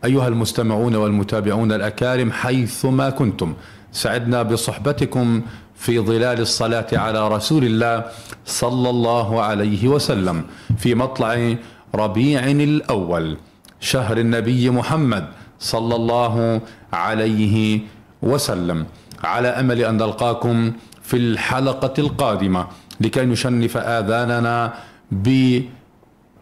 أيها 0.05 0.27
المستمعون 0.27 0.95
والمتابعون 0.95 1.71
الأكارم 1.71 2.31
حيثما 2.31 3.09
كنتم 3.09 3.53
سعدنا 3.91 4.43
بصحبتكم 4.43 5.41
في 5.75 5.99
ظلال 5.99 6.39
الصلاة 6.41 6.87
على 6.93 7.27
رسول 7.27 7.63
الله 7.63 8.05
صلى 8.45 8.89
الله 8.89 9.41
عليه 9.41 9.87
وسلم 9.87 10.43
في 10.77 10.95
مطلع 10.95 11.55
ربيع 11.95 12.43
الأول 12.51 13.37
شهر 13.79 14.17
النبي 14.17 14.69
محمد 14.69 15.27
صلى 15.59 15.95
الله 15.95 16.61
عليه 16.93 17.79
وسلم. 18.21 18.85
على 19.23 19.47
أمل 19.47 19.81
أن 19.81 19.97
نلقاكم 19.97 20.71
في 21.03 21.17
الحلقة 21.17 21.93
القادمة. 21.99 22.67
لكي 23.01 23.25
نشنف 23.25 23.77
آذاننا 23.77 24.73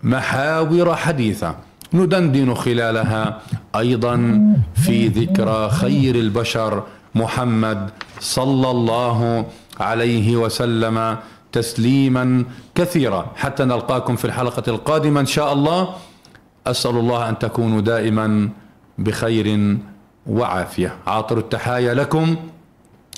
بمحاور 0.03 0.95
حديثة. 0.95 1.55
ندندن 1.93 2.53
خلالها 2.53 3.41
أيضا 3.75 4.15
في 4.75 5.07
ذكرى 5.07 5.69
خير 5.69 6.15
البشر 6.15 6.83
محمد 7.15 7.89
صلى 8.19 8.71
الله 8.71 9.45
عليه 9.79 10.37
وسلم 10.37 11.17
تسليما 11.51 12.43
كثيرا. 12.75 13.31
حتى 13.35 13.63
نلقاكم 13.65 14.15
في 14.15 14.25
الحلقة 14.25 14.63
القادمة 14.67 15.19
إن 15.19 15.25
شاء 15.25 15.53
الله. 15.53 15.89
أسأل 16.67 16.95
الله 16.97 17.29
أن 17.29 17.39
تكونوا 17.39 17.81
دائما 17.81 18.49
بخير 18.97 19.77
وعافية. 20.27 20.95
عاطر 21.07 21.37
التحايا 21.37 21.93
لكم 21.93 22.35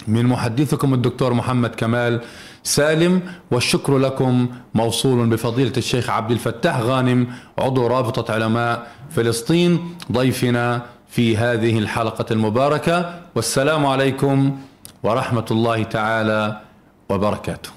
من 0.07 0.25
محدثكم 0.25 0.93
الدكتور 0.93 1.33
محمد 1.33 1.75
كمال 1.75 2.21
سالم 2.63 3.21
والشكر 3.51 3.97
لكم 3.97 4.47
موصول 4.73 5.29
بفضيلة 5.29 5.73
الشيخ 5.77 6.09
عبد 6.09 6.31
الفتاح 6.31 6.79
غانم 6.79 7.27
عضو 7.59 7.87
رابطة 7.87 8.33
علماء 8.33 8.87
فلسطين 9.15 9.95
ضيفنا 10.11 10.81
في 11.09 11.37
هذه 11.37 11.77
الحلقة 11.77 12.25
المباركة. 12.31 13.21
والسلام 13.35 13.85
عليكم 13.85 14.57
ورحمة 15.03 15.45
الله 15.51 15.83
تعالى 15.83 16.61
وبركاته. 17.09 17.69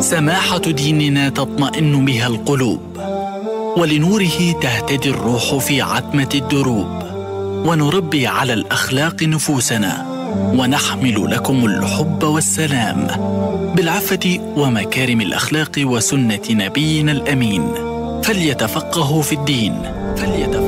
سماحة 0.00 0.58
ديننا 0.58 1.28
تطمئن 1.28 2.04
بها 2.04 2.26
القلوب 2.26 2.98
ولنوره 3.76 4.52
تهتدي 4.62 5.10
الروح 5.10 5.56
في 5.56 5.82
عتمة 5.82 6.28
الدروب 6.34 7.02
ونربي 7.66 8.26
على 8.26 8.52
الأخلاق 8.52 9.22
نفوسنا. 9.22 10.17
ونحمل 10.36 11.30
لكم 11.30 11.66
الحب 11.66 12.22
والسلام 12.24 13.06
بالعفة 13.76 14.38
ومكارم 14.56 15.20
الأخلاق 15.20 15.72
وسنة 15.78 16.46
نبينا 16.50 17.12
الأمين. 17.12 17.62
فليتفقهوا 18.22 19.22
في 19.22 19.32
الدين. 19.32 19.74
فليتفقهوا 20.16 20.67